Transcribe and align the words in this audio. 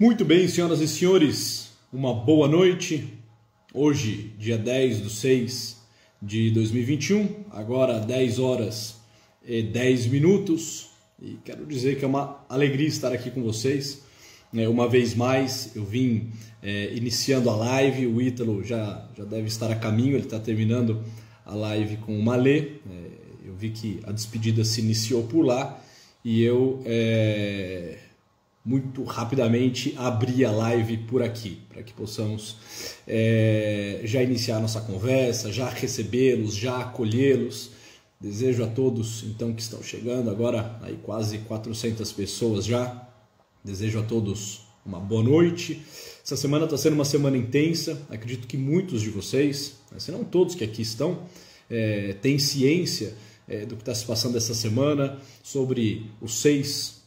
Muito 0.00 0.24
bem, 0.24 0.48
senhoras 0.48 0.80
e 0.80 0.88
senhores, 0.88 1.70
uma 1.92 2.12
boa 2.12 2.48
noite. 2.48 3.14
Hoje, 3.72 4.32
dia 4.36 4.58
10 4.58 5.04
de 5.04 5.10
6 5.10 5.76
de 6.20 6.50
2021, 6.50 7.44
agora 7.52 8.00
10 8.00 8.40
horas 8.40 8.96
e 9.46 9.62
10 9.62 10.06
minutos. 10.06 10.88
E 11.22 11.38
quero 11.44 11.64
dizer 11.64 11.96
que 11.96 12.04
é 12.04 12.08
uma 12.08 12.44
alegria 12.48 12.88
estar 12.88 13.12
aqui 13.12 13.30
com 13.30 13.40
vocês. 13.40 14.02
É, 14.52 14.68
uma 14.68 14.88
vez 14.88 15.14
mais, 15.14 15.70
eu 15.76 15.84
vim 15.84 16.32
é, 16.60 16.92
iniciando 16.92 17.48
a 17.48 17.54
live, 17.54 18.08
o 18.08 18.20
Ítalo 18.20 18.64
já, 18.64 19.08
já 19.16 19.24
deve 19.24 19.46
estar 19.46 19.70
a 19.70 19.76
caminho, 19.76 20.16
ele 20.16 20.24
está 20.24 20.40
terminando 20.40 21.04
a 21.46 21.54
live 21.54 21.98
com 21.98 22.18
o 22.18 22.22
Malê. 22.22 22.58
É, 22.58 23.10
eu 23.44 23.54
vi 23.54 23.70
que 23.70 24.00
a 24.02 24.10
despedida 24.10 24.64
se 24.64 24.80
iniciou 24.80 25.22
por 25.22 25.42
lá 25.42 25.80
e 26.24 26.42
eu 26.42 26.82
é, 26.84 27.98
muito 28.64 29.04
rapidamente 29.04 29.94
abrir 29.98 30.46
a 30.46 30.50
live 30.50 30.96
por 30.98 31.22
aqui, 31.22 31.60
para 31.68 31.82
que 31.82 31.92
possamos 31.92 32.56
é, 33.06 34.00
já 34.04 34.22
iniciar 34.22 34.58
nossa 34.58 34.80
conversa, 34.80 35.52
já 35.52 35.68
recebê-los, 35.68 36.54
já 36.54 36.80
acolhê-los. 36.80 37.72
Desejo 38.18 38.64
a 38.64 38.66
todos 38.66 39.22
então 39.24 39.52
que 39.52 39.60
estão 39.60 39.82
chegando 39.82 40.30
agora 40.30 40.78
aí 40.82 40.98
quase 41.02 41.38
400 41.38 42.10
pessoas 42.12 42.64
já. 42.64 43.06
Desejo 43.62 44.00
a 44.00 44.02
todos 44.02 44.62
uma 44.84 44.98
boa 44.98 45.22
noite. 45.22 45.82
Essa 46.24 46.36
semana 46.36 46.64
está 46.64 46.78
sendo 46.78 46.94
uma 46.94 47.04
semana 47.04 47.36
intensa. 47.36 48.00
Acredito 48.08 48.46
que 48.46 48.56
muitos 48.56 49.02
de 49.02 49.10
vocês, 49.10 49.74
se 49.98 50.10
não 50.10 50.24
todos 50.24 50.54
que 50.54 50.64
aqui 50.64 50.80
estão, 50.80 51.24
é, 51.68 52.14
têm 52.14 52.38
ciência 52.38 53.14
é, 53.46 53.66
do 53.66 53.76
que 53.76 53.82
está 53.82 53.94
se 53.94 54.06
passando 54.06 54.38
essa 54.38 54.54
semana 54.54 55.18
sobre 55.42 56.10
os 56.22 56.40
seis. 56.40 57.02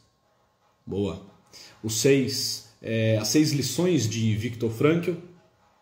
Boa 0.86 1.37
os 1.84 2.00
seis, 2.02 2.70
é, 2.82 3.18
as 3.18 3.28
seis 3.30 3.52
lições 3.52 4.08
de 4.08 4.36
Viktor 4.36 4.70
Frankl 4.72 5.14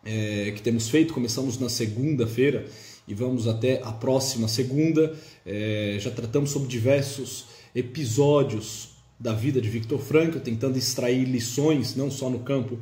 é, 0.06 0.52
que 0.56 0.62
temos 0.62 0.88
feito. 0.88 1.14
Começamos 1.14 1.60
na 1.60 1.68
segunda-feira 1.68 2.66
e 3.08 3.14
vamos 3.14 3.48
até 3.48 3.82
a 3.84 3.92
próxima 3.92 4.48
segunda. 4.48 5.16
É, 5.46 5.98
já 6.00 6.12
tratamos 6.12 6.52
sobre 6.52 6.68
diversos 6.68 7.48
episódios 7.74 8.90
da 9.20 9.34
vida 9.34 9.60
de 9.60 9.70
Viktor 9.70 10.00
Frankl, 10.00 10.40
tentando 10.40 10.78
extrair 10.78 11.26
lições 11.26 11.96
não 11.96 12.12
só 12.12 12.30
no 12.30 12.40
campo 12.40 12.78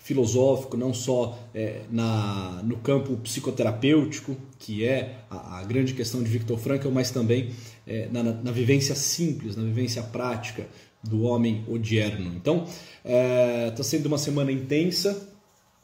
filosófico, 0.00 0.76
não 0.76 0.92
só 0.92 1.38
é, 1.54 1.82
na, 1.90 2.62
no 2.62 2.76
campo 2.76 3.16
psicoterapêutico, 3.18 4.36
que 4.58 4.84
é 4.84 5.20
a, 5.30 5.60
a, 5.60 5.64
grande 5.64 5.94
questão 5.94 6.22
de 6.22 6.28
Viktor 6.28 6.58
Frankl, 6.58 6.90
mas 6.90 7.10
também 7.10 7.50
é, 7.86 8.06
na, 8.12 8.22
na, 8.22 8.50
vivência 8.50 8.94
simples, 8.94 9.56
na 9.56 9.62
vivência 9.62 10.02
prática 10.02 10.66
do 11.08 11.22
homem 11.22 11.64
odierno. 11.68 12.32
Então, 12.34 12.64
está 12.64 12.78
é, 13.04 13.70
tá 13.70 13.82
sendo 13.82 14.06
uma 14.06 14.18
semana 14.18 14.50
intensa, 14.50 15.28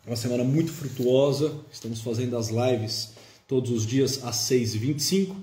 uma 0.06 0.16
semana 0.16 0.44
muito 0.44 0.72
frutuosa. 0.72 1.54
Estamos 1.72 2.00
fazendo 2.00 2.36
as 2.36 2.48
lives 2.48 3.12
todos 3.46 3.70
os 3.70 3.86
dias 3.86 4.24
às 4.24 4.36
6h25. 4.36 5.34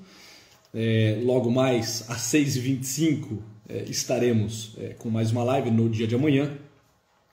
É, 0.73 1.21
logo 1.23 1.49
mais 1.49 2.03
às 2.09 2.21
6h25 2.23 3.37
é, 3.69 3.83
estaremos 3.83 4.73
é, 4.77 4.89
com 4.89 5.09
mais 5.09 5.31
uma 5.31 5.43
live 5.43 5.71
no 5.71 5.89
dia 5.89 6.07
de 6.07 6.15
amanhã, 6.15 6.57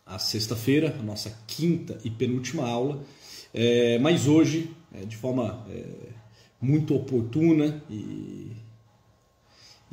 à 0.04 0.18
sexta-feira, 0.18 0.96
a 0.98 1.02
nossa 1.02 1.36
quinta 1.46 1.98
e 2.04 2.10
penúltima 2.10 2.68
aula. 2.68 3.02
É, 3.52 3.98
mas 4.00 4.26
hoje, 4.26 4.70
é, 4.92 5.04
de 5.04 5.16
forma 5.16 5.64
muito 6.60 6.94
oportuna 6.94 7.82
e 7.90 8.50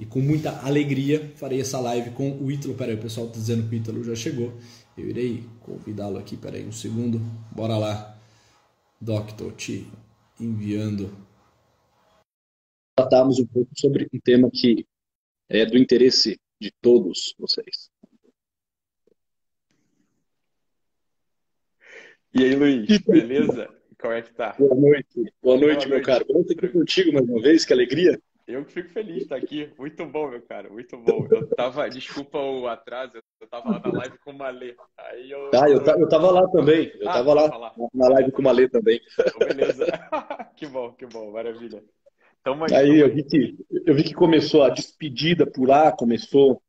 e 0.01 0.05
com 0.07 0.19
muita 0.19 0.65
alegria 0.65 1.31
farei 1.35 1.61
essa 1.61 1.79
live 1.79 2.09
com 2.09 2.31
o 2.31 2.51
Ítalo. 2.51 2.73
Peraí, 2.73 2.95
o 2.95 3.01
pessoal 3.01 3.27
está 3.27 3.37
dizendo 3.37 3.69
que 3.69 3.75
o 3.75 3.77
Ítalo 3.77 4.03
já 4.03 4.15
chegou. 4.15 4.51
Eu 4.97 5.07
irei 5.07 5.47
convidá-lo 5.59 6.17
aqui, 6.17 6.35
peraí 6.35 6.65
um 6.65 6.71
segundo. 6.71 7.19
Bora 7.55 7.77
lá, 7.77 8.19
Doctor, 8.99 9.53
te 9.53 9.87
enviando. 10.39 11.15
Tratarmos 12.97 13.37
um 13.37 13.45
pouco 13.45 13.69
sobre 13.77 14.09
um 14.11 14.19
tema 14.19 14.49
que 14.51 14.87
é 15.47 15.67
do 15.67 15.77
interesse 15.77 16.39
de 16.59 16.73
todos 16.81 17.35
vocês. 17.37 17.91
E 22.33 22.43
aí, 22.43 22.55
Luiz, 22.55 22.97
beleza? 23.05 23.69
Como 23.99 24.13
é 24.13 24.23
que 24.23 24.33
tá? 24.33 24.55
Boa 24.57 24.73
noite. 24.73 25.13
Boa, 25.15 25.31
Boa 25.43 25.57
noite, 25.57 25.73
noite, 25.75 25.89
meu 25.89 26.01
caro. 26.01 26.25
Vamos 26.27 26.49
estar 26.49 26.65
aqui 26.65 26.73
contigo 26.73 27.13
mais 27.13 27.29
uma 27.29 27.39
vez, 27.39 27.63
que 27.63 27.73
alegria. 27.73 28.19
Eu 28.53 28.65
que 28.65 28.73
fico 28.73 28.89
feliz 28.89 29.15
de 29.15 29.21
estar 29.23 29.35
aqui. 29.35 29.69
Muito 29.77 30.05
bom, 30.05 30.29
meu 30.29 30.41
cara. 30.41 30.69
Muito 30.69 30.97
bom. 30.97 31.27
Eu 31.31 31.47
tava, 31.55 31.89
desculpa 31.89 32.37
o 32.37 32.67
atraso, 32.67 33.17
eu 33.39 33.47
tava 33.47 33.71
lá 33.71 33.79
na 33.79 33.99
live 33.99 34.17
com 34.19 34.31
o 34.31 34.37
Malê. 34.37 34.75
Aí 34.97 35.31
eu. 35.31 35.51
Ah, 35.53 35.69
eu, 35.69 35.81
eu 35.81 36.09
tava 36.09 36.31
lá 36.31 36.47
também. 36.49 36.91
Eu 36.99 37.09
ah, 37.09 37.13
tava 37.13 37.33
lá, 37.33 37.57
lá, 37.57 37.73
na 37.93 38.09
live 38.09 38.31
com 38.31 38.41
o 38.41 38.43
Malê 38.43 38.67
também. 38.69 38.99
Beleza. 39.39 39.85
que 40.55 40.67
bom, 40.67 40.91
que 40.93 41.05
bom. 41.05 41.31
Maravilha. 41.31 41.83
Tamo 42.43 42.65
aí, 42.65 42.75
aí 42.75 42.99
eu, 42.99 43.13
vi 43.13 43.23
que, 43.23 43.55
eu 43.85 43.93
vi 43.93 44.03
que 44.03 44.13
começou 44.13 44.63
a 44.63 44.69
despedida 44.69 45.45
por 45.45 45.67
lá, 45.67 45.91
começou 45.91 46.61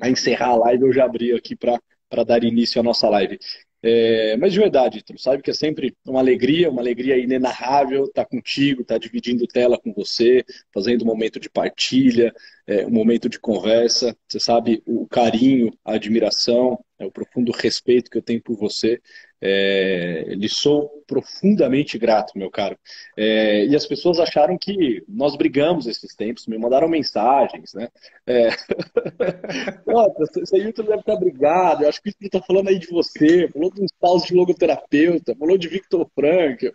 a 0.00 0.08
encerrar 0.08 0.48
a 0.48 0.56
live. 0.56 0.84
Eu 0.84 0.92
já 0.92 1.04
abri 1.04 1.32
aqui 1.32 1.56
para 1.56 2.24
dar 2.24 2.44
início 2.44 2.80
à 2.80 2.84
nossa 2.84 3.08
live. 3.08 3.38
É, 3.84 4.36
mas 4.36 4.52
de 4.52 4.60
verdade, 4.60 5.02
tu 5.02 5.18
sabe 5.18 5.42
que 5.42 5.50
é 5.50 5.54
sempre 5.54 5.96
uma 6.06 6.20
alegria, 6.20 6.70
uma 6.70 6.80
alegria 6.80 7.18
inenarrável 7.18 8.04
estar 8.04 8.24
tá 8.24 8.30
contigo, 8.30 8.82
estar 8.82 8.94
tá 8.94 8.98
dividindo 8.98 9.46
tela 9.46 9.76
com 9.76 9.92
você, 9.92 10.44
fazendo 10.72 11.02
um 11.02 11.06
momento 11.06 11.40
de 11.40 11.50
partilha, 11.50 12.32
é, 12.64 12.86
um 12.86 12.90
momento 12.90 13.28
de 13.28 13.40
conversa. 13.40 14.16
Você 14.28 14.38
sabe 14.38 14.82
o 14.86 15.06
carinho, 15.08 15.72
a 15.84 15.94
admiração, 15.94 16.78
é, 16.98 17.04
o 17.04 17.10
profundo 17.10 17.50
respeito 17.50 18.10
que 18.10 18.18
eu 18.18 18.22
tenho 18.22 18.40
por 18.40 18.56
você. 18.56 19.00
É, 19.44 20.34
lhe 20.36 20.48
sou 20.48 21.02
profundamente 21.04 21.98
grato, 21.98 22.38
meu 22.38 22.48
caro. 22.48 22.78
É, 23.16 23.66
e 23.66 23.74
as 23.74 23.84
pessoas 23.84 24.20
acharam 24.20 24.56
que 24.56 25.02
nós 25.08 25.34
brigamos 25.34 25.88
esses 25.88 26.14
tempos, 26.14 26.46
me 26.46 26.56
mandaram 26.56 26.88
mensagens, 26.88 27.74
né? 27.74 27.88
É... 28.24 28.50
Esse 30.40 30.56
YouTube 30.58 30.86
deve 30.86 31.00
estar 31.00 31.16
brigado, 31.16 31.82
eu 31.82 31.88
acho 31.88 32.00
que 32.00 32.10
o 32.10 32.14
está 32.20 32.40
falando 32.40 32.68
aí 32.68 32.78
de 32.78 32.86
você, 32.86 33.48
falou 33.48 33.72
de 33.72 33.82
uns 33.82 33.90
paus 33.98 34.22
de 34.22 34.32
logoterapeuta, 34.32 35.34
falou 35.34 35.58
de 35.58 35.68
Victor 35.68 36.08
Frankl. 36.14 36.68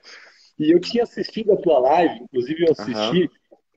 E 0.60 0.74
eu 0.74 0.80
tinha 0.82 1.04
assistido 1.04 1.54
a 1.54 1.58
tua 1.58 1.80
live, 1.80 2.20
inclusive 2.24 2.66
eu 2.66 2.72
assisti, 2.74 3.22
uhum. 3.22 3.30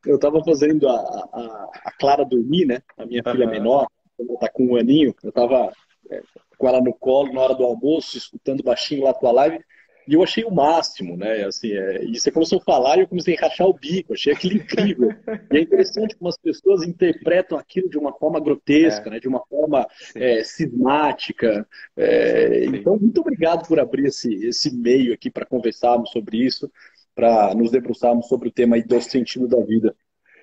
eu 0.06 0.16
estava 0.16 0.42
fazendo 0.42 0.88
a, 0.88 0.96
a, 0.96 1.70
a, 1.84 1.92
Clara 1.92 2.24
dormir, 2.24 2.66
né? 2.66 2.80
A 2.98 3.06
minha 3.06 3.22
uhum. 3.24 3.32
filha 3.32 3.46
menor, 3.46 3.86
ela 4.18 4.34
está 4.34 4.48
com 4.48 4.66
um 4.66 4.76
aninho, 4.76 5.14
eu 5.22 5.28
estava 5.28 5.72
é, 6.10 6.22
com 6.60 6.68
ela 6.68 6.80
no 6.80 6.92
colo 6.92 7.32
na 7.32 7.40
hora 7.40 7.54
do 7.54 7.64
almoço, 7.64 8.18
escutando 8.18 8.62
baixinho 8.62 9.04
lá 9.04 9.10
a 9.10 9.14
tua 9.14 9.32
live. 9.32 9.64
E 10.06 10.14
eu 10.14 10.22
achei 10.22 10.44
o 10.44 10.50
máximo, 10.50 11.16
né? 11.16 11.44
Assim, 11.44 11.72
é... 11.72 12.04
e 12.04 12.18
você 12.18 12.30
começou 12.30 12.58
a 12.58 12.64
falar 12.64 12.98
e 12.98 13.00
eu 13.00 13.08
comecei 13.08 13.36
a 13.36 13.40
rachar 13.40 13.66
o 13.66 13.72
bico, 13.72 14.12
achei 14.12 14.32
aquilo 14.32 14.54
incrível. 14.56 15.10
e 15.50 15.56
é 15.56 15.60
interessante 15.60 16.16
como 16.16 16.28
as 16.28 16.36
pessoas 16.36 16.82
interpretam 16.82 17.56
aquilo 17.56 17.88
de 17.88 17.96
uma 17.96 18.12
forma 18.12 18.38
grotesca, 18.40 19.08
é. 19.08 19.12
né? 19.12 19.20
de 19.20 19.28
uma 19.28 19.42
forma 19.46 19.86
é, 20.14 20.44
cismática. 20.44 21.66
É... 21.96 22.66
Então, 22.66 22.98
muito 22.98 23.22
obrigado 23.22 23.66
por 23.66 23.80
abrir 23.80 24.06
esse, 24.06 24.34
esse 24.44 24.74
meio 24.76 25.14
aqui 25.14 25.30
para 25.30 25.46
conversarmos 25.46 26.10
sobre 26.10 26.38
isso, 26.38 26.70
para 27.14 27.54
nos 27.54 27.70
debruçarmos 27.70 28.26
sobre 28.28 28.48
o 28.48 28.52
tema 28.52 28.76
aí 28.76 28.82
do 28.82 29.00
sentido 29.00 29.48
da 29.48 29.60
vida. 29.64 29.94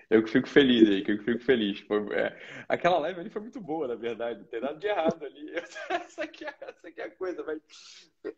Eu 0.10 0.24
que 0.24 0.32
fico 0.32 0.48
feliz 0.48 0.90
aí, 0.90 1.04
que 1.04 1.12
eu 1.12 1.24
fico 1.24 1.44
feliz. 1.44 1.82
Foi, 1.82 1.98
é, 2.16 2.40
aquela 2.70 2.98
live 3.00 3.20
ali 3.20 3.30
foi 3.30 3.42
muito 3.42 3.60
boa, 3.60 3.88
na 3.88 3.96
verdade. 3.96 4.40
Não 4.40 4.48
tem 4.48 4.62
nada 4.62 4.78
de 4.78 4.88
errado 4.88 5.26
ali. 5.26 5.52
essa, 5.90 6.24
aqui 6.24 6.46
é, 6.46 6.54
essa 6.62 6.88
aqui 6.88 7.02
é 7.02 7.06
a 7.06 7.12
coisa, 7.12 7.44
mas. 7.44 7.62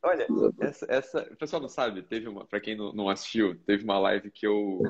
Olha, 0.02 0.28
essa, 0.62 0.86
essa. 0.90 1.22
O 1.32 1.36
pessoal 1.36 1.62
não 1.62 1.70
sabe, 1.70 2.02
teve 2.02 2.28
uma. 2.28 2.46
Pra 2.46 2.60
quem 2.60 2.76
não, 2.76 3.08
assistiu, 3.08 3.56
teve 3.66 3.84
uma 3.84 4.00
live 4.00 4.32
que 4.32 4.48
eu 4.48 4.82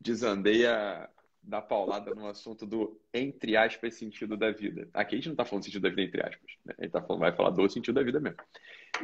desandei 0.00 0.64
a 0.66 1.10
dar 1.42 1.62
paulada 1.62 2.14
no 2.14 2.26
assunto 2.26 2.66
do 2.66 3.00
entre 3.12 3.56
aspas 3.56 3.94
sentido 3.94 4.36
da 4.36 4.52
vida. 4.52 4.88
Aqui 4.92 5.14
a 5.14 5.18
gente 5.18 5.26
não 5.26 5.32
está 5.32 5.44
falando 5.44 5.64
sentido 5.64 5.82
da 5.82 5.88
vida 5.88 6.02
entre 6.02 6.20
aspas, 6.20 6.52
né? 6.64 6.74
a 6.78 6.82
gente 6.82 6.92
tá 6.92 7.02
falando, 7.02 7.20
vai 7.20 7.34
falar 7.34 7.50
do 7.50 7.68
sentido 7.68 7.94
da 7.94 8.02
vida 8.02 8.20
mesmo. 8.20 8.38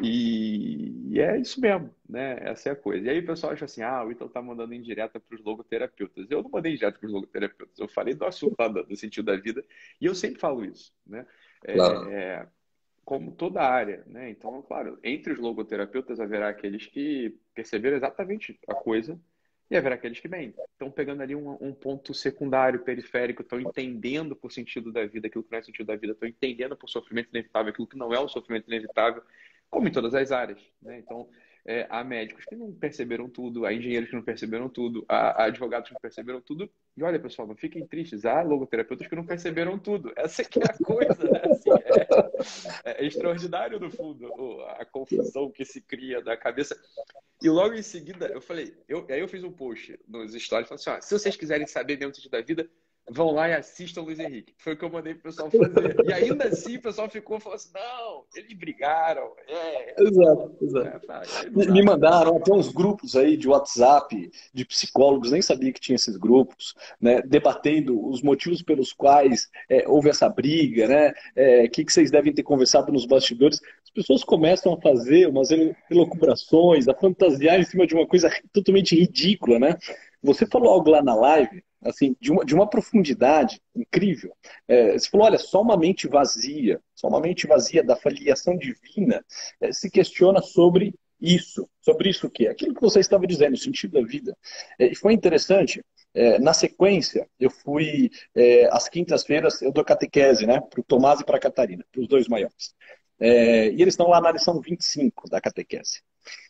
E, 0.02 1.12
e, 1.12 1.20
é 1.20 1.38
isso 1.38 1.60
mesmo, 1.60 1.94
né? 2.08 2.38
Essa 2.40 2.70
é 2.70 2.72
a 2.72 2.76
coisa. 2.76 3.06
E 3.06 3.10
aí 3.10 3.18
o 3.20 3.26
pessoal 3.26 3.52
acha 3.52 3.64
assim, 3.64 3.82
ah, 3.82 4.04
o 4.04 4.10
Ítalo 4.10 4.30
tá 4.30 4.42
mandando 4.42 4.74
indireta 4.74 5.20
para 5.20 5.34
os 5.34 5.44
logoterapeutas. 5.44 6.26
Eu 6.30 6.42
não 6.42 6.50
mandei 6.50 6.72
indireta 6.72 6.98
para 6.98 7.06
os 7.06 7.12
logoterapeutas, 7.12 7.78
eu 7.78 7.88
falei 7.88 8.14
do 8.14 8.24
assunto 8.24 8.56
lá 8.58 8.68
do 8.68 8.96
sentido 8.96 9.26
da 9.26 9.36
vida 9.36 9.64
e 10.00 10.06
eu 10.06 10.14
sempre 10.14 10.40
falo 10.40 10.64
isso, 10.64 10.92
né? 11.06 11.26
É, 11.64 11.74
claro. 11.74 12.10
é, 12.10 12.48
como 13.04 13.32
toda 13.32 13.62
área, 13.62 14.02
né? 14.06 14.30
Então, 14.30 14.62
claro, 14.62 14.98
entre 15.02 15.32
os 15.32 15.38
logoterapeutas 15.38 16.18
haverá 16.18 16.48
aqueles 16.48 16.86
que 16.86 17.38
perceberam 17.54 17.96
exatamente 17.96 18.58
a 18.66 18.74
coisa 18.74 19.18
e 19.70 19.76
haverá 19.76 19.94
aqueles 19.94 20.20
que, 20.20 20.28
bem, 20.28 20.54
estão 20.72 20.90
pegando 20.90 21.22
ali 21.22 21.34
um, 21.34 21.56
um, 21.60 21.72
ponto 21.72 22.12
secundário, 22.12 22.80
periférico, 22.80 23.42
estão 23.42 23.60
entendendo 23.60 24.36
por 24.36 24.52
sentido 24.52 24.92
da 24.92 25.06
vida 25.06 25.26
aquilo 25.26 25.42
que 25.42 25.50
não 25.50 25.58
é 25.58 25.62
sentido 25.62 25.86
da 25.86 25.96
vida, 25.96 26.12
estão 26.12 26.28
entendendo 26.28 26.76
por 26.76 26.88
sofrimento 26.88 27.30
inevitável 27.30 27.72
aquilo 27.72 27.86
que 27.86 27.96
não 27.96 28.12
é 28.12 28.18
o 28.18 28.28
sofrimento 28.28 28.66
inevitável, 28.68 29.22
como 29.70 29.88
em 29.88 29.92
todas 29.92 30.14
as 30.14 30.30
áreas. 30.32 30.60
Né? 30.82 30.98
Então, 30.98 31.28
é, 31.66 31.86
há 31.88 32.04
médicos 32.04 32.44
que 32.44 32.54
não 32.54 32.72
perceberam 32.72 33.28
tudo, 33.28 33.64
há 33.64 33.72
engenheiros 33.72 34.10
que 34.10 34.16
não 34.16 34.22
perceberam 34.22 34.68
tudo, 34.68 35.04
há, 35.08 35.42
há, 35.42 35.44
advogados 35.46 35.88
que 35.88 35.94
não 35.94 36.00
perceberam 36.00 36.40
tudo. 36.40 36.70
E 36.96 37.02
olha, 37.02 37.18
pessoal, 37.18 37.48
não 37.48 37.56
fiquem 37.56 37.86
tristes, 37.86 38.26
há 38.26 38.42
logoterapeutas 38.42 39.06
que 39.06 39.16
não 39.16 39.24
perceberam 39.24 39.78
tudo. 39.78 40.12
Essa 40.14 40.42
aqui 40.42 40.60
é 40.60 40.64
a 40.64 40.84
coisa, 40.84 41.24
né? 41.24 41.42
Assim, 41.50 41.70
é, 41.70 42.90
é, 42.90 43.04
é 43.04 43.06
extraordinário 43.06 43.80
no 43.80 43.90
fundo 43.90 44.26
a 44.78 44.84
confusão 44.84 45.50
que 45.50 45.64
se 45.64 45.80
cria 45.80 46.20
na 46.20 46.36
cabeça. 46.36 46.78
E 47.42 47.48
logo 47.48 47.74
em 47.74 47.82
seguida, 47.82 48.26
eu 48.26 48.40
falei, 48.40 48.74
eu, 48.86 49.06
aí 49.08 49.20
eu 49.20 49.28
fiz 49.28 49.42
um 49.42 49.52
post 49.52 49.98
nos 50.06 50.34
stories, 50.34 50.68
falando 50.68 50.86
assim, 50.86 51.06
se 51.06 51.18
vocês 51.18 51.36
quiserem 51.36 51.66
saber 51.66 51.98
mesmo 51.98 52.12
o 52.12 52.14
sentido 52.14 52.32
da 52.32 52.42
vida, 52.42 52.70
vão 53.10 53.32
lá 53.32 53.48
e 53.48 53.54
assistam 53.54 54.02
o 54.02 54.04
Luiz 54.04 54.18
Henrique. 54.18 54.54
Foi 54.58 54.74
o 54.74 54.76
que 54.76 54.84
eu 54.84 54.90
mandei 54.90 55.14
pro 55.14 55.24
pessoal 55.24 55.50
fazer. 55.50 55.96
E 56.04 56.12
ainda 56.12 56.44
assim 56.44 56.76
o 56.76 56.82
pessoal 56.82 57.08
ficou 57.08 57.38
falando 57.38 57.56
assim: 57.56 57.70
não, 57.74 58.24
eles 58.34 58.52
brigaram. 58.54 59.32
É, 59.46 60.02
exato, 60.02 60.56
exato. 60.60 61.12
É, 61.12 61.70
Me 61.70 61.82
mandaram 61.82 62.36
até 62.36 62.52
uns 62.52 62.68
grupos 62.72 63.14
aí 63.16 63.36
de 63.36 63.48
WhatsApp 63.48 64.30
de 64.52 64.64
psicólogos, 64.64 65.30
nem 65.30 65.42
sabia 65.42 65.72
que 65.72 65.80
tinha 65.80 65.96
esses 65.96 66.16
grupos, 66.16 66.74
né, 67.00 67.20
debatendo 67.22 68.06
os 68.08 68.22
motivos 68.22 68.62
pelos 68.62 68.92
quais 68.92 69.50
é, 69.68 69.84
houve 69.86 70.08
essa 70.08 70.28
briga, 70.28 70.88
né? 70.88 71.10
O 71.10 71.12
é, 71.36 71.68
que, 71.68 71.84
que 71.84 71.92
vocês 71.92 72.10
devem 72.10 72.32
ter 72.32 72.42
conversado 72.42 72.92
nos 72.92 73.06
bastidores. 73.06 73.60
As 73.82 73.90
pessoas 73.90 74.24
começam 74.24 74.72
a 74.72 74.80
fazer 74.80 75.28
umas 75.28 75.50
elucubrações, 75.90 76.88
a 76.88 76.94
fantasiar 76.94 77.60
em 77.60 77.64
cima 77.64 77.86
de 77.86 77.94
uma 77.94 78.06
coisa 78.06 78.30
totalmente 78.52 78.96
ridícula, 78.96 79.58
né? 79.58 79.76
Você 80.22 80.46
falou 80.46 80.70
algo 80.70 80.90
lá 80.90 81.02
na 81.02 81.14
live 81.14 81.62
assim, 81.84 82.16
de 82.20 82.32
uma, 82.32 82.44
de 82.44 82.54
uma 82.54 82.68
profundidade 82.68 83.60
incrível. 83.74 84.34
É, 84.66 84.98
você 84.98 85.08
falou, 85.08 85.26
olha, 85.26 85.38
só 85.38 85.60
uma 85.60 85.76
mente 85.76 86.08
vazia, 86.08 86.80
só 86.94 87.08
uma 87.08 87.20
mente 87.20 87.46
vazia 87.46 87.84
da 87.84 87.94
filiação 87.94 88.56
divina 88.56 89.24
é, 89.60 89.72
se 89.72 89.90
questiona 89.90 90.40
sobre 90.40 90.94
isso. 91.20 91.68
Sobre 91.80 92.10
isso 92.10 92.26
o 92.26 92.30
quê? 92.30 92.48
Aquilo 92.48 92.74
que 92.74 92.80
você 92.80 93.00
estava 93.00 93.26
dizendo, 93.26 93.54
o 93.54 93.58
sentido 93.58 94.00
da 94.00 94.06
vida. 94.06 94.36
É, 94.78 94.86
e 94.86 94.94
foi 94.94 95.12
interessante, 95.12 95.84
é, 96.14 96.38
na 96.38 96.52
sequência, 96.54 97.28
eu 97.38 97.50
fui, 97.50 98.10
é, 98.34 98.66
às 98.72 98.88
quintas-feiras, 98.88 99.60
eu 99.62 99.72
dou 99.72 99.84
catequese, 99.84 100.46
né, 100.46 100.60
para 100.60 100.80
o 100.80 100.84
Tomás 100.84 101.20
e 101.20 101.24
para 101.24 101.36
a 101.36 101.40
Catarina, 101.40 101.84
para 101.90 102.00
os 102.00 102.08
dois 102.08 102.28
maiores. 102.28 102.74
É, 103.20 103.68
e 103.68 103.82
eles 103.82 103.94
estão 103.94 104.08
lá 104.08 104.20
na 104.20 104.32
lição 104.32 104.60
25 104.60 105.28
da 105.28 105.40
catequese. 105.40 106.02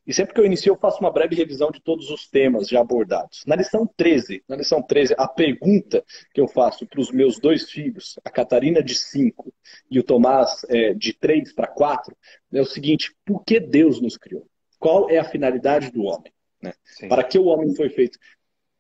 E 0.07 0.13
sempre 0.13 0.35
que 0.35 0.41
eu 0.41 0.45
inicio, 0.45 0.71
eu 0.71 0.77
faço 0.77 1.01
uma 1.01 1.11
breve 1.11 1.35
revisão 1.35 1.71
de 1.71 1.81
todos 1.81 2.11
os 2.11 2.29
temas 2.29 2.69
já 2.69 2.81
abordados. 2.81 3.43
Na 3.47 3.57
lição 3.57 3.89
13, 3.97 4.45
na 4.49 4.57
lição 4.57 4.83
13, 4.83 5.15
a 5.17 5.27
pergunta 5.27 6.05
que 6.33 6.41
eu 6.41 6.47
faço 6.47 6.87
para 6.87 7.01
os 7.01 7.11
meus 7.11 7.39
dois 7.39 7.71
filhos, 7.71 8.19
a 8.25 8.31
Catarina 8.31 8.83
de 8.83 8.95
5 8.95 9.53
e 9.91 9.99
o 9.99 10.03
Tomás 10.03 10.65
é, 10.69 10.93
de 10.93 11.13
3 11.15 11.53
para 11.55 11.67
4, 11.67 12.15
é 12.53 12.61
o 12.61 12.67
seguinte: 12.67 13.15
por 13.25 13.43
que 13.45 13.59
Deus 13.59 14.01
nos 14.01 14.17
criou? 14.17 14.47
Qual 14.79 15.09
é 15.09 15.19
a 15.19 15.25
finalidade 15.25 15.91
do 15.91 16.03
homem? 16.05 16.33
Né? 16.63 16.75
Para 17.09 17.25
que 17.25 17.39
o 17.39 17.47
homem 17.47 17.75
foi 17.75 17.89
feito? 17.89 18.19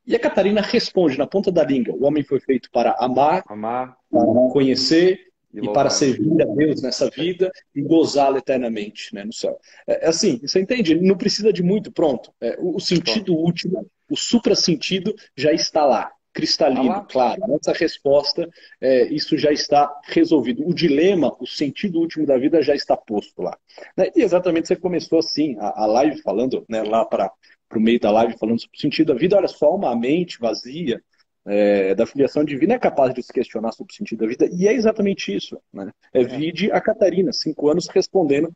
E 0.06 0.14
a 0.14 0.20
Catarina 0.20 0.60
responde 0.60 1.16
na 1.16 1.26
ponta 1.26 1.50
da 1.50 1.64
língua: 1.64 1.94
o 1.94 2.04
homem 2.04 2.22
foi 2.22 2.40
feito 2.40 2.70
para 2.70 2.94
amar, 2.98 3.42
amar. 3.46 3.96
para 4.10 4.24
conhecer 4.52 5.32
e, 5.54 5.72
para 5.72 5.90
servir 5.90 6.42
a 6.42 6.46
Deus 6.46 6.82
nessa 6.82 7.08
vida 7.08 7.50
e 7.74 7.80
gozá-lo 7.82 8.38
eternamente 8.38 9.14
né, 9.14 9.24
no 9.24 9.32
céu. 9.32 9.58
É, 9.86 10.06
é, 10.06 10.08
assim, 10.08 10.38
você 10.38 10.60
entende? 10.60 10.94
Não 10.94 11.16
precisa 11.16 11.52
de 11.52 11.62
muito, 11.62 11.92
pronto. 11.92 12.32
É, 12.40 12.56
o, 12.58 12.76
o, 12.76 12.80
sentido 12.80 13.34
último, 13.34 13.86
o 14.10 14.16
supra-sentido 14.16 15.14
já 15.36 15.52
está 15.52 15.84
lá, 15.84 16.10
cristalino, 16.32 16.90
ah, 16.90 17.06
claro. 17.08 17.40
Nessa 17.46 17.72
resposta, 17.72 18.48
é, 18.80 19.04
isso 19.06 19.38
já 19.38 19.52
está 19.52 19.88
resolvido. 20.04 20.66
O 20.66 20.74
dilema, 20.74 21.34
o 21.38 21.46
sentido 21.46 22.00
último 22.00 22.26
da 22.26 22.36
vida 22.36 22.60
já 22.60 22.74
está 22.74 22.96
posto 22.96 23.40
lá. 23.40 23.56
Né? 23.96 24.10
E 24.16 24.22
exatamente 24.22 24.66
você 24.66 24.76
começou 24.76 25.20
assim, 25.20 25.56
a, 25.58 25.84
a 25.84 25.86
live 25.86 26.20
falando 26.22 26.64
né, 26.68 26.82
lá 26.82 27.04
para 27.04 27.30
o 27.74 27.80
meio 27.80 28.00
da 28.00 28.10
live, 28.10 28.36
falando 28.38 28.60
sobre 28.60 28.76
o 28.76 28.80
sentido 28.80 29.12
da 29.12 29.18
vida. 29.18 29.36
Olha 29.36 29.48
só, 29.48 29.74
uma 29.74 29.94
mente 29.94 30.38
vazia, 30.40 31.00
é, 31.46 31.94
da 31.94 32.06
filiação 32.06 32.44
divina 32.44 32.74
é 32.74 32.78
capaz 32.78 33.12
de 33.12 33.22
se 33.22 33.32
questionar 33.32 33.72
sobre 33.72 33.92
o 33.92 33.96
sentido 33.96 34.20
da 34.20 34.26
vida, 34.26 34.48
e 34.52 34.66
é 34.66 34.72
exatamente 34.72 35.34
isso. 35.34 35.60
Né? 35.72 35.92
É, 36.12 36.22
é. 36.22 36.24
vide 36.24 36.72
a 36.72 36.80
Catarina, 36.80 37.32
cinco 37.32 37.68
anos, 37.68 37.88
respondendo 37.88 38.50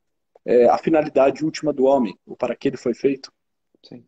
é, 0.44 0.66
a 0.68 0.78
finalidade 0.78 1.44
última 1.44 1.72
do 1.72 1.84
homem, 1.84 2.16
o 2.26 2.36
para 2.36 2.56
que 2.56 2.68
ele 2.68 2.76
foi 2.76 2.94
feito. 2.94 3.30
Sim. 3.84 4.04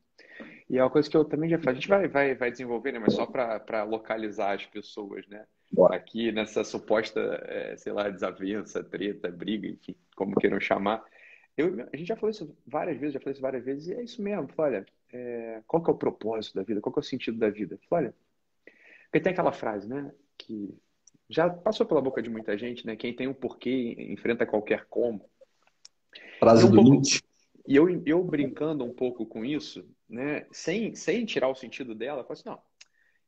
E 0.69 0.79
é 0.79 0.82
uma 0.82 0.91
coisa 0.91 1.11
que 1.11 1.17
eu 1.17 1.25
também 1.25 1.50
já 1.50 1.59
falei, 1.59 1.73
a 1.73 1.75
gente 1.75 1.88
vai, 1.88 2.09
vai, 2.09 2.35
vai 2.35 2.50
desenvolver, 2.50 2.93
né? 2.93 2.99
mas 3.00 3.15
só 3.15 3.27
para 3.27 3.82
localizar 3.82 4.55
as 4.55 4.65
pessoas, 4.67 5.26
né? 5.26 5.44
Bora. 5.73 5.97
Aqui 5.97 6.33
nessa 6.33 6.65
suposta, 6.65 7.21
é, 7.47 7.76
sei 7.76 7.93
lá, 7.93 8.09
desavença, 8.09 8.83
treta, 8.83 9.31
briga, 9.31 9.69
enfim, 9.69 9.94
como 10.17 10.35
queiram 10.37 10.61
chamar. 10.61 11.05
Eu, 11.56 11.88
a 11.93 11.97
gente 11.97 12.09
já 12.09 12.17
falou 12.17 12.31
isso 12.31 12.56
várias 12.67 12.99
vezes, 12.99 13.15
já 13.15 13.21
falou 13.21 13.33
isso 13.33 13.43
várias 13.43 13.65
vezes, 13.65 13.88
e 13.88 13.94
é 13.94 14.03
isso 14.03 14.23
mesmo. 14.23 14.49
Olha, 14.56 14.87
é, 15.12 15.61
qual 15.67 15.83
que 15.83 15.91
é 15.91 15.93
o 15.93 15.99
propósito 15.99 16.55
da 16.55 16.62
vida? 16.62 16.81
Qual 16.81 16.93
que 16.93 16.99
é 16.99 17.03
o 17.03 17.05
sentido 17.05 17.38
da 17.38 17.50
vida? 17.50 17.79
Olha, 17.91 18.15
porque 19.11 19.21
tem 19.21 19.33
aquela 19.33 19.53
frase, 19.53 19.89
né? 19.89 20.12
Que 20.39 20.73
já 21.29 21.51
passou 21.51 21.85
pela 21.85 22.01
boca 22.01 22.23
de 22.23 22.31
muita 22.31 22.57
gente, 22.57 22.87
né? 22.87 22.95
Quem 22.95 23.15
tem 23.15 23.27
um 23.27 23.35
porquê 23.35 23.97
enfrenta 23.99 24.47
qualquer 24.47 24.87
como. 24.87 25.29
Frase 26.39 26.65
um 26.65 26.71
do 26.71 26.77
pouco, 26.77 27.03
E 27.67 27.75
eu, 27.77 28.03
eu 28.07 28.23
brincando 28.23 28.85
um 28.85 28.95
pouco 28.95 29.27
com 29.27 29.45
isso, 29.45 29.85
né? 30.09 30.47
Sem, 30.53 30.95
sem 30.95 31.25
tirar 31.25 31.49
o 31.49 31.57
sentido 31.57 31.95
dela, 31.95 32.21
eu 32.21 32.25
falo 32.25 32.33
assim, 32.33 32.49
não. 32.49 32.62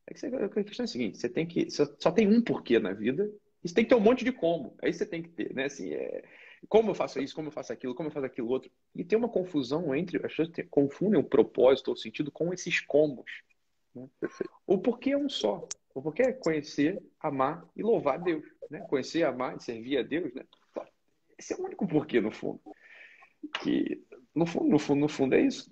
É 0.07 0.13
que 0.13 0.19
você, 0.19 0.27
a 0.27 0.49
questão 0.49 0.83
é 0.83 0.85
a 0.85 0.87
seguinte, 0.87 1.17
você 1.17 1.29
tem 1.29 1.45
que. 1.45 1.69
Só, 1.69 1.85
só 1.99 2.11
tem 2.11 2.27
um 2.27 2.41
porquê 2.41 2.79
na 2.79 2.93
vida, 2.93 3.29
e 3.63 3.67
você 3.67 3.75
tem 3.75 3.83
que 3.83 3.89
ter 3.89 3.95
um 3.95 4.01
monte 4.01 4.23
de 4.23 4.31
como. 4.31 4.75
Aí 4.81 4.93
você 4.93 5.05
tem 5.05 5.21
que 5.21 5.29
ter, 5.29 5.53
né? 5.53 5.65
Assim, 5.65 5.93
é, 5.93 6.23
como 6.69 6.91
eu 6.91 6.95
faço 6.95 7.21
isso, 7.21 7.35
como 7.35 7.49
eu 7.49 7.51
faço 7.51 7.73
aquilo, 7.73 7.93
como 7.93 8.07
eu 8.07 8.13
faço 8.13 8.25
aquilo 8.25 8.49
outro. 8.49 8.71
E 8.95 9.03
tem 9.03 9.17
uma 9.17 9.29
confusão 9.29 9.93
entre. 9.93 10.17
As 10.17 10.33
pessoas 10.33 10.49
confundem 10.69 11.19
o 11.19 11.23
propósito 11.23 11.89
ou 11.89 11.93
o 11.93 11.97
sentido 11.97 12.31
com 12.31 12.53
esses 12.53 12.79
comos. 12.81 13.29
Né? 13.95 14.07
O 14.65 14.77
porquê 14.77 15.11
é 15.11 15.17
um 15.17 15.29
só. 15.29 15.67
O 15.93 16.01
porquê 16.01 16.23
é 16.23 16.33
conhecer, 16.33 17.01
amar 17.19 17.67
e 17.75 17.83
louvar 17.83 18.19
Deus. 18.19 18.45
Né? 18.69 18.79
Conhecer, 18.89 19.23
amar 19.23 19.57
e 19.57 19.63
servir 19.63 19.97
a 19.97 20.03
Deus. 20.03 20.33
Né? 20.33 20.43
Esse 21.37 21.53
é 21.53 21.57
o 21.57 21.63
único 21.63 21.87
porquê, 21.87 22.19
no 22.19 22.31
fundo. 22.31 22.61
Que, 23.61 24.03
no 24.33 24.45
fundo, 24.45 24.69
no 24.69 24.79
fundo, 24.79 24.99
no 25.01 25.09
fundo 25.09 25.35
é 25.35 25.41
isso. 25.41 25.71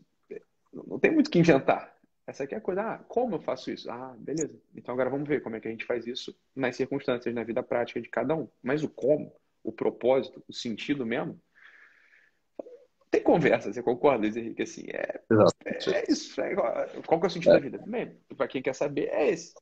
Não 0.74 1.00
tem 1.00 1.12
muito 1.12 1.28
o 1.28 1.32
que 1.32 1.40
inventar. 1.40 1.96
Essa 2.26 2.44
aqui 2.44 2.54
é 2.54 2.58
a 2.58 2.62
coisa. 2.62 2.82
Ah, 2.82 2.98
como 3.08 3.36
eu 3.36 3.42
faço 3.42 3.72
isso? 3.72 3.90
Ah, 3.90 4.16
beleza. 4.18 4.62
Então 4.76 4.94
agora 4.94 5.10
vamos 5.10 5.28
ver 5.28 5.42
como 5.42 5.56
é 5.56 5.60
que 5.60 5.68
a 5.68 5.72
gente 5.72 5.86
faz 5.86 6.06
isso 6.06 6.36
nas 6.56 6.76
circunstâncias, 6.76 7.34
na 7.34 7.44
vida 7.44 7.64
prática 7.64 8.00
de 8.00 8.10
cada 8.10 8.36
um. 8.36 8.48
Mas 8.62 8.84
o 8.84 8.90
como, 8.90 9.34
o 9.64 9.72
propósito, 9.72 10.44
o 10.48 10.54
sentido 10.54 11.06
mesmo, 11.06 11.40
tem 13.12 13.22
conversa, 13.22 13.72
você 13.72 13.84
concorda, 13.84 14.22
Luiz 14.22 14.38
Henrique? 14.38 14.64
Assim, 14.64 14.86
é, 14.88 15.20
é, 15.66 15.92
é 15.94 16.06
isso. 16.10 16.40
É, 16.40 16.56
qual 17.06 17.20
que 17.20 17.26
é 17.26 17.28
o 17.28 17.30
sentido 17.30 17.52
é. 17.52 17.54
da 17.56 17.60
vida? 17.60 17.84
Para 18.38 18.48
quem 18.48 18.62
quer 18.62 18.74
saber, 18.74 19.10
é 19.10 19.30
esse. 19.30 19.54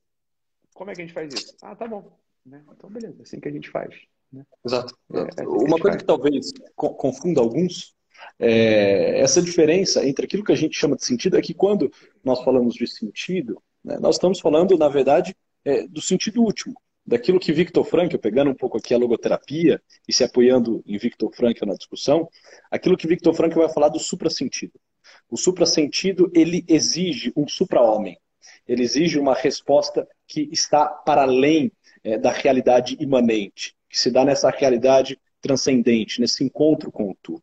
Como 0.76 0.92
é 0.92 0.94
que 0.94 1.02
a 1.02 1.06
gente 1.06 1.14
faz 1.14 1.34
isso? 1.34 1.58
Ah, 1.64 1.76
tá 1.76 1.88
bom. 1.88 2.16
Né? 2.46 2.64
Então, 2.72 2.90
beleza, 2.90 3.16
é 3.20 3.24
assim 3.24 3.40
que 3.40 3.50
a 3.50 3.52
gente 3.52 3.70
faz. 3.70 3.96
Né? 4.32 4.46
Exato. 4.64 4.96
É, 5.14 5.22
assim 5.22 5.48
Uma 5.48 5.80
coisa 5.80 5.90
faz. 5.90 5.98
que 5.98 6.06
talvez 6.06 6.52
confunda 6.76 7.42
alguns 7.42 7.96
é 8.38 9.20
essa 9.22 9.42
diferença 9.42 10.06
entre 10.06 10.26
aquilo 10.26 10.44
que 10.44 10.52
a 10.52 10.56
gente 10.56 10.78
chama 10.78 10.96
de 10.96 11.06
sentido 11.06 11.38
é 11.38 11.42
que 11.42 11.54
quando 11.54 11.92
nós 12.24 12.44
falamos 12.44 12.76
de 12.76 12.86
sentido, 12.86 13.62
né, 13.84 13.98
nós 13.98 14.16
estamos 14.16 14.42
falando, 14.42 14.78
na 14.78 14.90
verdade, 14.90 15.36
é, 15.64 15.88
do 15.88 16.02
sentido 16.02 16.42
último 16.42 16.80
daquilo 17.10 17.40
que 17.40 17.52
Victor 17.52 17.84
Frankl, 17.84 18.20
pegando 18.20 18.52
um 18.52 18.56
pouco 18.56 18.78
aqui 18.78 18.94
a 18.94 18.98
logoterapia 18.98 19.82
e 20.08 20.14
se 20.14 20.24
apoiando 20.24 20.84
em 20.86 20.96
Victor 20.96 21.34
Frankl 21.36 21.66
na 21.66 21.74
discussão, 21.74 22.30
aquilo 22.70 22.96
que 22.96 23.08
Victor 23.08 23.34
Frankl 23.34 23.60
vai 23.60 23.74
falar 23.74 23.90
do 23.90 23.98
suprasentido. 23.98 24.80
O 25.28 25.36
suprasentido, 25.36 26.32
ele 26.36 26.64
exige 26.68 27.34
um 27.36 27.48
supra-homem. 27.48 28.16
Ele 28.68 28.84
exige 28.84 29.18
uma 29.18 29.34
resposta 29.34 30.08
que 30.28 30.48
está 30.52 30.86
para 30.86 31.24
além 31.24 31.72
é, 32.04 32.16
da 32.16 32.32
realidade 32.32 32.96
imanente, 33.00 33.76
que 33.90 34.00
se 34.00 34.12
dá 34.12 34.24
nessa 34.24 34.52
realidade 34.52 35.20
transcendente, 35.42 36.22
nesse 36.22 36.44
encontro 36.44 36.92
com 36.92 37.10
o 37.10 37.18
tu. 37.24 37.42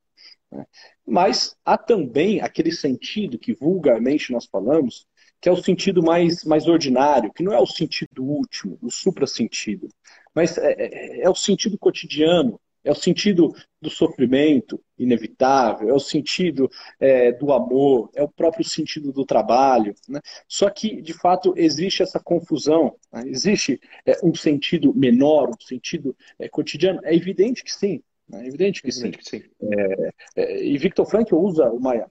Né? 0.52 0.64
Mas 1.04 1.56
há 1.64 1.76
também 1.76 2.40
aquele 2.40 2.70
sentido 2.70 3.37
que 3.37 3.52
vulgarmente 3.52 4.30
nós 4.30 4.46
falamos, 4.46 5.08
que 5.40 5.48
é 5.48 5.52
o 5.52 5.62
sentido 5.62 6.02
mais, 6.02 6.44
mais 6.44 6.66
ordinário, 6.66 7.32
que 7.32 7.42
não 7.42 7.52
é 7.52 7.60
o 7.60 7.66
sentido 7.66 8.24
último, 8.24 8.78
o 8.82 8.90
supra-sentido, 8.90 9.88
mas 10.34 10.58
é, 10.58 10.72
é, 10.72 11.20
é 11.22 11.30
o 11.30 11.34
sentido 11.34 11.78
cotidiano, 11.78 12.60
é 12.86 12.92
o 12.92 12.94
sentido 12.94 13.52
do 13.82 13.90
sofrimento 13.90 14.80
inevitável, 14.96 15.88
é 15.88 15.92
o 15.92 15.98
sentido 15.98 16.70
é, 17.00 17.32
do 17.32 17.52
amor, 17.52 18.10
é 18.14 18.22
o 18.22 18.28
próprio 18.28 18.64
sentido 18.64 19.12
do 19.12 19.26
trabalho. 19.26 19.92
Né? 20.08 20.20
Só 20.46 20.70
que, 20.70 21.02
de 21.02 21.12
fato, 21.12 21.52
existe 21.56 22.02
essa 22.02 22.20
confusão. 22.20 22.94
Né? 23.12 23.24
Existe 23.26 23.80
é, 24.06 24.16
um 24.22 24.32
sentido 24.34 24.94
menor, 24.94 25.50
um 25.50 25.66
sentido 25.66 26.16
é, 26.38 26.48
cotidiano? 26.48 27.00
É 27.02 27.12
evidente 27.12 27.64
que 27.64 27.74
sim. 27.74 28.00
Né? 28.28 28.44
É 28.44 28.46
evidente 28.46 28.80
que 28.80 28.92
sim. 28.92 29.10
Que 29.10 29.28
sim. 29.28 29.42
É, 29.60 30.10
é, 30.36 30.64
e 30.64 30.78
Victor 30.78 31.06
Frankl 31.06 31.36
usa 31.36 31.68
uma, 31.70 32.08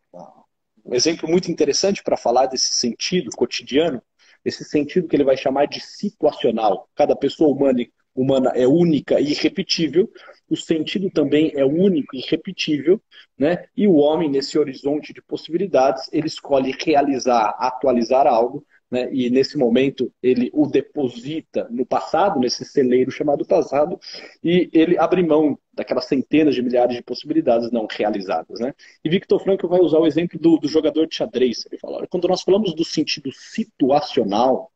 um 0.86 0.94
exemplo 0.94 1.28
muito 1.28 1.52
interessante 1.52 2.04
para 2.04 2.16
falar 2.16 2.46
desse 2.46 2.74
sentido 2.74 3.32
cotidiano, 3.32 4.02
esse 4.44 4.64
sentido 4.64 5.08
que 5.08 5.16
ele 5.16 5.24
vai 5.24 5.36
chamar 5.36 5.66
de 5.66 5.80
situacional. 5.80 6.88
Cada 6.96 7.16
pessoa 7.16 7.50
humana, 7.50 7.84
humana 8.14 8.52
é 8.54 8.68
única 8.68 9.20
e 9.20 9.32
irrepetível, 9.32 10.08
o 10.48 10.56
sentido 10.56 11.10
também 11.10 11.52
é 11.56 11.66
único 11.66 12.16
e 12.16 12.20
irrepetível, 12.20 13.02
né? 13.38 13.66
e 13.76 13.88
o 13.88 13.96
homem, 13.96 14.30
nesse 14.30 14.60
horizonte 14.60 15.12
de 15.12 15.22
possibilidades, 15.24 16.08
ele 16.14 16.28
escolhe 16.28 16.76
realizar, 16.80 17.56
atualizar 17.58 18.28
algo 18.28 18.64
né? 18.96 19.10
e 19.12 19.30
nesse 19.30 19.58
momento 19.58 20.10
ele 20.24 20.50
o 20.54 20.66
deposita 20.66 21.68
no 21.70 21.86
passado, 21.86 22.40
nesse 22.40 22.64
celeiro 22.64 23.12
chamado 23.12 23.46
passado, 23.46 24.00
e 24.42 24.70
ele 24.72 24.98
abre 24.98 25.22
mão 25.22 25.60
daquelas 25.74 26.06
centenas 26.06 26.56
de 26.56 26.62
milhares 26.62 26.96
de 26.96 27.04
possibilidades 27.04 27.70
não 27.72 27.86
realizadas. 27.92 28.60
Né? 28.62 28.74
E 29.04 29.10
Victor 29.10 29.44
Frankl 29.44 29.68
vai 29.68 29.82
usar 29.82 30.00
o 30.00 30.08
exemplo 30.08 30.40
do, 30.40 30.58
do 30.58 30.70
jogador 30.70 31.06
de 31.06 31.16
xadrez. 31.16 31.66
Ele 31.70 31.78
fala, 31.78 32.08
quando 32.08 32.28
nós 32.30 32.42
falamos 32.42 32.74
do 32.74 32.86
sentido 32.86 33.30
situacional, 33.34 34.72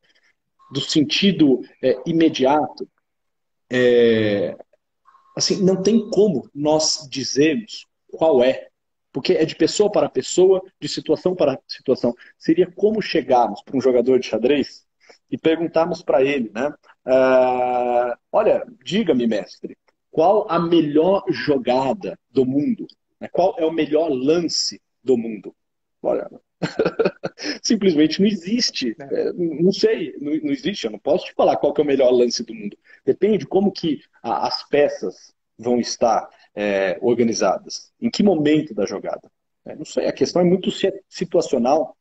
do 0.72 0.82
sentido 0.82 1.62
é, 1.82 1.98
imediato, 2.06 2.88
é, 3.72 4.58
assim, 5.38 5.64
não 5.64 5.82
tem 5.82 6.10
como 6.10 6.50
nós 6.54 7.08
dizermos 7.10 7.88
qual 8.12 8.44
é 8.44 8.69
porque 9.20 9.34
é 9.34 9.44
de 9.44 9.54
pessoa 9.54 9.92
para 9.92 10.08
pessoa, 10.08 10.64
de 10.80 10.88
situação 10.88 11.36
para 11.36 11.60
situação. 11.68 12.16
Seria 12.38 12.72
como 12.72 13.02
chegarmos 13.02 13.62
para 13.62 13.76
um 13.76 13.82
jogador 13.82 14.18
de 14.18 14.28
xadrez 14.28 14.88
e 15.30 15.38
perguntarmos 15.38 16.02
para 16.02 16.24
ele, 16.24 16.50
né? 16.56 16.74
Uh, 17.06 18.18
olha, 18.32 18.66
diga-me, 18.82 19.28
mestre, 19.28 19.78
qual 20.10 20.50
a 20.50 20.58
melhor 20.58 21.26
jogada 21.28 22.18
do 22.32 22.46
mundo? 22.46 22.88
Qual 23.34 23.56
é 23.60 23.66
o 23.66 23.74
melhor 23.74 24.08
lance 24.08 24.82
do 25.04 25.18
mundo? 25.18 25.54
Olha, 26.02 26.30
simplesmente 27.62 28.22
não 28.22 28.28
existe. 28.28 28.96
É, 28.98 29.34
não 29.34 29.74
sei, 29.74 30.16
não, 30.22 30.32
não, 30.32 30.52
existe. 30.54 30.86
Eu 30.86 30.92
não 30.92 31.00
posso 31.00 31.26
te 31.26 31.34
falar 31.34 31.58
qual 31.58 31.74
é 31.78 31.82
o 31.82 31.86
melhor 31.86 32.12
lance 32.12 32.42
do 32.42 32.56
mundo. 32.56 32.78
Depende 33.06 33.40
de 33.40 33.48
como 33.48 33.70
que 33.70 34.00
a, 34.24 34.48
as 34.48 34.66
peças 34.70 35.34
vão 35.58 35.78
estar 35.78 36.30
é, 36.56 36.98
organizadas? 37.02 37.92
Em 38.00 38.10
que 38.10 38.24
momento 38.24 38.74
da 38.74 38.86
jogada? 38.86 39.30
É, 39.66 39.76
não 39.76 39.86
sei, 39.86 40.08
a 40.08 40.14
questão 40.14 40.42
é 40.42 40.46
muito 40.46 40.70
situacional, 41.08 41.96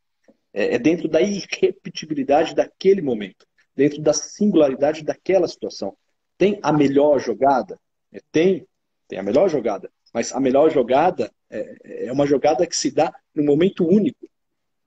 é, 0.53 0.75
é, 0.75 0.79
dentro 0.79 1.09
da 1.09 1.21
irrepetibilidade 1.21 2.55
daquele 2.55 3.03
momento, 3.03 3.47
dentro 3.77 4.01
da 4.01 4.13
singularidade 4.13 5.05
daquela 5.05 5.47
situação. 5.47 5.97
Tem 6.37 6.59
a 6.63 6.73
melhor 6.73 7.19
jogada? 7.19 7.79
É, 8.13 8.21
tem, 8.33 8.67
tem 9.07 9.19
a 9.19 9.23
melhor 9.23 9.49
jogada, 9.49 9.91
mas 10.13 10.33
a 10.33 10.41
melhor 10.41 10.71
jogada 10.71 11.31
é, 11.51 12.07
é 12.07 12.13
uma 12.13 12.27
jogada 12.27 12.67
que 12.67 12.77
se 12.77 12.91
dá 12.91 13.13
num 13.35 13.45
momento 13.45 13.87
único, 13.87 14.29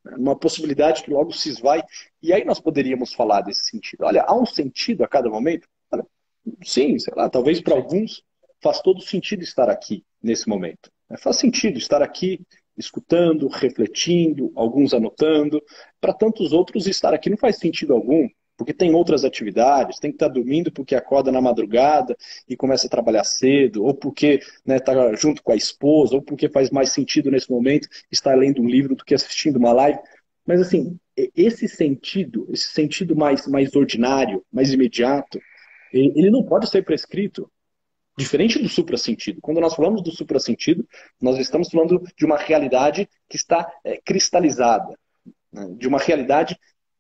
né? 0.03 0.15
uma 0.17 0.35
possibilidade 0.35 1.03
que 1.03 1.11
logo 1.11 1.31
se 1.31 1.49
esvai. 1.49 1.83
E 2.21 2.33
aí 2.33 2.43
nós 2.43 2.59
poderíamos 2.59 3.13
falar 3.13 3.41
desse 3.41 3.65
sentido. 3.65 4.05
Olha, 4.05 4.23
há 4.23 4.35
um 4.35 4.45
sentido 4.45 5.03
a 5.03 5.07
cada 5.07 5.29
momento? 5.29 5.67
Olha, 5.91 6.05
sim, 6.63 6.97
sei 6.97 7.13
lá, 7.15 7.29
talvez 7.29 7.61
para 7.61 7.75
alguns 7.75 8.23
faz 8.61 8.81
todo 8.81 9.01
sentido 9.01 9.43
estar 9.43 9.69
aqui 9.69 10.03
nesse 10.21 10.47
momento. 10.47 10.91
É, 11.09 11.17
faz 11.17 11.37
sentido 11.37 11.77
estar 11.77 12.01
aqui 12.01 12.39
escutando, 12.77 13.47
refletindo, 13.47 14.51
alguns 14.55 14.93
anotando. 14.93 15.61
Para 15.99 16.13
tantos 16.13 16.53
outros, 16.53 16.87
estar 16.87 17.13
aqui 17.13 17.29
não 17.29 17.37
faz 17.37 17.57
sentido 17.57 17.93
algum, 17.93 18.27
porque 18.57 18.73
tem 18.73 18.93
outras 18.93 19.25
atividades, 19.25 19.99
tem 19.99 20.11
que 20.11 20.15
estar 20.15 20.27
dormindo 20.27 20.71
porque 20.71 20.95
acorda 20.95 21.31
na 21.31 21.41
madrugada 21.41 22.15
e 22.47 22.55
começa 22.55 22.87
a 22.87 22.89
trabalhar 22.89 23.23
cedo, 23.23 23.83
ou 23.83 23.93
porque 23.93 24.35
está 24.35 24.53
né, 24.65 24.79
tá 24.79 25.13
junto 25.15 25.43
com 25.43 25.51
a 25.51 25.55
esposa, 25.55 26.15
ou 26.15 26.21
porque 26.21 26.49
faz 26.49 26.69
mais 26.69 26.91
sentido 26.91 27.31
nesse 27.31 27.49
momento 27.49 27.87
estar 28.11 28.35
lendo 28.35 28.61
um 28.61 28.67
livro 28.67 28.95
do 28.95 29.03
que 29.03 29.15
assistindo 29.15 29.57
uma 29.57 29.73
live. 29.73 29.99
Mas 30.45 30.61
assim, 30.61 30.97
esse 31.35 31.67
sentido, 31.67 32.47
esse 32.51 32.69
sentido 32.69 33.15
mais, 33.15 33.47
mais 33.47 33.75
ordinário, 33.75 34.43
mais 34.51 34.71
imediato, 34.71 35.39
ele 35.93 36.29
não 36.29 36.43
pode 36.43 36.69
ser 36.69 36.83
prescrito. 36.83 37.51
Diferente 38.17 38.59
do 38.59 38.67
suprassentido. 38.67 39.39
Quando 39.41 39.61
nós 39.61 39.73
falamos 39.73 40.01
do 40.03 40.11
suprassentido, 40.11 40.87
nós 41.21 41.37
estamos 41.37 41.69
falando 41.69 42.03
de 42.15 42.25
uma 42.25 42.37
realidade 42.37 43.09
que 43.29 43.37
está 43.37 43.71
é, 43.83 43.99
cristalizada, 44.03 44.97
né? 45.51 45.67
de 45.77 45.87
uma 45.87 45.97
realidade 45.97 46.57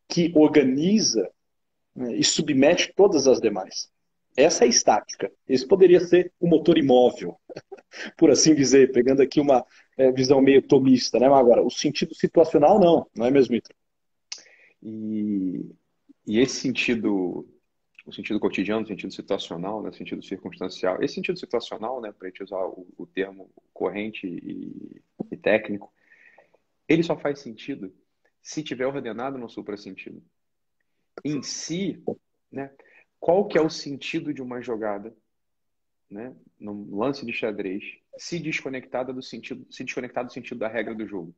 que 0.07 0.31
organiza 0.35 1.29
né, 1.95 2.15
e 2.15 2.23
submete 2.23 2.93
todas 2.95 3.27
as 3.27 3.39
demais. 3.39 3.89
Essa 4.35 4.65
é 4.65 4.67
estática. 4.67 5.31
Esse 5.47 5.67
poderia 5.67 5.99
ser 5.99 6.31
o 6.39 6.47
motor 6.47 6.77
imóvel, 6.77 7.37
por 8.17 8.31
assim 8.31 8.55
dizer, 8.55 8.91
pegando 8.91 9.21
aqui 9.21 9.39
uma 9.41 9.65
é, 9.97 10.11
visão 10.11 10.41
meio 10.41 10.61
tomista. 10.61 11.19
Né? 11.19 11.27
Agora, 11.27 11.61
o 11.61 11.69
sentido 11.69 12.15
situacional 12.15 12.79
não, 12.79 13.05
não 13.15 13.25
é 13.25 13.31
mesmo, 13.31 13.55
Ito? 13.55 13.69
E, 14.81 15.69
e 16.25 16.39
esse 16.39 16.61
sentido 16.61 17.45
o 18.11 18.13
sentido 18.13 18.39
cotidiano, 18.39 18.83
o 18.83 18.87
sentido 18.87 19.13
situacional, 19.13 19.81
né, 19.81 19.89
o 19.89 19.93
sentido 19.93 20.21
circunstancial. 20.21 21.01
Esse 21.01 21.15
sentido 21.15 21.39
situacional, 21.39 22.01
né, 22.01 22.11
para 22.11 22.27
a 22.27 22.29
gente 22.29 22.43
usar 22.43 22.63
o, 22.65 22.87
o 22.97 23.07
termo 23.07 23.49
corrente 23.73 24.27
e, 24.27 25.01
e, 25.31 25.37
técnico, 25.37 25.91
ele 26.87 27.01
só 27.01 27.17
faz 27.17 27.39
sentido 27.39 27.93
se 28.41 28.61
tiver 28.61 28.85
ordenado 28.85 29.37
no 29.37 29.49
suprassentido. 29.49 30.21
Em 31.23 31.41
si, 31.41 32.03
né, 32.51 32.71
qual 33.19 33.47
que 33.47 33.57
é 33.57 33.61
o 33.61 33.69
sentido 33.69 34.33
de 34.33 34.41
uma 34.41 34.61
jogada, 34.61 35.15
né, 36.09 36.35
no 36.59 36.95
lance 36.97 37.25
de 37.25 37.31
xadrez, 37.31 37.83
se 38.17 38.39
desconectada 38.39 39.13
do 39.13 39.23
sentido, 39.23 39.65
se 39.71 39.83
desconectada 39.83 40.27
do 40.27 40.33
sentido 40.33 40.59
da 40.59 40.67
regra 40.67 40.93
do 40.93 41.07
jogo 41.07 41.33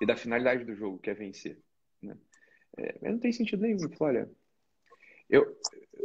e 0.00 0.06
da 0.06 0.16
finalidade 0.16 0.64
do 0.64 0.74
jogo, 0.74 0.98
que 0.98 1.10
é 1.10 1.14
vencer, 1.14 1.58
né? 2.02 2.16
É, 2.78 3.10
não 3.10 3.18
tem 3.18 3.32
sentido 3.32 3.62
nenhum. 3.62 3.78
Olha, 4.00 4.30
eu, 5.28 5.56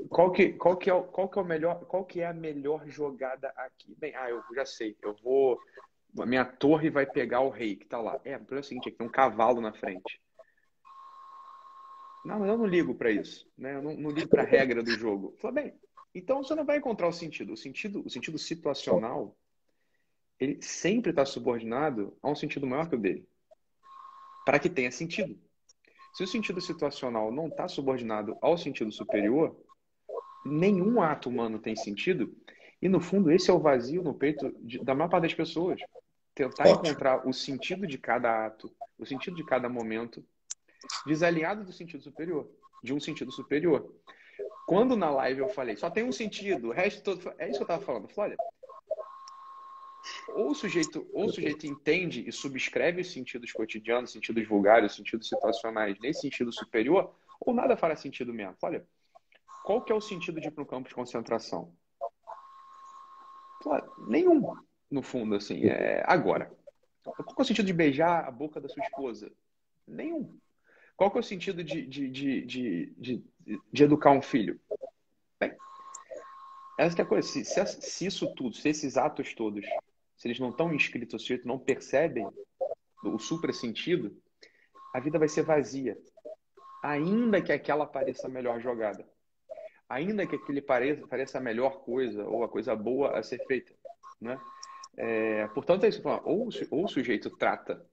qual 0.09 0.31
que, 0.31 0.53
qual 0.53 0.77
que, 0.77 0.89
é, 0.89 0.93
o, 0.93 1.03
qual 1.03 1.29
que 1.29 1.37
é 1.37 1.41
o 1.41 1.45
melhor, 1.45 1.85
qual 1.85 2.05
que 2.05 2.21
é 2.21 2.27
a 2.27 2.33
melhor 2.33 2.87
jogada 2.87 3.49
aqui? 3.55 3.95
Bem, 3.97 4.15
ah, 4.15 4.29
eu 4.29 4.43
já 4.55 4.65
sei. 4.65 4.97
Eu 5.01 5.15
vou, 5.23 5.59
a 6.19 6.25
minha 6.25 6.45
torre 6.45 6.89
vai 6.89 7.05
pegar 7.05 7.41
o 7.41 7.49
rei 7.49 7.75
que 7.75 7.85
tá 7.85 7.99
lá. 7.99 8.19
É, 8.25 8.37
o 8.37 8.55
é 8.55 8.59
o 8.59 8.63
seguinte, 8.63 8.87
é 8.87 8.91
que 8.91 8.97
tem 8.97 9.07
um 9.07 9.11
cavalo 9.11 9.61
na 9.61 9.73
frente. 9.73 10.21
Não, 12.25 12.45
eu 12.45 12.57
não 12.57 12.65
ligo 12.65 12.93
para 12.93 13.09
isso, 13.09 13.49
né? 13.57 13.75
Eu 13.75 13.81
não, 13.81 13.95
não 13.95 14.11
ligo 14.11 14.29
para 14.29 14.43
a 14.43 14.45
regra 14.45 14.83
do 14.83 14.91
jogo. 14.91 15.35
Fala 15.39 15.55
bem, 15.55 15.73
então 16.13 16.43
você 16.43 16.53
não 16.53 16.65
vai 16.65 16.77
encontrar 16.77 17.07
o 17.07 17.13
sentido. 17.13 17.53
O 17.53 17.57
sentido, 17.57 18.03
o 18.05 18.09
sentido 18.09 18.37
situacional, 18.37 19.35
ele 20.39 20.61
sempre 20.61 21.11
está 21.11 21.25
subordinado 21.25 22.15
a 22.21 22.29
um 22.29 22.35
sentido 22.35 22.67
maior 22.67 22.89
que 22.89 22.95
o 22.95 22.99
dele, 22.99 23.27
para 24.45 24.59
que 24.59 24.69
tenha 24.69 24.91
sentido. 24.91 25.39
Se 26.13 26.23
o 26.23 26.27
sentido 26.27 26.59
situacional 26.59 27.31
não 27.31 27.47
está 27.47 27.67
subordinado 27.67 28.37
ao 28.41 28.57
sentido 28.57 28.91
superior, 28.91 29.55
nenhum 30.45 31.01
ato 31.01 31.29
humano 31.29 31.59
tem 31.59 31.75
sentido. 31.75 32.35
E, 32.81 32.89
no 32.89 32.99
fundo, 32.99 33.31
esse 33.31 33.49
é 33.49 33.53
o 33.53 33.59
vazio 33.59 34.03
no 34.03 34.13
peito 34.13 34.53
de, 34.59 34.83
da 34.83 34.95
maior 34.95 35.09
parte 35.09 35.23
das 35.23 35.33
pessoas. 35.33 35.79
Tentar 36.33 36.63
Ótimo. 36.63 36.87
encontrar 36.87 37.27
o 37.27 37.33
sentido 37.33 37.85
de 37.85 37.97
cada 37.97 38.45
ato, 38.45 38.73
o 38.97 39.05
sentido 39.05 39.35
de 39.35 39.45
cada 39.45 39.69
momento, 39.69 40.25
desalinhado 41.05 41.63
do 41.63 41.71
sentido 41.71 42.01
superior, 42.03 42.49
de 42.83 42.93
um 42.93 42.99
sentido 42.99 43.31
superior. 43.31 43.93
Quando 44.65 44.95
na 44.95 45.09
live 45.09 45.41
eu 45.41 45.49
falei, 45.49 45.75
só 45.75 45.89
tem 45.89 46.03
um 46.03 46.11
sentido, 46.11 46.69
o 46.69 46.71
resto 46.71 47.03
todo. 47.03 47.33
É 47.37 47.49
isso 47.49 47.57
que 47.57 47.63
eu 47.63 47.75
estava 47.75 47.81
falando. 47.81 48.07
Olha, 48.15 48.37
ou 50.29 50.51
o 50.51 50.55
sujeito, 50.55 51.08
ou 51.13 51.25
o 51.25 51.31
sujeito 51.31 51.65
entende 51.65 52.27
e 52.27 52.31
subscreve 52.31 53.01
os 53.01 53.12
sentidos 53.12 53.51
cotidianos, 53.51 54.10
os 54.10 54.13
sentidos 54.13 54.48
vulgares, 54.48 54.91
os 54.91 54.98
sentidos 54.98 55.27
situacionais 55.27 55.98
nesse 56.00 56.22
sentido 56.22 56.51
superior, 56.51 57.13
ou 57.39 57.53
nada 57.53 57.77
fará 57.77 57.96
sentido 57.96 58.34
mesmo. 58.34 58.55
Olha, 58.62 58.86
qual 59.63 59.84
que 59.84 59.91
é 59.91 59.96
o 59.96 60.01
sentido 60.01 60.39
de 60.39 60.48
ir 60.48 60.51
para 60.51 60.63
um 60.63 60.67
campo 60.67 60.89
de 60.89 60.96
concentração? 60.96 61.74
Claro, 63.62 63.91
nenhum, 64.08 64.55
no 64.89 65.01
fundo, 65.01 65.36
assim. 65.36 65.65
É, 65.65 66.03
agora, 66.08 66.51
qual 67.03 67.36
é 67.38 67.41
o 67.41 67.46
sentido 67.46 67.65
de 67.65 67.74
beijar 67.74 68.27
a 68.27 68.31
boca 68.31 68.60
da 68.60 68.67
sua 68.67 68.84
esposa? 68.84 69.31
Nenhum. 69.88 70.38
Qual 70.96 71.10
que 71.10 71.17
é 71.17 71.22
o 71.22 71.24
sentido 71.24 71.63
de, 71.63 71.86
de, 71.86 72.10
de, 72.10 72.46
de, 72.98 73.24
de, 73.72 73.84
educar 73.84 74.12
um 74.12 74.22
filho? 74.22 74.60
Bem, 75.39 75.55
essa 76.77 76.96
que 76.96 77.01
é 77.01 77.03
a 77.03 77.08
coisa. 77.08 77.27
Se, 77.27 77.43
se, 77.43 77.65
se, 77.65 78.05
isso 78.05 78.34
tudo, 78.36 78.55
se 78.55 78.70
esses 78.70 78.98
atos 78.98 79.34
todos, 79.34 79.65
se 80.21 80.27
eles 80.27 80.39
não 80.39 80.49
estão 80.49 80.71
inscritos, 80.71 81.23
se 81.23 81.25
sujeito 81.25 81.47
não 81.47 81.57
percebem 81.57 82.29
o 83.03 83.17
supra-sentido, 83.17 84.15
a 84.93 84.99
vida 84.99 85.17
vai 85.17 85.27
ser 85.27 85.41
vazia. 85.41 85.97
Ainda 86.83 87.41
que 87.41 87.51
aquela 87.51 87.87
pareça 87.87 88.27
a 88.27 88.29
melhor 88.29 88.61
jogada. 88.61 89.03
Ainda 89.89 90.27
que 90.27 90.35
aquele 90.35 90.61
pareça, 90.61 91.07
pareça 91.07 91.39
a 91.39 91.41
melhor 91.41 91.81
coisa 91.83 92.23
ou 92.23 92.43
a 92.43 92.47
coisa 92.47 92.75
boa 92.75 93.17
a 93.17 93.23
ser 93.23 93.43
feita. 93.47 93.73
Né? 94.21 94.39
É, 94.95 95.47
portanto, 95.47 95.85
é 95.85 95.89
isso. 95.89 96.03
Ou, 96.23 96.49
ou 96.69 96.85
o 96.85 96.87
sujeito 96.87 97.35
trata 97.35 97.83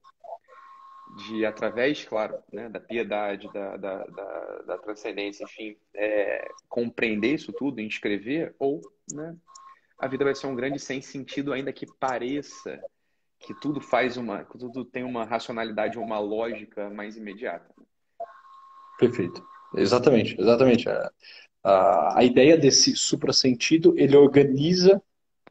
de 1.16 1.46
através, 1.46 2.04
claro, 2.04 2.38
né, 2.52 2.68
da 2.68 2.78
piedade, 2.78 3.50
da, 3.54 3.78
da, 3.78 4.04
da, 4.04 4.62
da 4.66 4.78
transcendência, 4.78 5.44
enfim, 5.44 5.78
é, 5.94 6.46
compreender 6.68 7.36
isso 7.36 7.54
tudo, 7.54 7.80
inscrever, 7.80 8.54
ou 8.58 8.82
né, 9.14 9.34
a 9.98 10.06
vida 10.06 10.24
vai 10.24 10.34
ser 10.34 10.46
um 10.46 10.54
grande 10.54 10.78
sem 10.78 11.02
sentido, 11.02 11.52
ainda 11.52 11.72
que 11.72 11.86
pareça 11.98 12.80
que 13.40 13.54
tudo 13.60 13.80
faz 13.80 14.16
uma, 14.16 14.44
que 14.44 14.58
tudo 14.58 14.84
tem 14.84 15.04
uma 15.04 15.24
racionalidade, 15.24 15.98
uma 15.98 16.18
lógica 16.18 16.90
mais 16.90 17.16
imediata. 17.16 17.72
Perfeito, 18.98 19.44
exatamente, 19.76 20.40
exatamente. 20.40 20.88
A, 20.88 21.10
a, 21.62 22.18
a 22.18 22.24
ideia 22.24 22.56
desse 22.56 22.96
suprassentido, 22.96 23.94
ele 23.96 24.16
organiza 24.16 25.00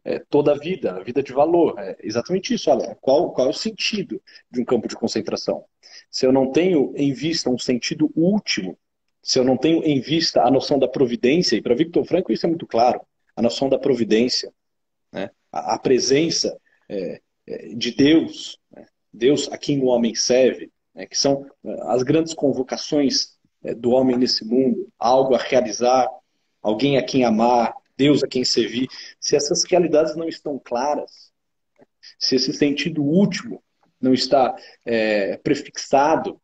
é, 0.04 0.20
toda 0.20 0.54
a 0.54 0.58
vida, 0.58 0.96
a 0.96 1.04
vida 1.04 1.24
de 1.24 1.34
valor. 1.34 1.78
É 1.78 1.98
exatamente 2.02 2.54
isso. 2.54 2.70
Olha, 2.70 2.96
qual, 3.02 3.32
qual 3.32 3.48
é 3.48 3.50
o 3.50 3.54
sentido 3.54 4.22
de 4.50 4.62
um 4.62 4.66
campo 4.66 4.88
de 4.88 4.96
concentração? 4.96 5.66
Se 6.10 6.26
eu 6.26 6.32
não 6.32 6.52
tenho 6.52 6.94
em 6.96 7.14
vista 7.14 7.50
um 7.50 7.58
sentido 7.58 8.12
último, 8.16 8.78
se 9.22 9.40
eu 9.40 9.44
não 9.44 9.58
tenho 9.58 9.84
em 9.84 10.00
vista 10.00 10.44
a 10.44 10.52
noção 10.52 10.80
da 10.80 10.88
providência, 10.88 11.56
e 11.56 11.62
para 11.62 11.76
Victor 11.76 12.06
Franco 12.06 12.32
isso 12.32 12.46
é 12.46 12.50
muito 12.50 12.66
claro, 12.66 13.02
a 13.38 13.42
noção 13.42 13.70
da 13.70 13.78
providência, 13.78 14.52
né? 15.14 15.30
a, 15.52 15.76
a, 15.76 15.80
presença 15.80 16.60
é, 16.90 17.22
é, 17.46 17.68
de 17.76 17.92
Deus, 17.92 18.58
né? 18.72 18.88
Deus 19.14 19.48
a 19.52 19.58
quem 19.58 19.80
o 19.80 19.86
homem 19.86 20.16
serve, 20.16 20.72
né? 20.94 21.06
que 21.06 21.18
são 21.18 21.46
é, 21.64 21.76
as 21.84 22.02
grandes 22.02 22.34
convocações 22.34 23.38
é, 23.64 23.76
do 23.76 23.92
homem 23.92 24.18
nesse 24.18 24.44
mundo, 24.44 24.92
algo 24.98 25.36
a 25.36 25.38
realizar, 25.38 26.10
alguém 26.64 26.98
a 26.98 27.04
quem 27.04 27.24
amar, 27.24 27.76
Deus 27.96 28.24
a 28.24 28.28
quem 28.28 28.44
servir. 28.44 28.88
Se 29.20 29.36
essas 29.36 29.64
realidades 29.64 30.16
não 30.16 30.28
estão 30.28 30.60
claras, 30.60 31.32
se 32.18 32.36
esse 32.36 32.52
sentido 32.54 33.04
último 33.04 33.64
não 34.02 34.16
está 34.16 34.56
é, 34.84 35.38
prefixado, 35.38 36.42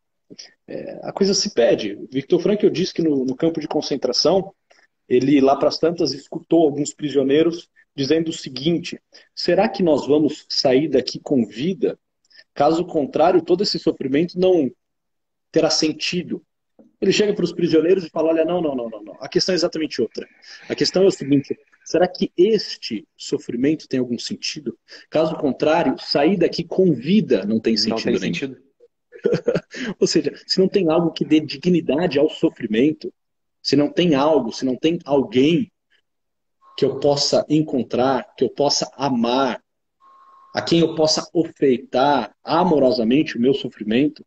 é, 0.68 1.00
a 1.02 1.12
coisa 1.12 1.34
se 1.34 1.52
perde. 1.52 1.98
Victor 2.10 2.40
Frankl 2.40 2.68
disse 2.68 2.94
que 2.94 3.02
no, 3.02 3.24
no 3.24 3.34
campo 3.34 3.60
de 3.60 3.66
concentração, 3.66 4.54
ele 5.08 5.40
lá 5.40 5.56
para 5.56 5.68
as 5.68 5.78
tantas 5.78 6.12
escutou 6.12 6.64
alguns 6.64 6.92
prisioneiros 6.92 7.68
dizendo 7.94 8.28
o 8.28 8.32
seguinte: 8.32 9.00
será 9.34 9.68
que 9.68 9.82
nós 9.82 10.06
vamos 10.06 10.46
sair 10.48 10.88
daqui 10.88 11.18
com 11.18 11.46
vida? 11.46 11.98
Caso 12.54 12.84
contrário, 12.84 13.42
todo 13.42 13.62
esse 13.62 13.78
sofrimento 13.78 14.38
não 14.38 14.70
terá 15.50 15.70
sentido. 15.70 16.42
Ele 17.00 17.12
chega 17.12 17.34
para 17.34 17.44
os 17.44 17.52
prisioneiros 17.52 18.04
e 18.04 18.10
fala: 18.10 18.28
olha, 18.28 18.44
não, 18.44 18.62
não, 18.62 18.74
não, 18.74 18.88
não. 18.88 19.16
A 19.20 19.28
questão 19.28 19.52
é 19.52 19.56
exatamente 19.56 20.00
outra. 20.00 20.26
A 20.68 20.74
questão 20.74 21.02
é 21.02 21.06
o 21.06 21.10
seguinte: 21.10 21.56
será 21.84 22.08
que 22.08 22.32
este 22.36 23.06
sofrimento 23.16 23.88
tem 23.88 24.00
algum 24.00 24.18
sentido? 24.18 24.78
Caso 25.10 25.36
contrário, 25.36 25.96
sair 25.98 26.36
daqui 26.36 26.64
com 26.64 26.92
vida 26.92 27.44
não 27.44 27.60
tem 27.60 27.76
sentido 27.76 28.12
não 28.12 28.18
tem 28.18 28.30
nenhum. 28.30 28.34
Sentido. 28.34 28.64
Ou 29.98 30.06
seja, 30.06 30.32
se 30.46 30.58
não 30.58 30.68
tem 30.68 30.90
algo 30.90 31.12
que 31.12 31.24
dê 31.24 31.40
dignidade 31.40 32.18
ao 32.18 32.28
sofrimento, 32.28 33.12
se 33.64 33.74
não 33.76 33.90
tem 33.90 34.14
algo, 34.14 34.52
se 34.52 34.64
não 34.64 34.76
tem 34.76 34.98
alguém 35.06 35.72
que 36.76 36.84
eu 36.84 37.00
possa 37.00 37.46
encontrar, 37.48 38.34
que 38.36 38.44
eu 38.44 38.50
possa 38.50 38.90
amar, 38.94 39.62
a 40.54 40.60
quem 40.60 40.80
eu 40.80 40.94
possa 40.94 41.26
ofertar 41.32 42.36
amorosamente 42.44 43.38
o 43.38 43.40
meu 43.40 43.54
sofrimento, 43.54 44.24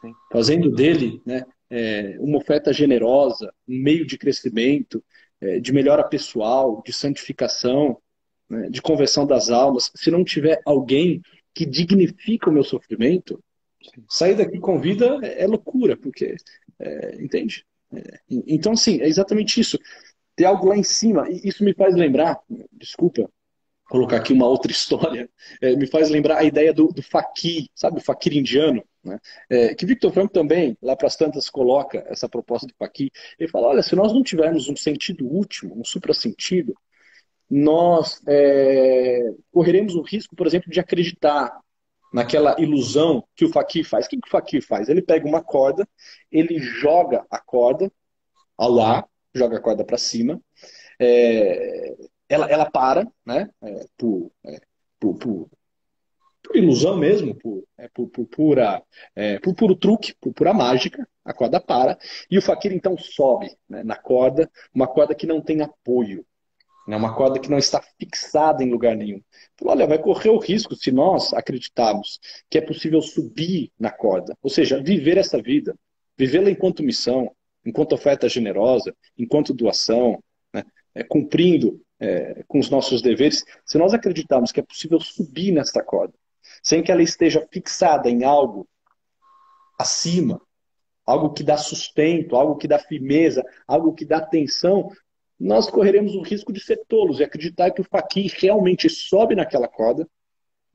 Sim. 0.00 0.12
fazendo 0.32 0.70
dele 0.70 1.20
né, 1.26 1.44
é, 1.68 2.16
uma 2.20 2.38
oferta 2.38 2.72
generosa, 2.72 3.52
um 3.68 3.76
meio 3.76 4.06
de 4.06 4.16
crescimento, 4.16 5.02
é, 5.40 5.58
de 5.58 5.72
melhora 5.72 6.06
pessoal, 6.06 6.80
de 6.86 6.92
santificação, 6.92 7.98
né, 8.48 8.70
de 8.70 8.80
conversão 8.80 9.26
das 9.26 9.50
almas. 9.50 9.90
Se 9.96 10.12
não 10.12 10.22
tiver 10.22 10.62
alguém 10.64 11.20
que 11.52 11.66
dignifica 11.66 12.48
o 12.48 12.52
meu 12.52 12.62
sofrimento, 12.62 13.42
sair 14.08 14.36
daqui 14.36 14.60
com 14.60 14.78
vida 14.78 15.18
é, 15.22 15.42
é 15.42 15.46
loucura, 15.46 15.96
porque, 15.96 16.36
é, 16.78 17.16
entende? 17.20 17.64
É, 17.92 18.20
então, 18.28 18.76
sim, 18.76 19.00
é 19.00 19.08
exatamente 19.08 19.60
isso. 19.60 19.78
Ter 20.36 20.44
algo 20.44 20.68
lá 20.68 20.76
em 20.76 20.82
cima, 20.82 21.28
e 21.28 21.48
isso 21.48 21.64
me 21.64 21.74
faz 21.74 21.94
lembrar, 21.94 22.38
desculpa, 22.72 23.28
colocar 23.88 24.16
aqui 24.16 24.32
uma 24.32 24.46
outra 24.46 24.70
história, 24.72 25.28
é, 25.60 25.74
me 25.76 25.86
faz 25.86 26.08
lembrar 26.08 26.38
a 26.38 26.44
ideia 26.44 26.72
do, 26.72 26.88
do 26.88 27.02
fakir, 27.02 27.66
sabe, 27.74 27.98
o 27.98 28.02
fakir 28.02 28.32
indiano, 28.36 28.82
né? 29.02 29.18
É, 29.48 29.74
que 29.74 29.86
Victor 29.86 30.12
Franco 30.12 30.32
também, 30.32 30.76
lá 30.80 30.94
para 30.94 31.06
as 31.06 31.16
tantas, 31.16 31.48
coloca 31.48 32.04
essa 32.08 32.28
proposta 32.28 32.66
do 32.66 32.74
fakir. 32.78 33.10
Ele 33.38 33.50
fala, 33.50 33.68
olha, 33.68 33.82
se 33.82 33.96
nós 33.96 34.12
não 34.12 34.22
tivermos 34.22 34.68
um 34.68 34.76
sentido 34.76 35.26
último, 35.26 35.78
um 35.78 35.84
supra-sentido, 35.84 36.74
nós 37.50 38.22
é, 38.28 39.32
correremos 39.50 39.94
o 39.94 40.02
risco, 40.02 40.36
por 40.36 40.46
exemplo, 40.46 40.70
de 40.70 40.78
acreditar 40.78 41.58
naquela 42.12 42.56
ilusão 42.60 43.24
que 43.34 43.44
o 43.44 43.52
fakir 43.52 43.84
faz. 43.84 44.06
O 44.06 44.08
que, 44.08 44.20
que 44.20 44.28
o 44.28 44.30
fakir 44.30 44.62
faz? 44.62 44.88
Ele 44.88 45.02
pega 45.02 45.26
uma 45.26 45.42
corda, 45.42 45.88
ele 46.30 46.58
joga 46.58 47.24
a 47.30 47.38
corda 47.38 47.90
ao 48.56 48.80
ar, 48.80 49.08
joga 49.34 49.56
a 49.56 49.60
corda 49.60 49.84
para 49.84 49.96
cima, 49.96 50.40
é, 50.98 51.96
ela, 52.28 52.46
ela 52.46 52.70
para, 52.70 53.10
né? 53.24 53.48
É, 53.62 53.86
por, 53.96 54.30
é, 54.44 54.60
por, 54.98 55.14
por, 55.16 55.50
por, 56.42 56.56
ilusão 56.56 56.96
mesmo, 56.96 57.34
por, 57.34 57.64
é, 57.78 57.88
por, 57.88 58.08
por, 58.08 58.26
pura, 58.26 58.82
é, 59.14 59.38
por 59.38 59.54
puro 59.54 59.74
truque, 59.74 60.14
por 60.20 60.32
pura 60.32 60.52
mágica, 60.52 61.08
a 61.24 61.32
corda 61.32 61.60
para, 61.60 61.98
e 62.30 62.36
o 62.36 62.42
faquir 62.42 62.72
então 62.72 62.96
sobe 62.98 63.56
né, 63.68 63.82
na 63.82 63.96
corda, 63.96 64.50
uma 64.74 64.86
corda 64.86 65.14
que 65.14 65.26
não 65.26 65.40
tem 65.40 65.62
apoio, 65.62 66.24
né, 66.90 66.96
uma 66.96 67.14
corda 67.14 67.38
que 67.38 67.48
não 67.48 67.56
está 67.56 67.80
fixada 67.98 68.64
em 68.64 68.70
lugar 68.70 68.96
nenhum. 68.96 69.22
Falou, 69.56 69.74
olha, 69.74 69.86
vai 69.86 69.98
correr 69.98 70.30
o 70.30 70.38
risco 70.38 70.74
se 70.74 70.90
nós 70.90 71.32
acreditarmos 71.32 72.18
que 72.50 72.58
é 72.58 72.60
possível 72.60 73.00
subir 73.00 73.70
na 73.78 73.92
corda, 73.92 74.36
ou 74.42 74.50
seja, 74.50 74.82
viver 74.82 75.16
essa 75.16 75.40
vida, 75.40 75.78
vivê-la 76.18 76.50
enquanto 76.50 76.82
missão, 76.82 77.30
enquanto 77.64 77.92
oferta 77.92 78.28
generosa, 78.28 78.92
enquanto 79.16 79.54
doação, 79.54 80.20
né, 80.52 80.64
é, 80.92 81.04
cumprindo 81.04 81.80
é, 82.00 82.42
com 82.48 82.58
os 82.58 82.68
nossos 82.68 83.00
deveres, 83.00 83.44
se 83.64 83.78
nós 83.78 83.94
acreditarmos 83.94 84.50
que 84.50 84.58
é 84.58 84.62
possível 84.64 84.98
subir 84.98 85.52
nesta 85.52 85.84
corda, 85.84 86.14
sem 86.60 86.82
que 86.82 86.90
ela 86.90 87.02
esteja 87.02 87.46
fixada 87.52 88.10
em 88.10 88.24
algo 88.24 88.68
acima, 89.78 90.40
algo 91.06 91.32
que 91.32 91.44
dá 91.44 91.56
sustento, 91.56 92.34
algo 92.34 92.56
que 92.56 92.66
dá 92.66 92.80
firmeza, 92.80 93.44
algo 93.68 93.94
que 93.94 94.04
dá 94.04 94.18
atenção, 94.18 94.90
nós 95.40 95.70
correremos 95.70 96.14
o 96.14 96.20
risco 96.20 96.52
de 96.52 96.60
ser 96.60 96.82
tolos 96.86 97.18
e 97.18 97.24
acreditar 97.24 97.70
que 97.70 97.80
o 97.80 97.84
faquir 97.84 98.30
realmente 98.36 98.90
sobe 98.90 99.34
naquela 99.34 99.66
corda, 99.66 100.06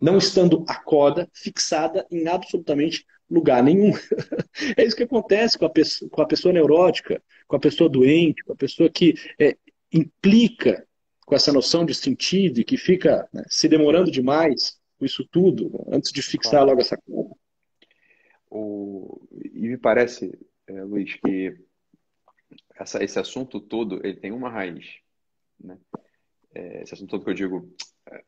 não 0.01 0.17
estando 0.17 0.65
a 0.67 0.75
corda 0.75 1.29
fixada 1.31 2.05
em 2.09 2.27
absolutamente 2.27 3.05
lugar 3.29 3.63
nenhum. 3.63 3.91
é 4.75 4.83
isso 4.83 4.95
que 4.95 5.03
acontece 5.03 5.57
com 5.57 5.65
a, 5.65 5.69
pessoa, 5.69 6.09
com 6.09 6.21
a 6.21 6.25
pessoa 6.25 6.51
neurótica, 6.51 7.21
com 7.47 7.55
a 7.55 7.59
pessoa 7.59 7.87
doente, 7.87 8.43
com 8.43 8.53
a 8.53 8.55
pessoa 8.55 8.89
que 8.89 9.13
é, 9.39 9.55
implica 9.93 10.85
com 11.25 11.35
essa 11.35 11.53
noção 11.53 11.85
de 11.85 11.93
sentido 11.93 12.59
e 12.59 12.63
que 12.63 12.77
fica 12.77 13.27
né, 13.31 13.43
se 13.47 13.67
demorando 13.67 14.09
demais 14.09 14.79
com 14.97 15.05
isso 15.05 15.27
tudo, 15.31 15.85
antes 15.91 16.11
de 16.11 16.21
fixar 16.21 16.65
logo 16.65 16.81
essa. 16.81 16.97
O... 18.49 19.27
E 19.53 19.67
me 19.67 19.77
parece, 19.77 20.37
é, 20.67 20.83
Luiz, 20.83 21.13
que 21.15 21.55
essa, 22.79 23.03
esse 23.03 23.19
assunto 23.19 23.59
todo 23.59 24.05
ele 24.05 24.17
tem 24.17 24.31
uma 24.31 24.49
raiz. 24.49 24.97
Né? 25.59 25.77
É, 26.53 26.83
esse 26.83 26.93
assunto 26.93 27.09
todo 27.09 27.23
que 27.23 27.29
eu 27.29 27.35
digo, 27.35 27.75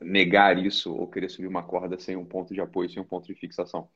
negar 0.02 0.58
isso 0.58 0.94
ou 0.94 1.08
querer 1.08 1.30
subir 1.30 1.48
uma 1.48 1.64
corda 1.64 2.00
sem 2.00 2.16
um 2.16 2.26
ponto 2.26 2.54
de 2.54 2.62
apoio, 2.62 2.90
sem 2.90 3.02
um 3.02 3.06
ponto 3.06 3.28
de 3.28 3.36
fixação. 3.36 3.90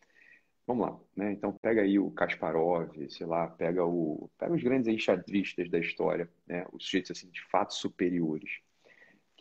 Vamos 0.68 0.88
lá, 0.88 1.00
né? 1.16 1.32
Então 1.32 1.52
pega 1.52 1.82
aí 1.82 1.98
o 1.98 2.12
Kasparov, 2.12 2.92
sei 3.10 3.26
lá, 3.26 3.48
pega 3.48 3.84
o, 3.84 4.30
pega 4.38 4.54
os 4.54 4.64
grandes 4.64 4.88
enxadristas 4.88 5.70
da 5.70 5.80
história, 5.80 6.30
né? 6.48 6.66
Os 6.72 6.86
sujeitos 6.86 7.12
assim 7.12 7.30
de 7.30 7.42
fato 7.50 7.74
superiores 7.74 8.62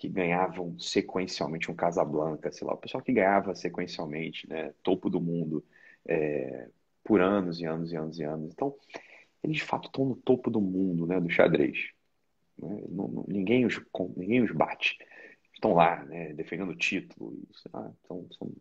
que 0.00 0.08
ganhavam 0.08 0.78
sequencialmente 0.78 1.70
um 1.70 1.74
Casablanca, 1.74 2.50
sei 2.50 2.66
lá, 2.66 2.72
o 2.72 2.78
pessoal 2.78 3.02
que 3.02 3.12
ganhava 3.12 3.54
sequencialmente, 3.54 4.48
né, 4.48 4.72
topo 4.82 5.10
do 5.10 5.20
mundo, 5.20 5.62
é, 6.08 6.68
por 7.04 7.20
anos 7.20 7.60
e 7.60 7.66
anos 7.66 7.92
e 7.92 7.96
anos 7.96 8.18
e 8.18 8.24
anos. 8.24 8.50
Então, 8.50 8.74
eles 9.42 9.56
de 9.56 9.64
fato 9.64 9.86
estão 9.86 10.04
no 10.04 10.16
topo 10.16 10.50
do 10.50 10.60
mundo, 10.60 11.06
né, 11.06 11.20
do 11.20 11.30
xadrez. 11.30 11.90
Né? 12.58 12.82
Não, 12.88 13.08
não, 13.08 13.24
ninguém, 13.28 13.66
os, 13.66 13.80
ninguém 14.16 14.42
os 14.42 14.52
bate. 14.52 14.98
Estão 15.54 15.74
lá, 15.74 16.04
né, 16.04 16.32
defendendo 16.34 16.70
o 16.70 16.76
título. 16.76 17.36
Então, 18.04 18.26
são 18.38 18.52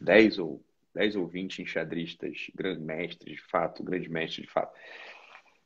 10 0.00 0.38
ou, 0.38 0.64
10 0.94 1.16
ou 1.16 1.26
20 1.26 1.62
enxadristas, 1.62 2.50
grandes 2.54 2.82
mestres 2.82 3.36
de 3.36 3.42
fato, 3.42 3.82
grandes 3.82 4.08
mestres 4.08 4.46
de 4.46 4.52
fato. 4.52 4.74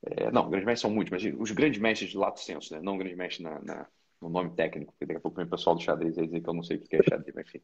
É, 0.03 0.31
não, 0.31 0.49
grandes 0.51 0.67
mestres 0.67 0.81
são 0.81 0.91
muitos, 0.91 1.11
mas 1.11 1.41
os 1.41 1.51
grandes 1.51 1.81
mestres 1.81 2.11
de 2.11 2.17
lato 2.17 2.41
senso, 2.41 2.75
né? 2.75 2.81
não 2.83 2.99
grandes 2.99 3.17
mestres 3.17 3.45
na, 3.45 3.61
na 3.61 3.87
no 4.21 4.31
nome 4.31 4.51
técnico, 4.55 4.93
porque 4.93 5.05
daqui 5.05 5.19
a 5.19 5.21
pouco 5.21 5.41
o 5.41 5.47
pessoal 5.47 5.77
do 5.77 5.83
xadrez 5.83 6.17
vai 6.17 6.25
dizer 6.25 6.41
que 6.41 6.49
eu 6.49 6.55
não 6.55 6.63
sei 6.63 6.79
o 6.79 6.81
que 6.81 6.97
é 6.97 7.03
xadrez, 7.03 7.35
mas 7.35 7.47
enfim. 7.47 7.61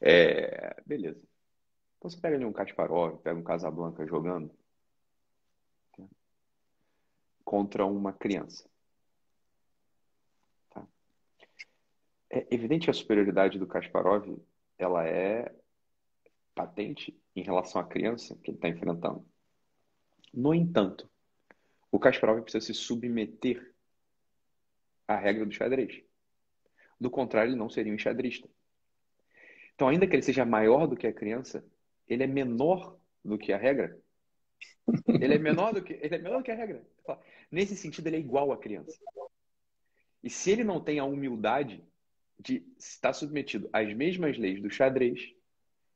É, 0.00 0.76
beleza. 0.86 1.20
Então 1.98 2.08
você 2.10 2.20
pega 2.20 2.36
ali 2.36 2.44
um 2.44 2.52
Kasparov, 2.52 3.18
pega 3.18 3.38
um 3.38 3.42
Casablanca 3.42 4.06
jogando? 4.06 4.50
Contra 7.46 7.86
uma 7.86 8.12
criança. 8.12 8.68
Tá? 10.68 10.84
É 12.28 12.44
evidente 12.50 12.86
que 12.86 12.90
a 12.90 12.94
superioridade 12.94 13.56
do 13.56 13.68
Kasparov 13.68 14.36
ela 14.76 15.06
é 15.06 15.54
patente 16.56 17.16
em 17.36 17.42
relação 17.42 17.80
à 17.80 17.84
criança 17.84 18.36
que 18.42 18.50
ele 18.50 18.58
está 18.58 18.68
enfrentando. 18.68 19.24
No 20.34 20.52
entanto, 20.52 21.08
o 21.90 22.00
Kasparov 22.00 22.42
precisa 22.42 22.66
se 22.66 22.74
submeter 22.74 23.72
a 25.06 25.14
regra 25.14 25.46
do 25.46 25.52
xadrez. 25.52 26.02
Do 27.00 27.10
contrário, 27.10 27.50
ele 27.50 27.58
não 27.58 27.70
seria 27.70 27.92
um 27.92 27.94
enxadrista. 27.94 28.48
Então, 29.76 29.86
ainda 29.86 30.06
que 30.06 30.16
ele 30.16 30.22
seja 30.22 30.44
maior 30.44 30.88
do 30.88 30.96
que 30.96 31.06
a 31.06 31.12
criança, 31.12 31.64
ele 32.08 32.24
é 32.24 32.26
menor 32.26 32.98
do 33.24 33.38
que 33.38 33.52
a 33.52 33.56
regra. 33.56 33.96
Ele 35.20 35.34
é 35.34 35.38
menor 35.38 35.72
do 35.74 35.82
que, 35.82 35.94
ele 35.94 36.14
é 36.14 36.18
menor 36.18 36.38
do 36.38 36.44
que 36.44 36.50
a 36.50 36.54
regra. 36.54 36.86
Nesse 37.50 37.76
sentido, 37.76 38.06
ele 38.06 38.16
é 38.16 38.20
igual 38.20 38.52
à 38.52 38.58
criança. 38.58 38.98
E 40.22 40.30
se 40.30 40.50
ele 40.50 40.64
não 40.64 40.80
tem 40.80 40.98
a 40.98 41.04
humildade 41.04 41.84
de 42.38 42.66
estar 42.78 43.12
submetido 43.12 43.68
às 43.72 43.92
mesmas 43.94 44.36
leis 44.36 44.60
do 44.60 44.70
xadrez, 44.70 45.32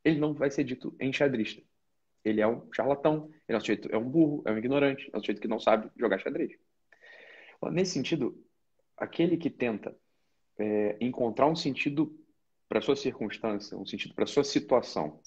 ele 0.05 0.19
não 0.19 0.35
vai 0.35 0.51
ser 0.51 0.65
dito 0.65 0.95
enxadrista. 1.01 1.63
Ele 2.25 2.41
é 2.41 2.47
um 2.47 2.73
charlatão, 2.73 3.31
ele 3.49 3.57
é 3.57 3.57
um, 3.57 3.61
sujeito, 3.61 3.89
é 3.91 3.97
um 3.97 4.09
burro, 4.09 4.43
é 4.47 4.53
um 4.53 4.59
ignorante, 4.59 5.11
é 5.13 5.17
um 5.17 5.21
sujeito 5.21 5.41
que 5.41 5.49
não 5.49 5.59
sabe 5.59 5.91
jogar 5.97 6.19
xadrez. 6.19 6.53
Nesse 7.71 7.93
sentido, 7.93 8.43
aquele 8.97 9.37
que 9.37 9.51
tenta 9.51 9.97
é, 10.59 10.97
encontrar 11.01 11.47
um 11.47 11.57
sentido 11.57 12.19
para 12.69 12.81
sua 12.81 12.97
circunstância, 12.97 13.77
um 13.77 13.87
sentido 13.87 14.15
para 14.15 14.27
sua 14.27 14.45
situação, 14.45 15.21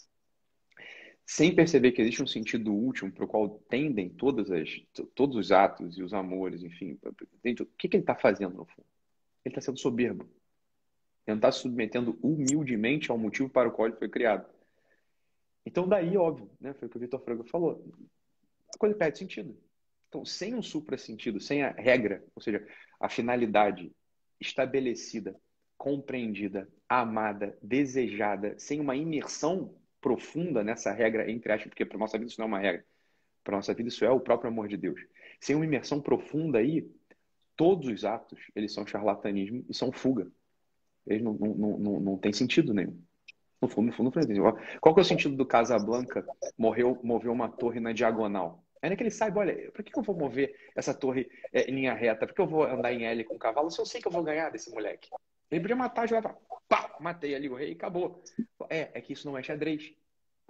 sem 1.26 1.56
perceber 1.56 1.92
que 1.92 2.02
existe 2.02 2.22
um 2.22 2.28
sentido 2.28 2.74
último 2.74 3.12
para 3.12 3.26
o 3.26 3.28
qual 3.28 3.50
tendem 3.70 4.10
todas 4.10 4.52
as, 4.52 4.82
todos 5.16 5.36
os 5.38 5.52
atos 5.52 5.98
e 5.98 6.04
os 6.04 6.14
amores, 6.14 6.64
enfim, 6.64 7.00
o 7.02 7.66
que, 7.78 7.88
que 7.88 7.98
ele 7.98 8.04
está 8.04 8.16
fazendo 8.16 8.56
no 8.56 8.66
fundo? 8.66 8.86
Ele 9.46 9.52
está 9.54 9.62
sendo 9.62 9.80
soberbo. 9.80 10.24
Ele 10.24 10.32
não 11.28 11.36
está 11.36 11.52
se 11.52 11.60
submetendo 11.60 12.18
humildemente 12.22 13.10
ao 13.10 13.18
motivo 13.18 13.50
para 13.50 13.70
o 13.70 13.72
qual 13.72 13.88
ele 13.88 13.98
foi 13.98 14.10
criado. 14.10 14.46
Então, 15.66 15.88
daí, 15.88 16.18
óbvio, 16.18 16.50
né, 16.60 16.74
foi 16.74 16.88
o 16.88 16.92
que 16.92 16.98
o 16.98 17.00
Vitor 17.00 17.22
Franco 17.22 17.46
falou, 17.46 17.86
a 18.74 18.78
coisa 18.78 18.96
perde 18.96 19.18
sentido. 19.18 19.58
Então, 20.10 20.26
sem 20.26 20.54
um 20.54 20.62
supra-sentido, 20.62 21.40
sem 21.40 21.64
a 21.64 21.72
regra, 21.72 22.24
ou 22.36 22.42
seja, 22.42 22.68
a 23.00 23.08
finalidade 23.08 23.92
estabelecida, 24.40 25.36
compreendida, 25.78 26.70
amada, 26.88 27.58
desejada, 27.62 28.56
sem 28.60 28.80
uma 28.80 28.96
imersão 28.96 29.74
profunda 30.04 30.66
nessa 30.66 30.92
regra, 30.92 31.32
entre 31.32 31.54
aspas, 31.54 31.70
porque 31.70 31.86
para 31.86 31.98
nossa 31.98 32.18
vida 32.18 32.30
isso 32.30 32.40
não 32.42 32.46
é 32.46 32.50
uma 32.50 32.60
regra, 32.60 32.86
para 33.42 33.56
nossa 33.56 33.74
vida 33.74 33.88
isso 33.88 34.04
é 34.04 34.12
o 34.12 34.20
próprio 34.20 34.52
amor 34.52 34.68
de 34.68 34.76
Deus. 34.76 35.00
Sem 35.40 35.56
uma 35.56 35.66
imersão 35.66 36.02
profunda 36.02 36.60
aí, 36.60 36.86
todos 37.56 37.88
os 37.88 38.04
atos, 38.04 38.40
eles 38.54 38.74
são 38.74 38.86
charlatanismo 38.86 39.66
e 39.70 39.74
são 39.74 39.92
fuga. 39.92 40.28
Eles 41.08 41.24
não, 41.24 41.34
não, 41.34 41.78
não, 41.78 42.00
não, 42.00 42.18
têm 42.18 42.34
sentido 42.34 42.74
nenhum. 42.74 43.02
No 43.62 43.68
fundo, 43.70 43.88
no 43.88 43.94
fundo, 43.94 44.06
no 44.08 44.12
fundo. 44.12 44.60
Qual 44.82 44.94
que 44.94 45.00
é 45.00 45.04
o 45.04 45.06
sentido 45.06 45.36
do 45.36 45.46
Casablanca 45.46 46.26
morreu, 46.58 47.00
moveu 47.02 47.32
uma 47.32 47.50
torre 47.50 47.80
na 47.80 47.94
diagonal? 47.94 48.64
Ainda 48.82 48.98
que 48.98 49.04
ele 49.04 49.12
saiba, 49.12 49.40
olha, 49.40 49.72
por 49.72 49.84
que 49.84 49.98
eu 49.98 50.04
vou 50.04 50.16
mover 50.16 50.54
essa 50.76 50.94
torre 50.94 51.30
é, 51.54 51.70
em 51.70 51.76
linha 51.76 51.94
reta? 51.94 52.28
Por 52.28 52.36
que 52.36 52.42
eu 52.42 52.48
vou 52.48 52.64
andar 52.64 52.92
em 52.92 53.06
L 53.06 53.24
com 53.24 53.36
o 53.36 53.40
cavalo 53.40 53.72
se 53.72 53.80
eu 53.80 53.86
sei 53.86 54.02
que 54.02 54.08
eu 54.08 54.12
vou 54.12 54.24
ganhar 54.24 54.50
desse 54.50 54.70
moleque? 54.70 55.10
Ele 55.54 55.62
podia 55.62 55.76
matar, 55.76 56.08
jogar, 56.08 56.36
pá, 56.68 56.96
matei 57.00 57.36
ali 57.36 57.50
o 57.50 57.56
rei 57.56 57.70
e 57.70 57.74
acabou. 57.74 58.24
É, 58.70 58.90
é 58.94 59.02
que 59.02 59.14
isso 59.14 59.28
não 59.28 59.38
é 59.38 59.44
xadrez. 59.44 59.94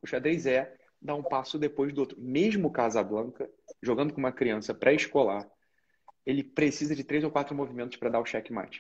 O 0.01 0.07
xadrez 0.07 0.45
é 0.45 0.75
dar 1.01 1.15
um 1.15 1.23
passo 1.23 1.59
depois 1.59 1.93
do 1.93 1.99
outro. 1.99 2.19
Mesmo 2.19 2.71
Casablanca, 2.71 3.49
jogando 3.81 4.13
com 4.13 4.19
uma 4.19 4.31
criança 4.31 4.73
pré-escolar, 4.73 5.47
ele 6.25 6.43
precisa 6.43 6.95
de 6.95 7.03
três 7.03 7.23
ou 7.23 7.31
quatro 7.31 7.55
movimentos 7.55 7.97
para 7.97 8.09
dar 8.09 8.21
o 8.21 8.25
checkmate. 8.25 8.79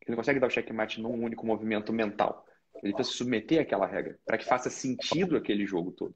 Ele 0.00 0.10
não 0.10 0.16
consegue 0.16 0.38
dar 0.38 0.46
o 0.46 0.50
checkmate 0.50 1.00
num 1.00 1.20
único 1.24 1.44
movimento 1.44 1.92
mental. 1.92 2.46
Ele 2.82 2.92
precisa 2.92 3.12
se 3.12 3.18
submeter 3.18 3.60
àquela 3.60 3.86
regra 3.86 4.18
para 4.24 4.38
que 4.38 4.44
faça 4.44 4.70
sentido 4.70 5.36
aquele 5.36 5.66
jogo 5.66 5.90
todo. 5.90 6.14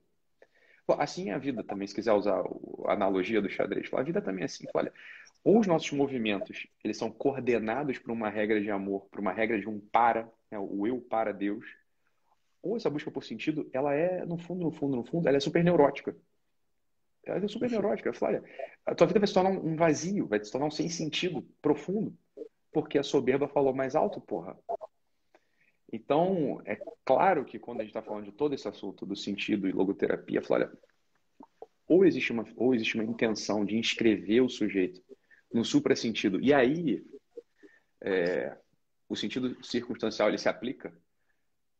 Assim 0.99 1.31
é 1.31 1.35
a 1.35 1.39
vida 1.39 1.63
também, 1.63 1.87
se 1.87 1.95
quiser 1.95 2.13
usar 2.13 2.43
a 2.87 2.93
analogia 2.93 3.41
do 3.41 3.49
xadrez. 3.49 3.89
A 3.93 4.03
vida 4.03 4.21
também 4.21 4.43
é 4.43 4.47
assim. 4.47 4.67
Olha, 4.75 4.93
ou 5.43 5.59
os 5.59 5.67
nossos 5.67 5.91
movimentos 5.93 6.67
eles 6.85 6.97
são 6.97 7.11
coordenados 7.11 7.99
por 7.99 8.11
uma 8.11 8.29
regra 8.29 8.61
de 8.61 8.71
amor, 8.71 9.07
por 9.11 9.21
uma 9.21 9.33
regra 9.33 9.59
de 9.59 9.69
um 9.69 9.81
para, 9.81 10.31
né, 10.51 10.59
o 10.59 10.87
eu 10.87 11.01
para 11.01 11.33
Deus, 11.33 11.65
ou 12.63 12.77
essa 12.77 12.91
busca 12.91 13.11
por 13.11 13.25
sentido, 13.25 13.69
ela 13.73 13.95
é, 13.95 14.25
no 14.27 14.37
fundo, 14.37 14.63
no 14.63 14.71
fundo, 14.71 14.97
no 14.97 15.05
fundo, 15.05 15.27
ela 15.27 15.39
é 15.39 15.41
super 15.41 15.65
neurótica. 15.65 16.15
Ela 17.25 17.45
é 17.45 17.49
super 17.49 17.71
neurótica. 17.71 18.13
Olha, 18.21 18.43
a 18.85 18.95
tua 18.95 19.07
vida 19.07 19.21
vai 19.21 19.27
se 19.27 19.35
tornar 19.35 19.51
um 19.51 19.77
vazio, 19.77 20.27
vai 20.27 20.43
se 20.45 20.51
tornar 20.51 20.67
um 20.67 20.71
sem 20.71 20.89
sentido 20.89 21.43
profundo, 21.63 22.17
porque 22.73 22.99
a 22.99 23.03
soberba 23.03 23.49
falou 23.49 23.75
mais 23.75 23.95
alto, 23.95 24.21
porra. 24.21 24.59
Então, 25.93 26.61
é 26.65 26.79
claro 27.05 27.45
que 27.45 27.59
quando 27.59 27.81
a 27.81 27.83
gente 27.83 27.91
está 27.91 28.03
falando 28.03 28.25
de 28.25 28.33
todo 28.33 28.55
esse 28.55 28.69
assunto 28.69 29.05
do 29.07 29.17
sentido 29.17 29.69
e 29.69 29.73
logoterapia, 29.73 30.43
olha, 30.51 30.71
ou 31.89 32.05
existe 32.05 32.31
uma, 32.31 32.47
ou 32.57 32.75
existe 32.75 32.95
uma 32.95 33.05
intenção 33.05 33.65
de 33.65 33.77
inscrever 33.77 34.43
o 34.43 34.49
sujeito 34.49 35.03
no 35.53 35.65
supra-sentido, 35.65 36.41
e 36.41 36.53
aí 36.53 37.05
é, 38.01 38.57
o 39.09 39.17
sentido 39.17 39.57
circunstancial 39.65 40.29
ele 40.29 40.39
se 40.39 40.49
aplica, 40.49 40.93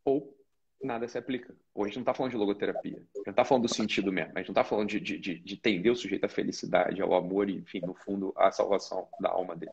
ou 0.05 0.37
nada 0.83 1.07
se 1.07 1.19
aplica. 1.19 1.55
Ou 1.75 1.85
a 1.85 1.87
gente 1.87 1.97
não 1.97 2.03
está 2.03 2.15
falando 2.15 2.33
de 2.33 2.39
logoterapia, 2.39 2.97
a 2.97 3.19
gente 3.19 3.27
não 3.27 3.31
está 3.33 3.45
falando 3.45 3.63
do 3.65 3.75
sentido 3.75 4.13
mesmo, 4.13 4.33
a 4.35 4.39
gente 4.39 4.49
não 4.49 4.53
está 4.53 4.65
falando 4.65 4.89
de, 4.89 5.01
de, 5.01 5.19
de, 5.19 5.39
de 5.39 5.57
tender 5.57 5.93
o 5.93 5.97
sujeito 5.97 6.25
à 6.25 6.29
felicidade, 6.29 7.01
ao 7.01 7.15
amor 7.15 7.49
e, 7.49 7.57
enfim, 7.57 7.81
no 7.81 7.95
fundo, 7.95 8.33
à 8.37 8.51
salvação 8.51 9.09
da 9.21 9.31
alma 9.31 9.55
dele. 9.55 9.73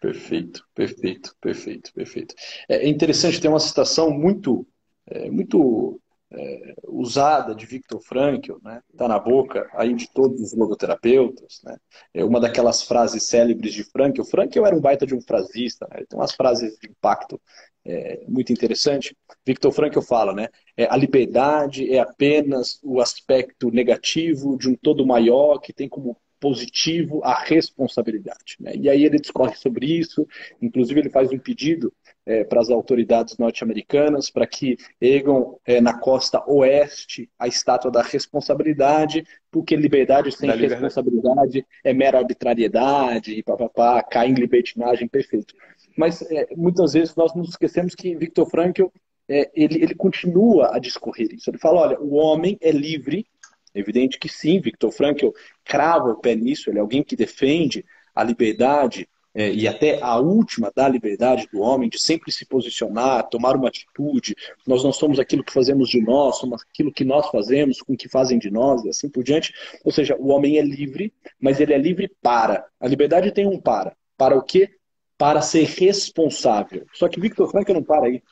Perfeito, 0.00 0.66
perfeito, 0.74 1.34
perfeito, 1.40 1.92
perfeito. 1.94 2.34
É 2.68 2.86
interessante, 2.86 3.40
tem 3.40 3.50
uma 3.50 3.60
citação 3.60 4.10
muito, 4.10 4.66
é, 5.06 5.30
muito 5.30 6.00
é, 6.36 6.74
usada 6.88 7.54
de 7.54 7.64
Viktor 7.66 8.00
Frankl, 8.00 8.54
né? 8.62 8.80
Está 8.92 9.08
na 9.08 9.18
boca 9.18 9.68
aí 9.74 9.94
de 9.94 10.08
todos 10.12 10.40
os 10.40 10.52
logoterapeutas, 10.54 11.60
né? 11.64 11.76
É 12.12 12.24
uma 12.24 12.40
daquelas 12.40 12.82
frases 12.82 13.22
célebres 13.24 13.72
de 13.72 13.84
Frankl. 13.84 14.22
Frankl 14.24 14.66
era 14.66 14.76
um 14.76 14.80
baita 14.80 15.06
de 15.06 15.14
um 15.14 15.20
frasista, 15.20 15.86
né? 15.90 16.04
tem 16.08 16.18
umas 16.18 16.32
frases 16.32 16.76
de 16.78 16.88
impacto 16.88 17.40
é, 17.84 18.24
muito 18.28 18.52
interessante. 18.52 19.16
Viktor 19.46 19.72
Frankl 19.72 20.00
fala, 20.00 20.32
né? 20.32 20.48
É, 20.76 20.86
a 20.90 20.96
liberdade 20.96 21.92
é 21.92 22.00
apenas 22.00 22.78
o 22.82 23.00
aspecto 23.00 23.70
negativo 23.70 24.56
de 24.56 24.68
um 24.68 24.74
todo 24.74 25.06
maior 25.06 25.58
que 25.58 25.72
tem 25.72 25.88
como 25.88 26.16
positivo 26.40 27.22
a 27.24 27.42
responsabilidade. 27.42 28.56
Né? 28.60 28.72
E 28.76 28.90
aí 28.90 29.04
ele 29.04 29.18
discorre 29.18 29.56
sobre 29.56 29.86
isso, 29.86 30.28
inclusive 30.60 31.00
ele 31.00 31.08
faz 31.08 31.30
um 31.32 31.38
pedido 31.38 31.90
é, 32.26 32.44
para 32.44 32.60
as 32.60 32.70
autoridades 32.70 33.36
norte-americanas 33.38 34.30
para 34.30 34.46
que 34.46 34.76
ergam 35.00 35.58
é, 35.66 35.80
na 35.80 35.98
costa 35.98 36.42
oeste 36.46 37.28
a 37.38 37.46
estátua 37.46 37.90
da 37.90 38.02
responsabilidade, 38.02 39.24
porque 39.50 39.76
liberdade 39.76 40.32
sem 40.32 40.48
da 40.48 40.54
responsabilidade 40.54 41.66
é 41.82 41.92
mera 41.92 42.18
arbitrariedade 42.18 43.34
e 43.34 43.42
papapá, 43.42 44.02
cai 44.02 44.28
em 44.28 44.34
libertinagem, 44.34 45.08
perfeito. 45.08 45.54
Mas 45.96 46.22
é, 46.22 46.48
muitas 46.56 46.92
vezes 46.94 47.14
nós 47.14 47.34
nos 47.34 47.50
esquecemos 47.50 47.94
que 47.94 48.16
Viktor 48.16 48.48
Frankl 48.48 48.86
é, 49.28 49.50
ele, 49.54 49.82
ele 49.82 49.94
continua 49.94 50.74
a 50.74 50.78
discorrer 50.78 51.32
isso. 51.32 51.48
Ele 51.48 51.58
fala, 51.58 51.80
olha, 51.80 52.00
o 52.00 52.14
homem 52.14 52.58
é 52.60 52.70
livre 52.70 53.26
evidente 53.74 54.18
que 54.18 54.28
sim, 54.28 54.60
Victor 54.60 54.92
Frankl 54.92 55.30
crava 55.64 56.10
o 56.10 56.20
pé 56.20 56.34
nisso, 56.34 56.70
ele 56.70 56.78
é 56.78 56.80
alguém 56.80 57.02
que 57.02 57.16
defende 57.16 57.84
a 58.14 58.22
liberdade 58.22 59.08
é, 59.34 59.52
e 59.52 59.66
até 59.66 60.00
a 60.00 60.16
última 60.16 60.70
da 60.74 60.88
liberdade 60.88 61.48
do 61.52 61.60
homem 61.60 61.88
de 61.88 62.00
sempre 62.00 62.30
se 62.30 62.46
posicionar, 62.46 63.28
tomar 63.28 63.56
uma 63.56 63.66
atitude. 63.66 64.36
Nós 64.64 64.84
não 64.84 64.92
somos 64.92 65.18
aquilo 65.18 65.42
que 65.42 65.52
fazemos 65.52 65.88
de 65.88 66.00
nós, 66.00 66.38
somos 66.38 66.62
aquilo 66.62 66.92
que 66.92 67.04
nós 67.04 67.28
fazemos 67.30 67.82
com 67.82 67.94
o 67.94 67.96
que 67.96 68.08
fazem 68.08 68.38
de 68.38 68.48
nós 68.50 68.84
e 68.84 68.90
assim 68.90 69.08
por 69.08 69.24
diante. 69.24 69.52
Ou 69.84 69.90
seja, 69.90 70.16
o 70.16 70.28
homem 70.28 70.58
é 70.58 70.62
livre, 70.62 71.12
mas 71.40 71.58
ele 71.58 71.74
é 71.74 71.78
livre 71.78 72.08
para. 72.22 72.64
A 72.78 72.86
liberdade 72.86 73.32
tem 73.32 73.46
um 73.46 73.60
para. 73.60 73.96
Para 74.16 74.36
o 74.36 74.42
quê? 74.42 74.70
Para 75.18 75.42
ser 75.42 75.64
responsável. 75.64 76.86
Só 76.92 77.08
que 77.08 77.20
Victor 77.20 77.50
Frankl 77.50 77.72
não 77.72 77.82
para 77.82 78.06
aí. 78.06 78.22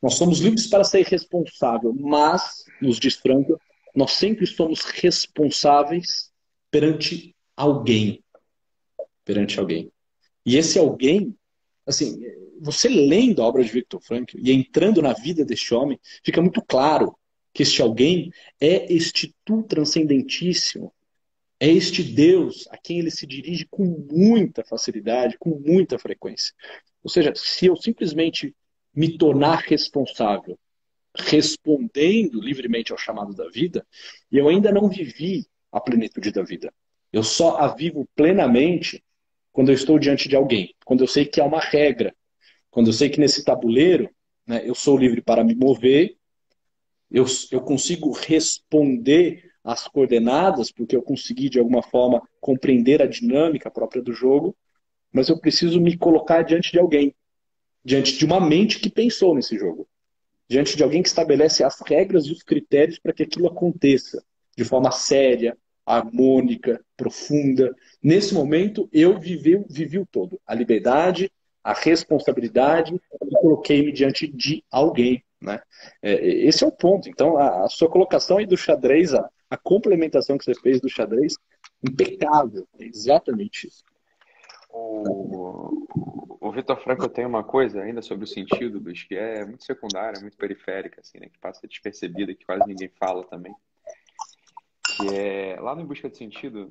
Nós 0.00 0.14
somos 0.14 0.38
livres 0.38 0.66
para 0.66 0.84
ser 0.84 1.04
responsável, 1.04 1.94
mas, 1.94 2.64
nos 2.80 2.98
diz 2.98 3.16
Frankl, 3.16 3.56
nós 3.94 4.12
sempre 4.12 4.46
somos 4.46 4.80
responsáveis 4.84 6.30
perante 6.70 7.36
alguém. 7.54 8.24
Perante 9.22 9.60
alguém. 9.60 9.92
E 10.44 10.56
esse 10.56 10.78
alguém, 10.78 11.36
assim, 11.86 12.20
você 12.60 12.88
lendo 12.88 13.42
a 13.42 13.46
obra 13.46 13.64
de 13.64 13.70
Victor 13.70 14.00
Frankl 14.00 14.38
e 14.38 14.52
entrando 14.52 15.00
na 15.00 15.12
vida 15.12 15.44
deste 15.44 15.74
homem, 15.74 15.98
fica 16.24 16.40
muito 16.40 16.62
claro 16.62 17.16
que 17.52 17.62
este 17.62 17.82
alguém 17.82 18.30
é 18.60 18.92
este 18.92 19.34
tu 19.44 19.62
transcendentíssimo, 19.62 20.92
é 21.58 21.68
este 21.68 22.02
Deus 22.02 22.66
a 22.70 22.78
quem 22.78 22.98
ele 22.98 23.10
se 23.10 23.26
dirige 23.26 23.66
com 23.70 23.84
muita 24.10 24.64
facilidade, 24.64 25.36
com 25.38 25.58
muita 25.58 25.98
frequência. 25.98 26.54
Ou 27.02 27.10
seja, 27.10 27.32
se 27.34 27.66
eu 27.66 27.76
simplesmente 27.76 28.54
me 28.94 29.16
tornar 29.16 29.64
responsável 29.66 30.58
respondendo 31.16 32.40
livremente 32.40 32.92
ao 32.92 32.98
chamado 32.98 33.34
da 33.34 33.48
vida, 33.48 33.86
eu 34.30 34.48
ainda 34.48 34.70
não 34.70 34.88
vivi 34.88 35.46
a 35.72 35.80
plenitude 35.80 36.30
da 36.30 36.42
vida. 36.42 36.72
Eu 37.12 37.22
só 37.22 37.56
a 37.56 37.74
vivo 37.74 38.08
plenamente 38.14 39.02
quando 39.52 39.70
eu 39.70 39.74
estou 39.74 39.98
diante 39.98 40.28
de 40.28 40.36
alguém, 40.36 40.74
quando 40.84 41.02
eu 41.02 41.06
sei 41.06 41.24
que 41.24 41.40
há 41.40 41.44
uma 41.44 41.60
regra, 41.60 42.14
quando 42.70 42.88
eu 42.88 42.92
sei 42.92 43.08
que 43.08 43.20
nesse 43.20 43.44
tabuleiro 43.44 44.08
né, 44.46 44.62
eu 44.64 44.74
sou 44.74 44.96
livre 44.96 45.20
para 45.20 45.44
me 45.44 45.54
mover, 45.54 46.16
eu, 47.10 47.24
eu 47.50 47.60
consigo 47.60 48.12
responder 48.12 49.50
às 49.64 49.88
coordenadas, 49.88 50.70
porque 50.70 50.94
eu 50.94 51.02
consegui 51.02 51.48
de 51.48 51.58
alguma 51.58 51.82
forma 51.82 52.22
compreender 52.40 53.02
a 53.02 53.06
dinâmica 53.06 53.70
própria 53.70 54.02
do 54.02 54.12
jogo, 54.12 54.56
mas 55.12 55.28
eu 55.28 55.38
preciso 55.38 55.80
me 55.80 55.96
colocar 55.96 56.42
diante 56.42 56.70
de 56.70 56.78
alguém, 56.78 57.14
diante 57.84 58.16
de 58.16 58.24
uma 58.24 58.40
mente 58.40 58.78
que 58.78 58.88
pensou 58.88 59.34
nesse 59.34 59.58
jogo 59.58 59.88
diante 60.50 60.76
de 60.76 60.82
alguém 60.82 61.00
que 61.00 61.08
estabelece 61.08 61.62
as 61.62 61.80
regras 61.86 62.26
e 62.26 62.32
os 62.32 62.42
critérios 62.42 62.98
para 62.98 63.12
que 63.12 63.22
aquilo 63.22 63.46
aconteça 63.46 64.20
de 64.56 64.64
forma 64.64 64.90
séria, 64.90 65.56
harmônica, 65.96 66.80
profunda. 66.96 67.74
Nesse 68.02 68.34
momento, 68.34 68.88
eu 68.92 69.18
vivi, 69.18 69.64
vivi 69.68 69.98
o 69.98 70.06
todo. 70.06 70.40
A 70.46 70.54
liberdade 70.54 71.30
a 71.62 71.72
responsabilidade 71.72 72.94
e 72.94 73.30
coloquei-me 73.40 73.92
diante 73.92 74.26
de 74.26 74.64
alguém. 74.70 75.22
Né? 75.40 75.60
É, 76.02 76.12
esse 76.46 76.64
é 76.64 76.66
o 76.66 76.72
ponto. 76.72 77.08
Então, 77.08 77.38
a, 77.38 77.68
sua 77.68 77.88
colocação 77.88 78.38
aí 78.38 78.46
do 78.46 78.56
xadrez, 78.56 79.14
a, 79.14 79.28
a 79.48 79.56
complementação 79.56 80.36
que 80.36 80.44
você 80.44 80.54
fez 80.54 80.80
do 80.80 80.88
xadrez, 80.88 81.34
impecável. 81.82 82.66
É 82.78 82.84
exatamente 82.84 83.66
isso. 83.66 83.84
O, 84.72 85.86
o 86.40 86.52
Vitor 86.52 86.80
Franco 86.80 87.08
tem 87.08 87.26
uma 87.26 87.42
coisa 87.42 87.82
ainda 87.82 88.00
sobre 88.00 88.24
o 88.24 88.28
sentido, 88.28 88.78
Luiz, 88.78 89.02
que 89.02 89.16
é 89.16 89.44
muito 89.44 89.64
secundária, 89.64 90.20
muito 90.20 90.36
periférica, 90.36 91.00
assim, 91.00 91.18
né? 91.18 91.28
Que 91.28 91.38
passa 91.38 91.66
despercebida, 91.66 92.34
que 92.34 92.44
quase 92.44 92.66
ninguém 92.66 92.88
fala 92.98 93.24
também. 93.24 93.52
Que 95.00 95.14
é 95.14 95.60
lá 95.60 95.74
no 95.74 95.80
Em 95.80 95.86
Busca 95.86 96.10
de 96.10 96.16
Sentido, 96.18 96.70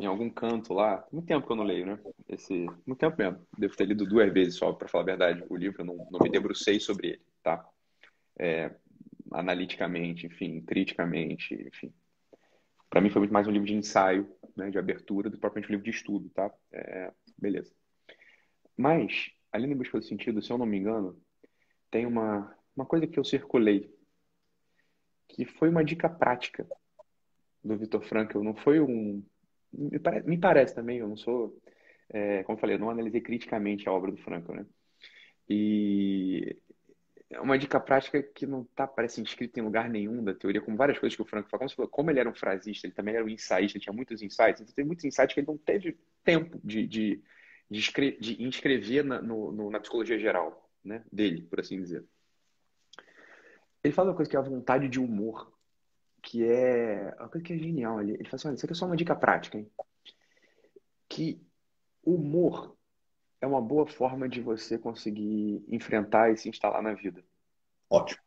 em 0.00 0.06
algum 0.06 0.30
canto 0.30 0.72
lá, 0.72 1.06
muito 1.12 1.26
tempo 1.26 1.46
que 1.46 1.52
eu 1.52 1.56
não 1.56 1.64
leio, 1.64 1.84
né? 1.84 2.00
Esse, 2.26 2.66
muito 2.86 2.98
tempo 2.98 3.16
mesmo. 3.18 3.46
Devo 3.58 3.76
ter 3.76 3.84
lido 3.84 4.06
duas 4.06 4.32
vezes 4.32 4.54
só, 4.56 4.72
para 4.72 4.88
falar 4.88 5.04
a 5.04 5.06
verdade, 5.06 5.44
o 5.48 5.56
livro, 5.56 5.84
não, 5.84 5.96
não 6.10 6.20
me 6.22 6.30
debrucei 6.30 6.80
sobre 6.80 7.08
ele, 7.08 7.22
tá? 7.42 7.62
É, 8.38 8.74
analiticamente, 9.30 10.26
enfim, 10.26 10.62
criticamente, 10.62 11.54
enfim. 11.54 11.92
Para 12.88 13.02
mim 13.02 13.10
foi 13.10 13.20
muito 13.20 13.32
mais 13.32 13.46
um 13.46 13.50
livro 13.50 13.66
de 13.66 13.74
ensaio, 13.74 14.26
né, 14.56 14.70
de 14.70 14.78
abertura, 14.78 15.28
do 15.28 15.36
que 15.36 15.40
propriamente 15.40 15.70
um 15.70 15.76
livro 15.76 15.84
de 15.84 15.90
estudo, 15.90 16.30
tá? 16.30 16.50
É, 16.72 17.12
beleza. 17.38 17.72
Mas, 18.74 19.30
ali 19.52 19.66
no 19.66 19.76
Busca 19.76 19.98
do 19.98 20.04
Sentido, 20.04 20.40
se 20.40 20.50
eu 20.50 20.56
não 20.56 20.64
me 20.64 20.78
engano, 20.78 21.20
tem 21.90 22.06
uma, 22.06 22.56
uma 22.74 22.86
coisa 22.86 23.06
que 23.06 23.18
eu 23.18 23.24
circulei, 23.24 23.94
que 25.28 25.44
foi 25.44 25.68
uma 25.68 25.84
dica 25.84 26.08
prática 26.08 26.66
do 27.62 27.76
Vitor 27.76 28.02
Frankl. 28.02 28.42
Não 28.42 28.54
foi 28.54 28.80
um. 28.80 29.22
Me 29.72 29.98
parece, 29.98 30.28
me 30.28 30.38
parece 30.38 30.74
também, 30.74 30.98
eu 30.98 31.08
não 31.08 31.16
sou. 31.16 31.56
É, 32.08 32.42
como 32.42 32.56
eu 32.56 32.60
falei, 32.60 32.76
eu 32.76 32.80
não 32.80 32.90
analisei 32.90 33.20
criticamente 33.20 33.88
a 33.88 33.92
obra 33.92 34.10
do 34.10 34.18
Frankl, 34.18 34.52
né? 34.52 34.66
E 35.48 36.56
é 37.30 37.40
uma 37.40 37.56
dica 37.56 37.78
prática 37.78 38.20
que 38.20 38.44
não 38.44 38.62
está, 38.62 38.86
parece, 38.88 39.20
inscrita 39.20 39.60
em 39.60 39.62
lugar 39.62 39.88
nenhum 39.88 40.22
da 40.22 40.34
teoria, 40.34 40.60
como 40.60 40.76
várias 40.76 40.98
coisas 40.98 41.14
que 41.14 41.22
o 41.22 41.24
Franco 41.24 41.48
falou. 41.48 41.60
Como, 41.60 41.76
falou, 41.76 41.88
como 41.88 42.10
ele 42.10 42.18
era 42.18 42.28
um 42.28 42.34
frasista, 42.34 42.86
ele 42.86 42.94
também 42.94 43.14
era 43.14 43.24
um 43.24 43.28
ele 43.28 43.68
tinha 43.68 43.92
muitos 43.92 44.20
insights, 44.20 44.60
então 44.60 44.74
tem 44.74 44.84
muitos 44.84 45.04
insights 45.04 45.32
que 45.32 45.40
ele 45.40 45.46
não 45.46 45.56
teve 45.56 45.96
tempo 46.24 46.60
de, 46.64 46.86
de, 46.88 47.22
de, 47.70 48.18
de 48.20 48.42
inscrever 48.42 49.04
na, 49.04 49.22
no, 49.22 49.52
no, 49.52 49.70
na 49.70 49.78
psicologia 49.78 50.18
geral 50.18 50.68
né, 50.84 51.04
dele, 51.12 51.42
por 51.42 51.60
assim 51.60 51.80
dizer. 51.80 52.04
Ele 53.82 53.94
fala 53.94 54.10
uma 54.10 54.16
coisa 54.16 54.28
que 54.28 54.36
é 54.36 54.40
a 54.40 54.42
vontade 54.42 54.88
de 54.88 54.98
humor, 54.98 55.52
que 56.30 56.44
é 56.44 57.12
uma 57.18 57.28
coisa 57.28 57.44
que 57.44 57.52
é 57.52 57.58
genial 57.58 57.98
ali. 57.98 58.12
Ele 58.12 58.22
fala 58.22 58.36
assim, 58.36 58.48
olha, 58.48 58.54
isso 58.54 58.64
aqui 58.64 58.72
é 58.72 58.76
só 58.76 58.86
uma 58.86 58.96
dica 58.96 59.16
prática, 59.16 59.58
hein? 59.58 59.68
Que 61.08 61.44
humor 62.04 62.76
é 63.40 63.48
uma 63.48 63.60
boa 63.60 63.84
forma 63.84 64.28
de 64.28 64.40
você 64.40 64.78
conseguir 64.78 65.64
enfrentar 65.66 66.30
e 66.30 66.36
se 66.36 66.48
instalar 66.48 66.80
na 66.82 66.94
vida. 66.94 67.24
Ótimo. 67.90 68.22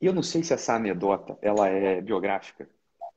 E 0.00 0.06
eu 0.06 0.14
não 0.14 0.22
sei 0.22 0.42
se 0.42 0.54
essa 0.54 0.74
anedota 0.74 1.38
ela 1.42 1.68
é 1.68 2.00
biográfica, 2.00 2.66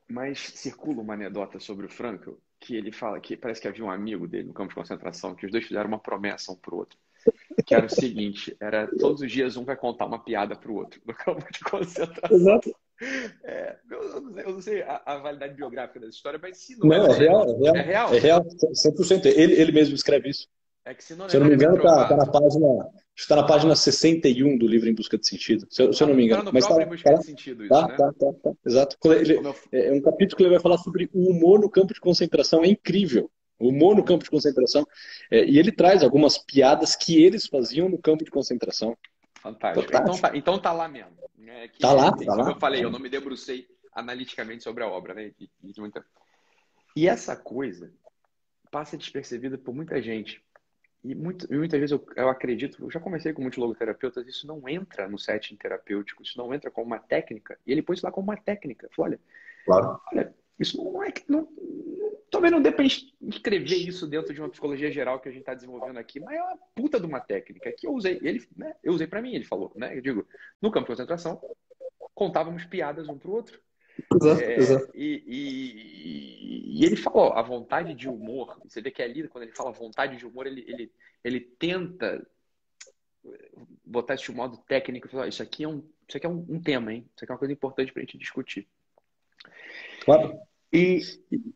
mas 0.05 0.49
circula 0.49 1.01
uma 1.01 1.13
anedota 1.13 1.57
sobre 1.57 1.85
o 1.85 1.89
Franco 1.89 2.37
que 2.59 2.75
ele 2.75 2.91
fala 2.91 3.21
que 3.21 3.37
parece 3.37 3.61
que 3.61 3.69
havia 3.69 3.85
um 3.85 3.89
amigo 3.89 4.27
dele 4.27 4.49
no 4.49 4.53
campo 4.53 4.69
de 4.69 4.75
concentração 4.75 5.33
que 5.33 5.45
os 5.45 5.51
dois 5.51 5.65
fizeram 5.65 5.87
uma 5.87 5.99
promessa 5.99 6.51
um 6.51 6.55
pro 6.55 6.77
outro 6.77 6.97
que 7.65 7.75
era 7.75 7.85
o 7.85 7.89
seguinte 7.89 8.55
era 8.61 8.87
todos 8.97 9.21
os 9.21 9.31
dias 9.31 9.57
um 9.57 9.65
vai 9.65 9.75
contar 9.75 10.05
uma 10.05 10.23
piada 10.23 10.55
pro 10.55 10.73
outro 10.73 11.01
no 11.05 11.13
campo 11.13 11.45
de 11.51 11.59
concentração 11.59 12.37
Exato. 12.37 12.75
É, 13.43 13.75
eu, 13.91 14.21
não 14.21 14.33
sei, 14.33 14.43
eu 14.43 14.53
não 14.53 14.61
sei 14.61 14.81
a, 14.83 15.01
a, 15.05 15.17
validade 15.17 15.53
biográfica 15.53 15.99
dessa 15.99 16.15
história, 16.15 16.39
mas 16.41 16.57
se 16.57 16.77
não, 16.77 16.87
não 16.87 16.95
é, 16.95 17.09
é, 17.09 17.17
real, 17.17 17.43
é 17.43 17.57
real. 17.57 17.75
É 17.75 17.81
real. 17.81 18.13
É 18.13 18.19
real, 18.19 18.45
100%. 18.45 19.25
Ele, 19.25 19.53
ele 19.53 19.71
mesmo 19.71 19.95
escreve 19.95 20.29
isso. 20.29 20.47
É 20.85 20.93
que 20.93 21.03
se, 21.03 21.15
não 21.15 21.27
se 21.27 21.35
eu 21.35 21.41
não 21.41 21.47
me 21.47 21.55
engano, 21.55 21.77
está 21.77 22.07
tá 22.07 22.15
na 22.15 22.27
página. 22.27 22.67
Está 23.15 23.35
na 23.37 23.43
página 23.43 23.75
61 23.75 24.57
do 24.57 24.67
livro 24.67 24.87
Em 24.87 24.93
Busca 24.93 25.17
de 25.17 25.27
Sentido. 25.27 25.65
Se 25.69 25.81
eu, 25.81 25.91
se 25.91 26.03
eu 26.03 26.07
não 26.07 26.13
me 26.13 26.25
engano. 26.25 26.43
Tá 26.43 26.51
Mas 26.53 26.67
tá, 26.67 26.81
Em 26.81 26.85
Busca 26.85 27.11
tá, 27.11 27.17
de 27.17 27.25
Sentido, 27.25 27.63
isso, 27.63 27.73
tá, 27.73 27.87
né? 27.87 27.95
tá, 27.97 28.13
tá, 28.13 28.33
tá, 28.43 28.51
Exato. 28.65 28.97
Ele, 29.05 29.39
é 29.71 29.91
um 29.91 30.01
capítulo 30.01 30.37
que 30.37 30.43
ele 30.43 30.51
vai 30.51 30.59
falar 30.59 30.77
sobre 30.77 31.09
o 31.11 31.31
humor 31.31 31.59
no 31.59 31.69
campo 31.69 31.93
de 31.93 31.99
concentração. 31.99 32.63
É 32.63 32.67
incrível. 32.67 33.31
O 33.57 33.69
humor 33.69 33.95
no 33.95 34.03
campo 34.03 34.23
de 34.23 34.29
concentração. 34.29 34.85
É, 35.31 35.43
e 35.43 35.57
ele 35.57 35.71
traz 35.71 36.03
algumas 36.03 36.37
piadas 36.37 36.95
que 36.95 37.23
eles 37.23 37.47
faziam 37.47 37.89
no 37.89 37.97
campo 37.97 38.23
de 38.23 38.29
concentração. 38.29 38.95
Fantástico. 39.45 39.95
Então 39.95 40.17
tá, 40.17 40.31
então 40.33 40.59
tá 40.59 40.71
lá 40.71 40.87
mesmo. 40.87 41.15
É 41.47 41.67
que, 41.67 41.77
tá 41.77 41.93
lá, 41.93 42.11
tá 42.11 42.25
como 42.25 42.41
lá. 42.41 42.49
eu 42.49 42.59
falei, 42.59 42.83
eu 42.83 42.89
não 42.89 42.97
me 42.97 43.09
debrucei 43.09 43.67
analiticamente 43.93 44.63
sobre 44.63 44.83
a 44.83 44.87
obra, 44.87 45.13
né? 45.13 45.31
E, 45.39 45.49
e, 45.63 45.73
e 46.95 47.07
essa 47.07 47.35
coisa 47.35 47.93
passa 48.71 48.97
despercebida 48.97 49.55
por 49.55 49.75
muita 49.75 50.01
gente. 50.01 50.43
E, 51.03 51.13
muito, 51.13 51.45
e 51.53 51.55
muitas 51.55 51.79
vezes 51.79 51.91
eu, 51.91 52.03
eu, 52.15 52.27
acredito, 52.27 52.83
eu 52.83 52.89
já 52.89 52.99
comecei 52.99 53.33
com 53.33 53.43
muitos 53.43 53.59
logoterapeutas, 53.59 54.27
isso 54.27 54.47
não 54.47 54.67
entra 54.67 55.07
no 55.07 55.19
setting 55.19 55.55
terapêutico, 55.55 56.23
isso 56.23 56.39
não 56.39 56.51
entra 56.51 56.71
como 56.71 56.87
uma 56.87 56.97
técnica. 56.99 57.59
E 57.67 57.71
ele 57.71 57.83
põe 57.83 57.93
isso 57.93 58.05
lá 58.05 58.11
como 58.11 58.31
uma 58.31 58.37
técnica. 58.37 58.89
Falou, 58.95 59.11
olha, 59.11 59.19
claro. 59.63 60.01
olha, 60.11 60.35
isso 60.59 60.77
não 60.77 61.03
é 61.03 61.11
que. 61.11 61.23
Não, 61.29 61.47
talvez 62.31 62.51
não 62.51 62.61
dê 62.61 62.71
para 62.71 62.85
escrever 62.85 63.77
isso 63.77 64.07
dentro 64.07 64.33
de 64.33 64.41
uma 64.41 64.49
psicologia 64.49 64.91
geral 64.91 65.19
que 65.19 65.29
a 65.29 65.31
gente 65.31 65.41
está 65.41 65.53
desenvolvendo 65.53 65.97
aqui, 65.97 66.19
mas 66.19 66.37
é 66.37 66.41
uma 66.41 66.57
puta 66.73 66.99
de 66.99 67.05
uma 67.05 67.19
técnica 67.19 67.71
que 67.71 67.87
eu 67.87 67.93
usei. 67.93 68.19
Ele, 68.21 68.45
né, 68.55 68.75
eu 68.83 68.93
usei 68.93 69.07
para 69.07 69.21
mim, 69.21 69.33
ele 69.33 69.45
falou, 69.45 69.71
né? 69.75 69.97
Eu 69.97 70.01
digo, 70.01 70.27
no 70.61 70.71
campo 70.71 70.85
de 70.85 70.93
concentração, 70.93 71.41
contávamos 72.13 72.65
piadas 72.65 73.07
um 73.07 73.17
para 73.17 73.29
o 73.29 73.33
outro. 73.33 73.59
Exato, 74.21 74.41
é, 74.41 74.55
exato. 74.55 74.91
E, 74.93 75.23
e, 75.25 76.81
e, 76.81 76.85
ele 76.85 76.97
falou, 76.97 77.33
a 77.33 77.41
vontade 77.41 77.93
de 77.93 78.09
humor, 78.09 78.57
você 78.65 78.81
vê 78.81 78.91
que 78.91 79.01
é 79.01 79.07
lido 79.07 79.29
quando 79.29 79.45
ele 79.45 79.55
fala 79.55 79.71
vontade 79.71 80.17
de 80.17 80.25
humor, 80.25 80.47
ele, 80.47 80.65
ele, 80.67 80.91
ele 81.23 81.39
tenta 81.39 82.25
botar 83.83 84.15
esse 84.15 84.31
modo 84.31 84.57
técnico, 84.67 85.07
falar, 85.09 85.27
isso 85.27 85.41
aqui 85.41 85.63
é 85.63 85.67
um, 85.67 85.83
isso 86.07 86.17
aqui 86.17 86.25
é 86.25 86.29
um, 86.29 86.45
um 86.49 86.61
tema, 86.61 86.93
hein? 86.93 87.09
Isso 87.15 87.23
aqui 87.23 87.31
é 87.31 87.33
uma 87.33 87.39
coisa 87.39 87.53
importante 87.53 87.91
para 87.91 88.01
a 88.01 88.05
gente 88.05 88.17
discutir. 88.17 88.67
Claro. 90.03 90.37
E, 90.71 90.99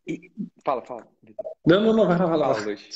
e, 0.08 0.32
fala, 0.64 0.82
fala. 0.84 1.08
Não, 1.66 1.82
não, 1.82 1.94
não, 1.94 2.08
vai 2.08 2.18
lá, 2.18 2.26
vai 2.26 2.38
lá. 2.38 2.56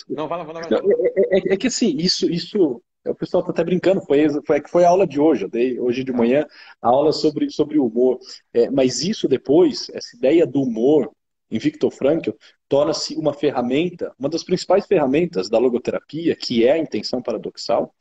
Não, 0.09 0.27
vai 0.27 0.37
lá, 0.37 0.43
vai 0.45 0.53
lá. 0.55 0.61
É, 0.61 1.37
é, 1.37 1.53
é, 1.53 1.57
que 1.57 1.67
assim, 1.67 1.95
isso, 1.97 2.29
isso 2.31 2.81
o 3.05 3.15
pessoal 3.15 3.41
está 3.41 3.51
até 3.51 3.63
brincando, 3.63 4.01
foi, 4.01 4.29
foi, 4.45 4.61
foi 4.67 4.85
a 4.85 4.89
aula 4.89 5.05
de 5.05 5.19
hoje, 5.19 5.43
eu 5.43 5.49
dei 5.49 5.77
hoje 5.79 6.03
de 6.03 6.13
manhã 6.13 6.45
a 6.81 6.87
aula 6.87 7.11
sobre, 7.11 7.49
sobre 7.49 7.77
humor. 7.77 8.17
É, 8.53 8.69
mas 8.69 9.01
isso 9.01 9.27
depois, 9.27 9.89
essa 9.89 10.15
ideia 10.15 10.47
do 10.47 10.61
humor 10.61 11.11
em 11.51 11.59
Victor 11.59 11.91
Frankl, 11.91 12.31
torna-se 12.67 13.15
uma 13.15 13.31
ferramenta, 13.31 14.11
uma 14.17 14.27
das 14.27 14.43
principais 14.43 14.87
ferramentas 14.87 15.49
da 15.49 15.59
logoterapia, 15.59 16.35
que 16.35 16.65
é 16.65 16.71
a 16.71 16.77
intenção 16.79 17.21
paradoxal, 17.21 17.93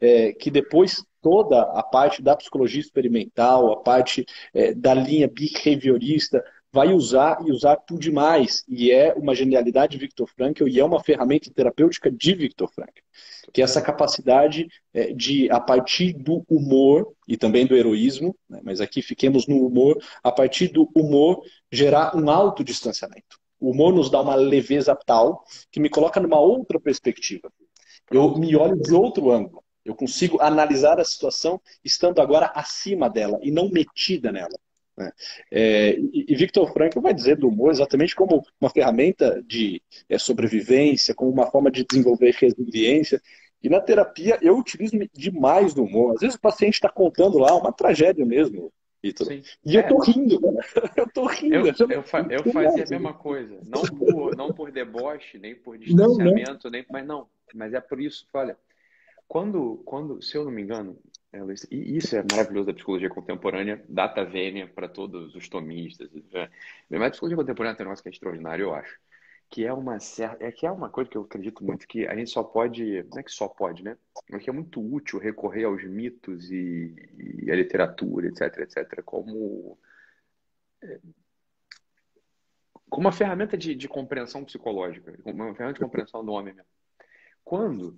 é, 0.00 0.32
que 0.32 0.48
depois 0.48 1.04
toda 1.20 1.62
a 1.62 1.82
parte 1.82 2.22
da 2.22 2.36
psicologia 2.36 2.80
experimental, 2.80 3.72
a 3.72 3.76
parte 3.76 4.24
é, 4.54 4.74
da 4.74 4.94
linha 4.94 5.28
behaviorista, 5.28 6.42
vai 6.72 6.92
usar 6.92 7.38
e 7.44 7.50
usar 7.50 7.76
por 7.76 7.98
demais. 7.98 8.64
E 8.68 8.90
é 8.90 9.12
uma 9.14 9.34
genialidade 9.34 9.92
de 9.92 9.98
Victor 9.98 10.28
Frankl 10.28 10.68
e 10.68 10.78
é 10.78 10.84
uma 10.84 11.02
ferramenta 11.02 11.50
terapêutica 11.52 12.10
de 12.10 12.34
Victor 12.34 12.70
Frankl. 12.72 13.02
Que 13.52 13.60
é 13.60 13.64
essa 13.64 13.82
capacidade 13.82 14.68
é, 14.94 15.12
de, 15.12 15.50
a 15.50 15.60
partir 15.60 16.12
do 16.12 16.44
humor 16.48 17.12
e 17.26 17.36
também 17.36 17.66
do 17.66 17.76
heroísmo, 17.76 18.36
né, 18.48 18.60
mas 18.62 18.80
aqui 18.80 19.02
fiquemos 19.02 19.46
no 19.46 19.66
humor, 19.66 19.98
a 20.22 20.30
partir 20.30 20.68
do 20.68 20.88
humor, 20.94 21.42
gerar 21.70 22.16
um 22.16 22.30
autodistanciamento. 22.30 23.38
O 23.58 23.72
humor 23.72 23.92
nos 23.92 24.10
dá 24.10 24.20
uma 24.20 24.34
leveza 24.34 24.96
tal 25.04 25.44
que 25.70 25.80
me 25.80 25.90
coloca 25.90 26.20
numa 26.20 26.38
outra 26.38 26.80
perspectiva. 26.80 27.52
Eu 28.10 28.36
me 28.38 28.56
olho 28.56 28.80
de 28.80 28.94
outro 28.94 29.30
ângulo. 29.30 29.62
Eu 29.84 29.94
consigo 29.94 30.40
analisar 30.40 31.00
a 31.00 31.04
situação 31.04 31.60
estando 31.84 32.20
agora 32.20 32.52
acima 32.54 33.08
dela 33.08 33.38
e 33.42 33.50
não 33.50 33.70
metida 33.70 34.30
nela. 34.30 34.58
Né? 34.96 35.10
É, 35.50 35.96
e 35.98 36.34
Victor 36.34 36.70
Frankl 36.72 37.00
vai 37.00 37.14
dizer 37.14 37.36
do 37.36 37.48
humor 37.48 37.70
exatamente 37.70 38.14
como 38.14 38.42
uma 38.60 38.70
ferramenta 38.70 39.42
de 39.46 39.82
é, 40.08 40.18
sobrevivência, 40.18 41.14
como 41.14 41.30
uma 41.30 41.50
forma 41.50 41.70
de 41.70 41.84
desenvolver 41.84 42.36
resiliência. 42.38 43.20
E 43.62 43.68
na 43.68 43.80
terapia 43.80 44.38
eu 44.42 44.56
utilizo 44.58 44.98
demais 45.14 45.72
do 45.72 45.84
humor. 45.84 46.14
Às 46.14 46.20
vezes 46.20 46.36
o 46.36 46.40
paciente 46.40 46.74
está 46.74 46.88
contando 46.88 47.38
lá 47.38 47.54
uma 47.54 47.72
tragédia 47.72 48.24
mesmo, 48.24 48.72
Sim. 49.24 49.42
E 49.64 49.76
eu 49.76 49.88
tô 49.88 50.02
é. 50.02 50.06
rindo, 50.06 50.40
né? 50.40 50.60
Eu 50.96 51.10
tô 51.10 51.26
rindo. 51.26 51.54
Eu, 51.54 51.66
eu, 51.66 51.90
eu, 51.90 52.02
fa 52.02 52.26
eu 52.28 52.44
fazia 52.52 52.84
a 52.84 52.88
mesma 52.88 53.14
coisa. 53.14 53.58
Não 53.64 53.82
por, 53.82 54.36
não 54.36 54.52
por 54.52 54.70
deboche, 54.70 55.38
nem 55.38 55.54
por 55.54 55.78
distanciamento, 55.78 56.50
não, 56.50 56.58
não. 56.64 56.70
nem 56.70 56.84
mas 56.90 57.06
não. 57.06 57.26
Mas 57.54 57.72
é 57.72 57.80
por 57.80 57.98
isso, 58.00 58.26
olha, 58.34 58.56
quando, 59.30 59.76
quando, 59.84 60.20
se 60.20 60.36
eu 60.36 60.44
não 60.44 60.50
me 60.50 60.60
engano, 60.60 61.00
é, 61.32 61.38
e 61.70 61.96
isso 61.96 62.16
é 62.16 62.24
maravilhoso 62.28 62.66
da 62.66 62.74
psicologia 62.74 63.08
contemporânea, 63.08 63.80
data 63.88 64.24
vênia 64.24 64.66
para 64.66 64.88
todos 64.88 65.36
os 65.36 65.48
tomistas. 65.48 66.10
É. 66.34 66.50
Mas 66.90 67.00
a 67.00 67.10
psicologia 67.10 67.36
contemporânea 67.36 67.76
tem 67.76 67.86
um 67.86 67.90
negócio 67.90 68.02
que 68.02 68.08
é 68.08 68.12
extraordinário, 68.12 68.64
eu 68.64 68.74
acho. 68.74 68.98
Que 69.48 69.64
é 69.64 69.72
uma 69.72 70.00
certa. 70.00 70.44
É 70.44 70.50
que 70.50 70.66
é 70.66 70.70
uma 70.72 70.90
coisa 70.90 71.08
que 71.08 71.16
eu 71.16 71.22
acredito 71.22 71.62
muito, 71.62 71.86
que 71.86 72.08
a 72.08 72.16
gente 72.16 72.28
só 72.28 72.42
pode. 72.42 73.04
Não 73.04 73.20
é 73.20 73.22
que 73.22 73.30
só 73.30 73.46
pode, 73.46 73.84
né? 73.84 73.96
Mas 74.28 74.42
que 74.42 74.50
é 74.50 74.52
muito 74.52 74.80
útil 74.80 75.20
recorrer 75.20 75.62
aos 75.62 75.84
mitos 75.84 76.50
e, 76.50 76.96
e 77.44 77.52
à 77.52 77.54
literatura, 77.54 78.26
etc, 78.26 78.58
etc, 78.58 79.00
como. 79.04 79.78
É, 80.82 80.98
como 82.88 83.06
uma 83.06 83.12
ferramenta 83.12 83.56
de, 83.56 83.76
de 83.76 83.86
compreensão 83.86 84.44
psicológica, 84.44 85.16
uma 85.24 85.54
ferramenta 85.54 85.74
de 85.74 85.84
compreensão 85.84 86.24
do 86.24 86.32
homem 86.32 86.52
mesmo. 86.52 86.68
Quando 87.44 87.96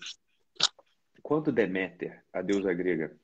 quando 1.22 1.52
Deméter, 1.52 2.22
a 2.32 2.42
deusa 2.42 2.72
grega, 2.74 3.16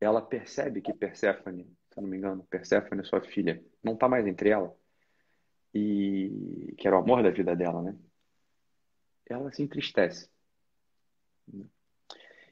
ela 0.00 0.20
percebe 0.22 0.80
que 0.80 0.92
Perséfone, 0.92 1.64
se 1.90 2.00
não 2.00 2.08
me 2.08 2.16
engano, 2.16 2.44
Perséfone, 2.44 3.04
sua 3.04 3.20
filha, 3.22 3.62
não 3.82 3.94
está 3.94 4.08
mais 4.08 4.26
entre 4.26 4.50
ela, 4.50 4.74
e 5.74 6.74
que 6.78 6.86
era 6.86 6.96
o 6.96 7.00
amor 7.00 7.22
da 7.22 7.30
vida 7.30 7.54
dela, 7.54 7.82
né? 7.82 7.96
Ela 9.28 9.52
se 9.52 9.62
entristece. 9.62 10.30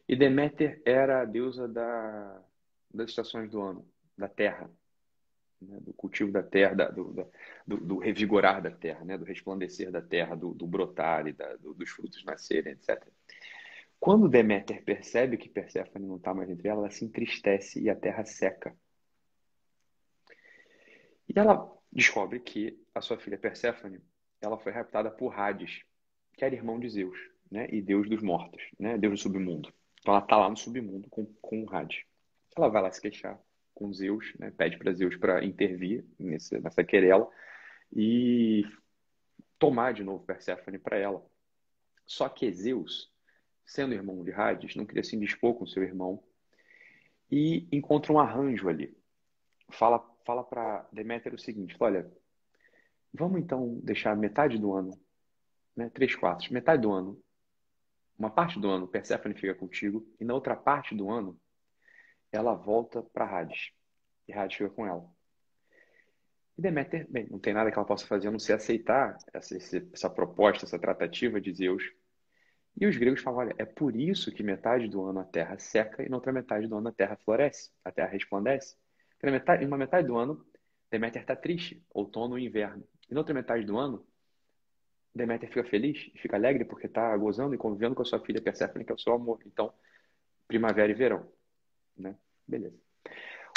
E 0.07 0.17
Deméter 0.17 0.83
era 0.85 1.23
a 1.23 1.25
deusa 1.25 1.67
da, 1.67 2.43
das 2.93 3.11
estações 3.11 3.51
do 3.51 3.61
ano, 3.63 3.89
da 4.17 4.29
terra, 4.29 4.71
né? 5.61 5.81
do 5.81 5.93
cultivo 5.95 6.31
da 6.31 6.43
terra, 6.43 6.75
da, 6.75 6.91
do, 6.91 7.13
do, 7.67 7.77
do, 7.79 7.99
revigorar 7.99 8.63
da 8.63 8.71
terra, 8.71 9.05
né? 9.05 9.17
do 9.17 9.25
resplandecer 9.25 9.91
da 9.91 10.03
terra, 10.03 10.35
do, 10.35 10.53
do 10.53 10.67
brotar 10.67 11.27
e 11.27 11.33
da, 11.33 11.57
dos 11.57 11.91
frutos 11.91 12.23
nascerem, 12.25 12.73
etc. 12.73 13.07
Quando 14.05 14.29
Deméter 14.29 14.85
percebe 14.85 15.39
que 15.39 15.49
Perséfone 15.49 16.07
não 16.07 16.17
está 16.17 16.35
mais 16.35 16.51
entre 16.51 16.69
ela, 16.69 16.81
ela 16.81 16.91
se 16.91 17.07
entristece 17.07 17.81
e 17.81 17.89
a 17.89 17.97
terra 17.97 18.23
seca. 18.23 18.77
E 21.27 21.33
ela 21.35 21.75
descobre 21.91 22.39
que 22.39 22.79
a 22.95 23.01
sua 23.01 23.17
filha 23.17 23.39
Perséfone 23.39 24.03
ela 24.43 24.59
foi 24.59 24.73
raptada 24.73 25.11
por 25.11 25.33
Hades, 25.35 25.85
que 26.35 26.45
era 26.45 26.55
irmão 26.55 26.79
de 26.79 26.87
Zeus, 26.91 27.19
né? 27.51 27.67
e 27.73 27.81
deus 27.81 28.07
dos 28.07 28.23
mortos, 28.23 28.63
né? 28.79 28.99
deus 28.99 29.15
do 29.15 29.23
submundo. 29.23 29.73
Então 30.03 30.13
ela 30.13 30.23
está 30.23 30.37
lá 30.37 30.51
no 30.51 30.57
submundo 30.59 31.09
com, 31.09 31.25
com 31.41 31.67
Hades. 31.75 32.05
Ela 32.55 32.69
vai 32.69 32.83
lá 32.83 32.93
se 32.93 33.01
queixar 33.01 33.41
com 33.73 33.91
Zeus, 33.91 34.35
né? 34.39 34.51
pede 34.51 34.77
para 34.77 34.93
Zeus 34.93 35.17
para 35.17 35.43
intervir 35.43 36.05
nesse, 36.19 36.61
nessa 36.61 36.85
querela 36.85 37.27
e 37.91 38.65
tomar 39.59 39.95
de 39.95 40.05
novo 40.05 40.27
Perséfone 40.27 40.79
para 40.79 40.99
ela. 40.99 41.25
Só 42.05 42.29
que 42.29 42.53
Zeus 42.53 43.14
sendo 43.65 43.95
irmão 43.95 44.23
de 44.23 44.33
Hades, 44.33 44.77
não 44.77 44.87
queria 44.87 45.05
se 45.05 45.17
indispor 45.17 45.55
com 45.55 45.67
seu 45.67 45.83
irmão 45.83 46.23
e 47.31 47.67
encontra 47.73 48.13
um 48.13 48.19
arranjo 48.19 48.69
ali. 48.69 48.97
Fala, 49.71 49.99
fala 50.25 50.45
para 50.45 50.87
Deméter 50.93 51.35
o 51.35 51.39
seguinte: 51.39 51.77
olha, 51.81 52.11
vamos 53.13 53.41
então 53.41 53.81
deixar 53.83 54.17
metade 54.17 54.59
do 54.59 54.73
ano, 54.73 54.99
né, 55.75 55.91
três 55.91 56.15
quartos, 56.15 56.49
metade 56.51 56.83
do 56.83 56.93
ano, 56.93 57.21
uma 58.19 58.31
parte 58.31 58.61
do 58.61 58.69
ano 58.69 58.87
Perséfone 58.87 59.35
fica 59.35 59.55
contigo 59.55 60.07
e 60.21 60.25
na 60.25 60.35
outra 60.35 60.55
parte 60.55 60.95
do 60.95 61.11
ano 61.11 61.39
ela 62.31 62.55
volta 62.55 63.03
para 63.03 63.25
Hades 63.27 63.73
e 64.29 64.33
Hades 64.33 64.57
fica 64.57 64.71
com 64.71 64.87
ela. 64.87 65.09
E 66.57 66.63
Deméter, 66.63 67.11
bem, 67.11 67.27
não 67.29 67.39
tem 67.41 67.53
nada 67.53 67.71
que 67.71 67.77
ela 67.77 67.87
possa 67.87 68.07
fazer 68.07 68.29
a 68.29 68.31
não 68.31 68.39
ser 68.39 68.53
aceitar 68.53 69.19
essa, 69.33 69.57
essa 69.93 70.09
proposta, 70.09 70.65
essa 70.65 70.79
tratativa 70.79 71.41
de 71.41 71.53
Zeus 71.53 71.83
e 72.77 72.87
os 72.87 72.97
gregos 72.97 73.21
falam, 73.21 73.41
olha, 73.41 73.55
é 73.57 73.65
por 73.65 73.95
isso 73.95 74.33
que 74.33 74.43
metade 74.43 74.89
do 74.89 75.05
ano 75.05 75.21
a 75.21 75.25
terra 75.25 75.59
seca 75.59 76.03
e 76.03 76.09
na 76.09 76.17
outra 76.17 76.33
metade 76.33 76.67
do 76.67 76.77
ano 76.77 76.89
a 76.89 76.93
terra 76.93 77.17
floresce, 77.17 77.71
a 77.85 77.93
terra 77.93 78.09
resplandece. 78.09 78.77
Porque 79.11 79.27
na 79.27 79.33
metade, 79.33 79.65
em 79.65 79.67
uma 79.67 79.79
metade 79.79 80.07
do 80.07 80.17
ano, 80.17 80.45
Deméter 80.91 81.23
está 81.23 81.37
triste, 81.37 81.85
outono 81.91 82.39
e 82.39 82.45
inverno. 82.47 82.87
E 83.09 83.15
na 83.15 83.21
outra 83.21 83.35
metade 83.35 83.65
do 83.65 83.77
ano, 83.79 84.05
Deméter 85.15 85.49
fica 85.49 85.65
feliz 85.65 86.11
fica 86.17 86.37
alegre 86.37 86.65
porque 86.65 86.87
está 86.87 87.17
gozando 87.17 87.55
e 87.55 87.59
convivendo 87.59 87.95
com 87.95 88.03
a 88.03 88.05
sua 88.05 88.19
filha 88.21 88.43
Perséfone, 88.43 88.85
que 88.85 88.91
é 88.91 88.95
o 88.95 88.99
seu 88.99 89.13
amor. 89.13 89.41
Então, 89.47 89.73
primavera 90.49 90.91
e 90.91 90.95
verão. 90.95 91.31
Né? 91.97 92.17
Beleza. 92.47 92.77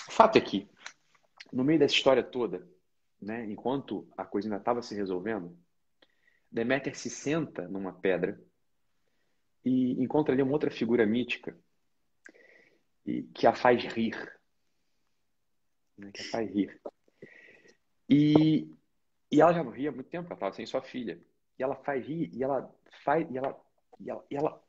O 0.08 0.12
fato 0.12 0.38
é 0.38 0.42
que, 0.42 0.70
no 1.52 1.64
meio 1.64 1.80
dessa 1.80 1.96
história 1.96 2.24
toda, 2.24 2.68
né, 3.20 3.46
enquanto 3.46 4.08
a 4.16 4.24
coisa 4.24 4.48
ainda 4.48 4.58
estava 4.58 4.82
se 4.84 4.94
resolvendo, 4.96 5.58
Deméter 6.52 6.96
se 6.96 7.10
senta 7.10 7.68
numa 7.68 7.92
pedra 7.92 8.40
e 9.68 10.04
encontra 10.04 10.34
ali 10.34 10.42
uma 10.42 10.54
outra 10.54 10.72
figura 10.72 11.06
mítica 11.06 11.58
e, 13.06 13.24
que 13.24 13.46
a 13.46 13.54
faz 13.54 13.84
rir. 13.84 14.16
Né? 15.98 16.12
Que 16.14 16.22
a 16.22 16.26
faz 16.26 16.50
rir. 16.50 16.80
E, 18.10 18.74
e 19.32 19.42
ela 19.42 19.54
já 19.54 19.64
não 19.64 19.72
ria 19.72 19.90
há 19.90 19.92
muito 19.92 20.10
tempo, 20.10 20.28
ela 20.28 20.36
estava 20.36 20.54
sem 20.54 20.66
sua 20.66 20.82
filha. 20.82 21.20
E 21.60 21.64
ela 21.64 21.76
faz 21.76 22.06
rir, 22.06 22.30
e 22.34 22.44
ela 22.44 22.74
faz, 23.04 23.28
e 23.30 23.38
ela, 23.38 23.60
e 24.00 24.10
ela, 24.10 24.26
e 24.30 24.36
ela, 24.36 24.64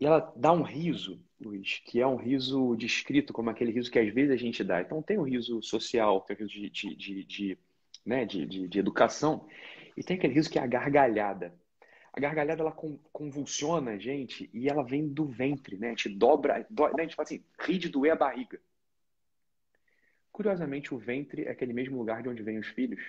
e 0.00 0.06
ela 0.06 0.32
dá 0.36 0.52
um 0.52 0.62
riso, 0.62 1.22
Luiz, 1.40 1.80
que 1.84 2.00
é 2.00 2.06
um 2.06 2.16
riso 2.16 2.76
descrito 2.76 3.32
como 3.32 3.50
aquele 3.50 3.70
riso 3.70 3.90
que 3.90 3.98
às 3.98 4.12
vezes 4.12 4.32
a 4.32 4.36
gente 4.36 4.62
dá. 4.64 4.80
Então 4.80 5.02
tem 5.02 5.18
o 5.18 5.22
riso 5.22 5.62
social, 5.62 6.20
tem 6.22 6.36
o 6.36 6.40
riso 6.40 6.52
de, 6.52 6.70
de, 6.70 6.96
de, 6.96 7.24
de 7.24 7.58
né, 8.04 8.24
de, 8.24 8.46
de, 8.46 8.68
de 8.68 8.78
educação, 8.78 9.46
e 9.96 10.02
tem 10.02 10.16
aquele 10.16 10.34
riso 10.34 10.50
que 10.50 10.58
é 10.58 10.62
a 10.62 10.66
gargalhada 10.66 11.54
a 12.18 12.20
gargalhada 12.20 12.62
ela 12.62 12.72
convulsiona 13.12 13.92
a 13.92 13.98
gente 13.98 14.50
e 14.52 14.68
ela 14.68 14.82
vem 14.82 15.08
do 15.08 15.24
ventre, 15.24 15.78
né? 15.78 15.86
A 15.86 15.90
gente 15.90 16.08
dobra, 16.08 16.66
do, 16.68 16.84
né? 16.88 16.94
a 16.98 17.02
gente 17.02 17.14
fala 17.14 17.24
assim, 17.24 17.44
ri 17.60 17.78
de 17.78 17.88
doer 17.88 18.12
a 18.12 18.16
barriga. 18.16 18.60
Curiosamente, 20.32 20.92
o 20.92 20.98
ventre 20.98 21.44
é 21.44 21.50
aquele 21.50 21.72
mesmo 21.72 21.96
lugar 21.96 22.22
de 22.22 22.28
onde 22.28 22.42
vêm 22.42 22.58
os 22.58 22.66
filhos. 22.66 23.00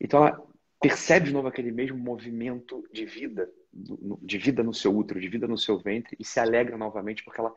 Então 0.00 0.24
ela 0.24 0.46
percebe 0.80 1.26
de 1.26 1.32
novo 1.32 1.48
aquele 1.48 1.72
mesmo 1.72 1.98
movimento 1.98 2.88
de 2.92 3.04
vida, 3.04 3.50
de 3.72 4.38
vida 4.38 4.62
no 4.62 4.72
seu 4.72 4.96
útero, 4.96 5.20
de 5.20 5.28
vida 5.28 5.48
no 5.48 5.58
seu 5.58 5.76
ventre 5.78 6.16
e 6.18 6.24
se 6.24 6.38
alegra 6.38 6.78
novamente 6.78 7.24
porque 7.24 7.40
ela, 7.40 7.52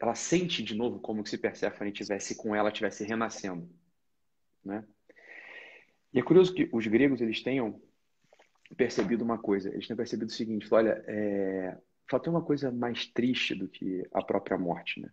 ela 0.00 0.14
sente 0.16 0.64
de 0.64 0.74
novo 0.74 0.98
como 0.98 1.24
se 1.24 1.38
Perséfone 1.38 1.92
tivesse 1.92 2.36
com 2.36 2.56
ela, 2.56 2.72
tivesse 2.72 3.04
renascendo, 3.04 3.68
né? 4.64 4.84
E 6.12 6.18
é 6.18 6.22
curioso 6.22 6.54
que 6.54 6.68
os 6.72 6.86
gregos 6.86 7.20
eles 7.20 7.42
tenham 7.42 7.80
percebido 8.76 9.22
uma 9.22 9.38
coisa. 9.38 9.68
Eles 9.70 9.86
têm 9.86 9.96
percebido 9.96 10.28
o 10.28 10.32
seguinte: 10.32 10.66
olha, 10.72 11.02
é, 11.06 11.76
uma 12.26 12.42
coisa 12.42 12.70
mais 12.70 13.06
triste 13.06 13.54
do 13.54 13.68
que 13.68 14.06
a 14.12 14.22
própria 14.22 14.58
morte, 14.58 15.00
né? 15.00 15.10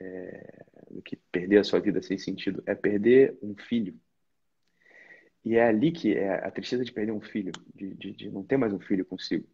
É, 0.00 0.64
do 0.90 1.00
que 1.02 1.16
perder 1.30 1.58
a 1.58 1.64
sua 1.64 1.78
vida 1.78 2.02
sem 2.02 2.18
sentido, 2.18 2.62
é 2.66 2.74
perder 2.74 3.38
um 3.40 3.54
filho. 3.54 3.98
E 5.44 5.56
é 5.56 5.64
ali 5.64 5.92
que 5.92 6.14
é 6.14 6.34
a 6.44 6.50
tristeza 6.50 6.84
de 6.84 6.92
perder 6.92 7.12
um 7.12 7.20
filho, 7.20 7.52
de, 7.74 7.94
de, 7.94 8.12
de 8.12 8.30
não 8.30 8.42
ter 8.42 8.56
mais 8.56 8.72
um 8.72 8.80
filho 8.80 9.04
consigo. 9.04 9.46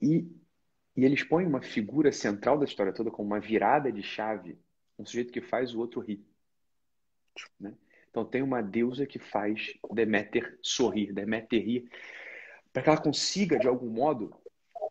E, 0.00 0.26
e 0.96 1.04
eles 1.04 1.22
põem 1.22 1.46
uma 1.46 1.62
figura 1.62 2.12
central 2.12 2.58
da 2.58 2.64
história 2.64 2.92
toda 2.92 3.10
como 3.10 3.28
uma 3.28 3.40
virada 3.40 3.90
de 3.90 4.02
chave, 4.02 4.58
um 4.98 5.04
sujeito 5.04 5.32
que 5.32 5.40
faz 5.40 5.74
o 5.74 5.80
outro 5.80 6.00
rir. 6.00 6.24
Né? 7.58 7.74
Então 8.10 8.24
tem 8.24 8.42
uma 8.42 8.62
deusa 8.62 9.06
que 9.06 9.18
faz 9.18 9.74
Deméter 9.92 10.58
sorrir, 10.62 11.12
Deméter 11.12 11.64
rir 11.64 11.90
para 12.74 12.82
que 12.82 12.88
ela 12.88 13.00
consiga, 13.00 13.56
de 13.56 13.68
algum 13.68 13.88
modo, 13.88 14.36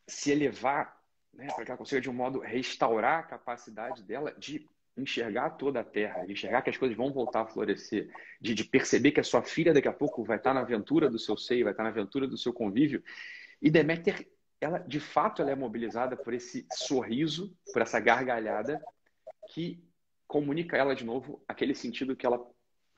se 0.08 0.32
elevar, 0.32 0.98
né? 1.34 1.48
para 1.48 1.66
que 1.66 1.70
ela 1.72 1.78
consiga, 1.78 2.00
de 2.00 2.10
um 2.10 2.14
modo, 2.14 2.40
restaurar 2.40 3.20
a 3.20 3.24
capacidade 3.24 4.02
dela 4.02 4.34
de 4.38 4.66
enxergar 4.96 5.50
toda 5.52 5.82
a 5.82 5.84
terra, 5.84 6.26
de 6.26 6.32
enxergar 6.32 6.62
que 6.62 6.70
as 6.70 6.78
coisas 6.78 6.96
vão 6.96 7.12
voltar 7.12 7.42
a 7.42 7.46
florescer, 7.46 8.10
de, 8.40 8.54
de 8.54 8.64
perceber 8.64 9.12
que 9.12 9.20
a 9.20 9.24
sua 9.24 9.44
filha 9.44 9.74
daqui 9.74 9.90
a 9.90 9.94
pouco 9.94 10.24
vai 10.24 10.38
estar 10.38 10.54
na 10.54 10.62
aventura 10.62 11.10
do 11.10 11.20
seu 11.20 11.36
seio, 11.36 11.66
vai 11.66 11.74
estar 11.74 11.84
na 11.84 11.90
aventura 11.90 12.26
do 12.26 12.38
seu 12.38 12.54
convívio. 12.54 13.04
E 13.62 13.70
Deméter, 13.70 14.30
ela, 14.62 14.78
de 14.78 15.02
fato, 15.02 15.42
ela 15.42 15.52
é 15.52 15.56
mobilizada 15.56 16.16
por 16.16 16.34
esse 16.34 16.66
sorriso, 16.72 17.54
por 17.74 17.82
essa 17.82 18.00
gargalhada 18.00 18.82
que 19.50 19.84
comunica 20.26 20.78
ela 20.78 20.96
de 20.96 21.04
novo 21.04 21.44
aquele 21.50 21.76
sentido 21.76 22.16
que 22.16 22.26
ela 22.26 22.42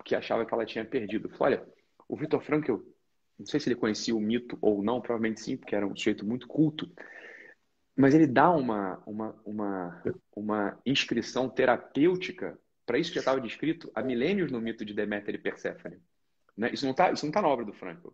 que 0.04 0.14
achava 0.14 0.46
que 0.46 0.54
ela 0.54 0.66
tinha 0.66 0.86
perdido. 0.86 1.32
Olha, 1.40 1.66
o 2.08 2.16
Victor 2.16 2.44
Frankl 2.44 2.76
não 3.38 3.46
sei 3.46 3.60
se 3.60 3.68
ele 3.68 3.76
conhecia 3.76 4.16
o 4.16 4.20
mito 4.20 4.58
ou 4.62 4.82
não, 4.84 5.02
provavelmente 5.02 5.42
sim, 5.42 5.58
porque 5.58 5.76
era 5.76 5.86
um 5.86 5.96
sujeito 5.96 6.26
muito 6.26 6.48
culto. 6.48 6.90
Mas 7.96 8.14
ele 8.14 8.28
dá 8.28 8.52
uma, 8.52 9.02
uma, 9.06 9.42
uma, 9.46 10.04
uma 10.36 10.80
inscrição 10.86 11.50
terapêutica 11.50 12.58
para 12.86 13.00
isso 13.00 13.10
que 13.10 13.16
já 13.16 13.22
estava 13.22 13.42
descrito 13.42 13.92
há 13.96 14.02
milênios 14.02 14.52
no 14.52 14.62
mito 14.62 14.86
de 14.86 14.94
Deméter 14.94 15.36
e 15.36 15.40
Perséfone. 15.40 15.98
Né? 16.56 16.72
Isso 16.72 16.86
não 16.86 16.92
está 16.92 17.14
tá 17.14 17.42
na 17.42 17.48
obra 17.48 17.66
do 17.66 17.74
Frankl. 17.74 18.10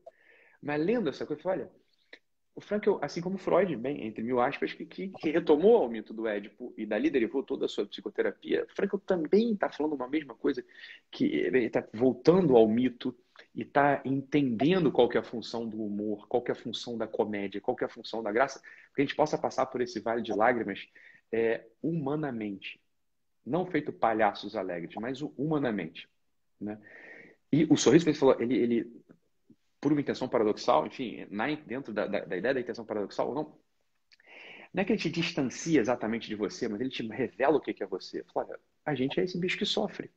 Mas 0.61 0.83
lendo 0.83 1.09
essa 1.09 1.25
coisa, 1.25 1.41
olha, 1.45 1.71
o 2.53 2.59
Frankl, 2.59 2.97
assim 3.01 3.21
como 3.21 3.37
Freud, 3.37 3.75
bem, 3.77 4.05
entre 4.05 4.23
mil 4.23 4.41
aspas, 4.41 4.73
que, 4.73 4.85
que, 4.85 5.29
retomou 5.31 5.85
o 5.85 5.89
mito 5.89 6.13
do 6.13 6.27
Édipo 6.27 6.73
e 6.77 6.85
dali 6.85 7.09
derivou 7.09 7.43
toda 7.43 7.65
a 7.65 7.69
sua 7.69 7.85
psicoterapia, 7.85 8.65
Frankl 8.75 8.97
também 8.97 9.53
está 9.53 9.69
falando 9.69 9.93
uma 9.93 10.07
mesma 10.07 10.35
coisa, 10.35 10.63
que 11.09 11.25
ele 11.25 11.65
está 11.65 11.85
voltando 11.93 12.57
ao 12.57 12.67
mito 12.67 13.15
e 13.55 13.61
está 13.61 14.01
entendendo 14.03 14.91
qual 14.91 15.07
que 15.07 15.17
é 15.17 15.21
a 15.21 15.23
função 15.23 15.67
do 15.67 15.81
humor, 15.81 16.27
qual 16.27 16.43
que 16.43 16.51
é 16.51 16.53
a 16.53 16.55
função 16.55 16.97
da 16.97 17.07
comédia, 17.07 17.61
qual 17.61 17.75
que 17.75 17.83
é 17.83 17.87
a 17.87 17.89
função 17.89 18.21
da 18.21 18.31
graça, 18.31 18.61
que 18.93 19.01
a 19.01 19.05
gente 19.05 19.15
possa 19.15 19.37
passar 19.37 19.65
por 19.67 19.81
esse 19.81 19.99
vale 20.01 20.21
de 20.21 20.33
lágrimas 20.33 20.87
é, 21.31 21.65
humanamente. 21.81 22.81
Não 23.45 23.65
feito 23.65 23.93
palhaços 23.93 24.55
alegres, 24.55 24.93
mas 24.95 25.21
humanamente. 25.21 26.07
Né? 26.59 26.77
E 27.51 27.65
o 27.69 27.75
sorriso 27.75 28.05
que 28.05 28.13
você 28.13 28.19
falou, 28.19 28.39
ele, 28.39 28.55
ele, 28.55 29.00
por 29.81 29.91
uma 29.91 30.01
intenção 30.01 30.29
paradoxal, 30.29 30.87
enfim, 30.87 31.27
na, 31.29 31.53
dentro 31.55 31.91
da, 31.93 32.07
da, 32.07 32.21
da 32.21 32.37
ideia 32.37 32.53
da 32.53 32.61
intenção 32.61 32.85
paradoxal, 32.85 33.33
não, 33.33 33.59
não 34.73 34.81
é 34.81 34.85
que 34.85 34.93
ele 34.93 35.01
te 35.01 35.09
distancia 35.09 35.81
exatamente 35.81 36.29
de 36.29 36.35
você, 36.35 36.69
mas 36.69 36.79
ele 36.79 36.89
te 36.89 37.05
revela 37.07 37.57
o 37.57 37.61
que 37.61 37.83
é 37.83 37.87
você. 37.87 38.23
Fala, 38.33 38.59
a 38.85 38.95
gente 38.95 39.19
é 39.19 39.23
esse 39.23 39.37
bicho 39.39 39.57
que 39.57 39.65
sofre 39.65 40.11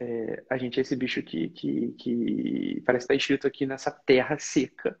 é, 0.00 0.42
a 0.48 0.56
gente 0.56 0.78
é 0.78 0.82
esse 0.82 0.96
bicho 0.96 1.22
que, 1.22 1.50
que, 1.50 1.92
que 1.92 2.82
parece 2.86 3.04
estar 3.04 3.14
escrito 3.14 3.46
aqui 3.46 3.66
nessa 3.66 3.90
terra 3.90 4.38
seca, 4.38 4.98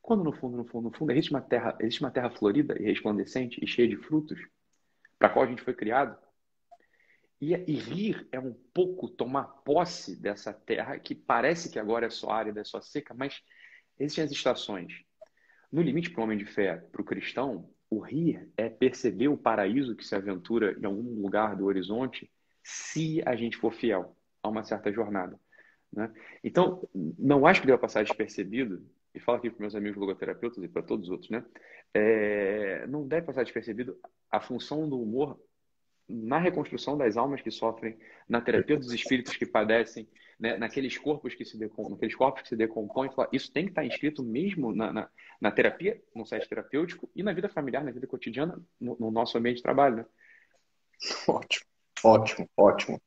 Quando 0.00 0.24
no 0.24 0.32
fundo, 0.32 0.56
no 0.56 0.64
fundo, 0.64 0.90
no 0.90 0.96
fundo, 0.96 1.12
existe 1.12 1.30
uma 1.30 1.42
terra, 1.42 1.76
existe 1.80 2.00
uma 2.00 2.10
terra 2.10 2.30
florida 2.30 2.74
e 2.80 2.84
resplandecente 2.84 3.62
e 3.62 3.66
cheia 3.66 3.88
de 3.88 3.96
frutos, 3.96 4.40
para 5.18 5.28
qual 5.28 5.44
a 5.44 5.48
gente 5.48 5.62
foi 5.62 5.74
criado. 5.74 6.16
E, 7.44 7.52
e, 7.66 7.74
rir 7.74 8.26
é 8.32 8.40
um 8.40 8.54
pouco 8.72 9.06
tomar 9.06 9.44
posse 9.64 10.18
dessa 10.18 10.50
terra 10.50 10.98
que 10.98 11.14
parece 11.14 11.70
que 11.70 11.78
agora 11.78 12.06
é 12.06 12.10
só 12.10 12.30
árida, 12.30 12.62
é 12.62 12.64
só 12.64 12.80
seca, 12.80 13.12
mas 13.12 13.42
existem 13.98 14.24
as 14.24 14.30
estações. 14.30 14.94
No 15.70 15.82
limite 15.82 16.08
para 16.08 16.22
o 16.22 16.24
homem 16.24 16.38
de 16.38 16.46
fé, 16.46 16.78
para 16.90 17.02
o 17.02 17.04
cristão, 17.04 17.68
o 17.90 17.98
rir 18.00 18.50
é 18.56 18.70
perceber 18.70 19.28
o 19.28 19.36
paraíso 19.36 19.94
que 19.94 20.06
se 20.06 20.14
aventura 20.14 20.74
em 20.80 20.86
algum 20.86 21.20
lugar 21.20 21.54
do 21.54 21.66
horizonte 21.66 22.30
se 22.62 23.22
a 23.26 23.36
gente 23.36 23.58
for 23.58 23.74
fiel 23.74 24.16
a 24.42 24.48
uma 24.48 24.64
certa 24.64 24.90
jornada. 24.90 25.38
Né? 25.92 26.10
Então, 26.42 26.88
não 26.94 27.46
acho 27.46 27.60
que 27.60 27.66
deva 27.66 27.78
passar 27.78 28.04
despercebido 28.04 28.82
e 29.14 29.20
falo 29.20 29.36
aqui 29.36 29.50
para 29.50 29.60
meus 29.60 29.74
amigos 29.74 29.98
logoterapeutas 29.98 30.64
e 30.64 30.68
para 30.68 30.82
todos 30.82 31.08
os 31.08 31.10
outros, 31.10 31.30
né? 31.30 31.44
É, 31.92 32.86
não 32.86 33.06
deve 33.06 33.26
passar 33.26 33.44
despercebido 33.44 33.96
a 34.30 34.40
função 34.40 34.88
do 34.88 35.00
humor 35.00 35.38
na 36.08 36.38
reconstrução 36.38 36.96
das 36.96 37.16
almas 37.16 37.40
que 37.40 37.50
sofrem, 37.50 37.96
na 38.28 38.40
terapia 38.40 38.76
dos 38.76 38.92
espíritos 38.92 39.36
que 39.36 39.46
padecem, 39.46 40.06
né? 40.38 40.56
naqueles 40.56 40.98
corpos 40.98 41.34
que 41.34 41.44
se 41.44 41.56
decompõem, 41.56 41.92
naqueles 41.92 42.14
corpos 42.14 42.42
que 42.42 42.48
se 42.48 42.56
decompõem. 42.56 43.10
Isso 43.32 43.52
tem 43.52 43.64
que 43.64 43.70
estar 43.70 43.84
inscrito 43.84 44.22
mesmo 44.22 44.74
na, 44.74 44.92
na, 44.92 45.08
na 45.40 45.50
terapia, 45.50 46.00
no 46.14 46.26
site 46.26 46.48
terapêutico 46.48 47.08
e 47.14 47.22
na 47.22 47.32
vida 47.32 47.48
familiar, 47.48 47.82
na 47.82 47.90
vida 47.90 48.06
cotidiana, 48.06 48.60
no, 48.80 48.96
no 48.98 49.10
nosso 49.10 49.38
ambiente 49.38 49.56
de 49.56 49.62
trabalho, 49.62 49.96
né? 49.96 50.06
Ótimo, 51.26 51.66
ótimo, 52.02 52.50
ótimo. 52.56 53.00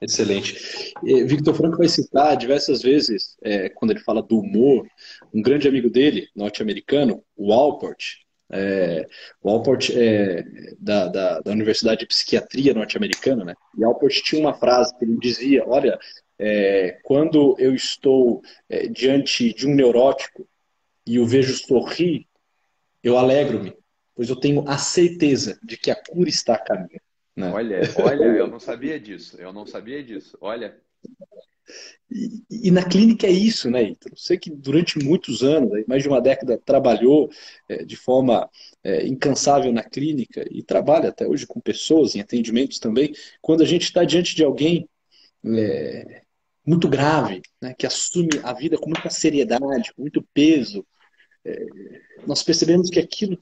Excelente. 0.00 0.92
Victor 1.02 1.54
Franco 1.54 1.78
vai 1.78 1.88
citar 1.88 2.36
diversas 2.36 2.82
vezes, 2.82 3.36
é, 3.42 3.70
quando 3.70 3.92
ele 3.92 4.00
fala 4.00 4.22
do 4.22 4.38
humor, 4.38 4.86
um 5.32 5.40
grande 5.40 5.66
amigo 5.66 5.88
dele, 5.88 6.28
norte-americano, 6.36 7.24
o 7.34 7.52
Alport. 7.52 8.25
É, 8.50 9.06
o 9.42 9.50
Alport 9.50 9.90
é 9.90 10.44
da, 10.78 11.08
da, 11.08 11.40
da, 11.40 11.50
Universidade 11.50 12.00
de 12.00 12.06
Psiquiatria 12.06 12.72
norte-americana, 12.72 13.44
né? 13.44 13.54
E 13.76 13.84
Alport 13.84 14.22
tinha 14.22 14.40
uma 14.40 14.54
frase 14.54 14.96
que 14.96 15.04
ele 15.04 15.18
dizia: 15.18 15.64
Olha, 15.66 15.98
é, 16.38 16.98
quando 17.02 17.56
eu 17.58 17.74
estou 17.74 18.42
é, 18.68 18.86
diante 18.86 19.52
de 19.52 19.66
um 19.66 19.74
neurótico 19.74 20.48
e 21.06 21.18
o 21.18 21.26
vejo 21.26 21.54
sorrir, 21.56 22.26
eu 23.02 23.18
alegro-me, 23.18 23.74
pois 24.14 24.28
eu 24.28 24.36
tenho 24.36 24.64
a 24.68 24.78
certeza 24.78 25.58
de 25.62 25.76
que 25.76 25.90
a 25.90 25.96
cura 25.96 26.28
está 26.28 26.54
a 26.54 26.58
caminho. 26.58 27.00
Né? 27.34 27.52
Olha, 27.52 27.80
olha, 28.02 28.24
eu 28.24 28.46
não 28.46 28.58
sabia 28.58 28.98
disso. 28.98 29.36
Eu 29.40 29.52
não 29.52 29.66
sabia 29.66 30.02
disso. 30.02 30.38
Olha. 30.40 30.80
E, 32.10 32.68
e, 32.68 32.70
na 32.70 32.84
clínica 32.84 33.26
é 33.26 33.30
isso, 33.30 33.70
né, 33.70 33.82
Ítalo? 33.82 34.16
Você 34.16 34.38
que 34.38 34.50
durante 34.50 34.98
muitos 34.98 35.42
anos, 35.42 35.70
mais 35.88 36.02
de 36.02 36.08
uma 36.08 36.20
década, 36.20 36.60
trabalhou 36.64 37.28
é, 37.68 37.84
de 37.84 37.96
forma 37.96 38.48
é, 38.84 39.06
incansável 39.06 39.72
na 39.72 39.82
clínica 39.82 40.46
e 40.50 40.62
trabalha 40.62 41.08
até 41.08 41.26
hoje 41.26 41.46
com 41.46 41.60
pessoas 41.60 42.14
em 42.14 42.20
atendimentos 42.20 42.78
também. 42.78 43.12
Quando 43.40 43.62
a 43.62 43.66
gente 43.66 43.82
está 43.82 44.04
diante 44.04 44.36
de 44.36 44.44
alguém 44.44 44.88
é, 45.44 46.22
muito 46.64 46.88
grave, 46.88 47.42
né, 47.60 47.74
que 47.74 47.86
assume 47.86 48.30
a 48.42 48.52
vida 48.52 48.78
com 48.78 48.88
muita 48.88 49.10
seriedade, 49.10 49.92
com 49.94 50.02
muito 50.02 50.22
peso, 50.32 50.86
é, 51.44 51.66
nós 52.26 52.42
percebemos 52.42 52.90
que 52.90 53.00
aquilo 53.00 53.38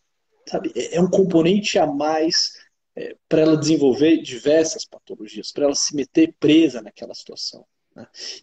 sabe, 0.47 0.73
é, 0.75 0.97
é 0.97 1.01
um 1.01 1.11
componente 1.11 1.79
a 1.79 1.87
mais 1.87 2.53
é, 2.97 3.17
para 3.29 3.43
ela 3.43 3.57
desenvolver 3.57 4.19
diversas 4.19 4.85
patologias, 4.85 5.51
para 5.51 5.65
ela 5.65 5.75
se 5.75 5.95
meter 5.95 6.35
presa 6.39 6.81
naquela 6.81 7.15
situação. 7.15 7.67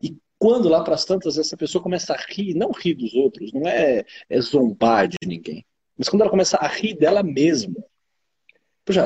E 0.01 0.17
quando 0.39 0.69
lá 0.69 0.83
para 0.83 0.95
as 0.95 1.05
tantas 1.05 1.37
essa 1.37 1.55
pessoa 1.55 1.83
começa 1.83 2.13
a 2.13 2.17
rir, 2.17 2.53
não 2.55 2.71
rir 2.71 2.95
dos 2.95 3.13
outros, 3.13 3.51
não 3.53 3.67
é, 3.67 4.03
é 4.29 4.41
zombar 4.41 5.07
de 5.07 5.17
ninguém, 5.25 5.65
mas 5.97 6.09
quando 6.09 6.21
ela 6.21 6.31
começa 6.31 6.57
a 6.57 6.67
rir 6.67 6.97
dela 6.97 7.21
mesma. 7.21 7.75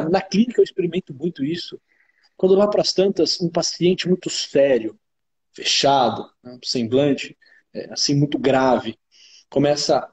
Na 0.10 0.22
clínica 0.22 0.62
eu 0.62 0.64
experimento 0.64 1.14
muito 1.14 1.44
isso. 1.44 1.80
Quando 2.38 2.56
lá 2.56 2.68
para 2.68 2.82
as 2.82 2.94
tantas 2.94 3.40
um 3.42 3.50
paciente 3.50 4.08
muito 4.08 4.30
sério, 4.30 4.98
fechado, 5.54 6.30
né, 6.44 6.58
semblante 6.64 7.38
é, 7.74 7.92
assim 7.92 8.16
muito 8.16 8.40
grave, 8.40 8.98
começa 9.50 10.10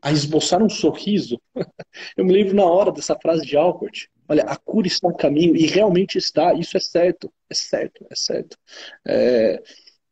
a 0.00 0.10
esboçar 0.10 0.62
um 0.62 0.68
sorriso. 0.68 1.40
Eu 2.16 2.24
me 2.24 2.32
lembro 2.32 2.54
na 2.54 2.64
hora 2.64 2.90
dessa 2.90 3.16
frase 3.16 3.46
de 3.46 3.56
Alport. 3.56 4.08
Olha, 4.32 4.44
a 4.44 4.56
cura 4.56 4.86
está 4.86 5.10
a 5.10 5.14
caminho 5.14 5.54
e 5.54 5.66
realmente 5.66 6.16
está. 6.16 6.54
Isso 6.54 6.74
é 6.74 6.80
certo, 6.80 7.30
é 7.50 7.54
certo, 7.54 8.06
é 8.08 8.16
certo. 8.16 8.56
É, 9.06 9.62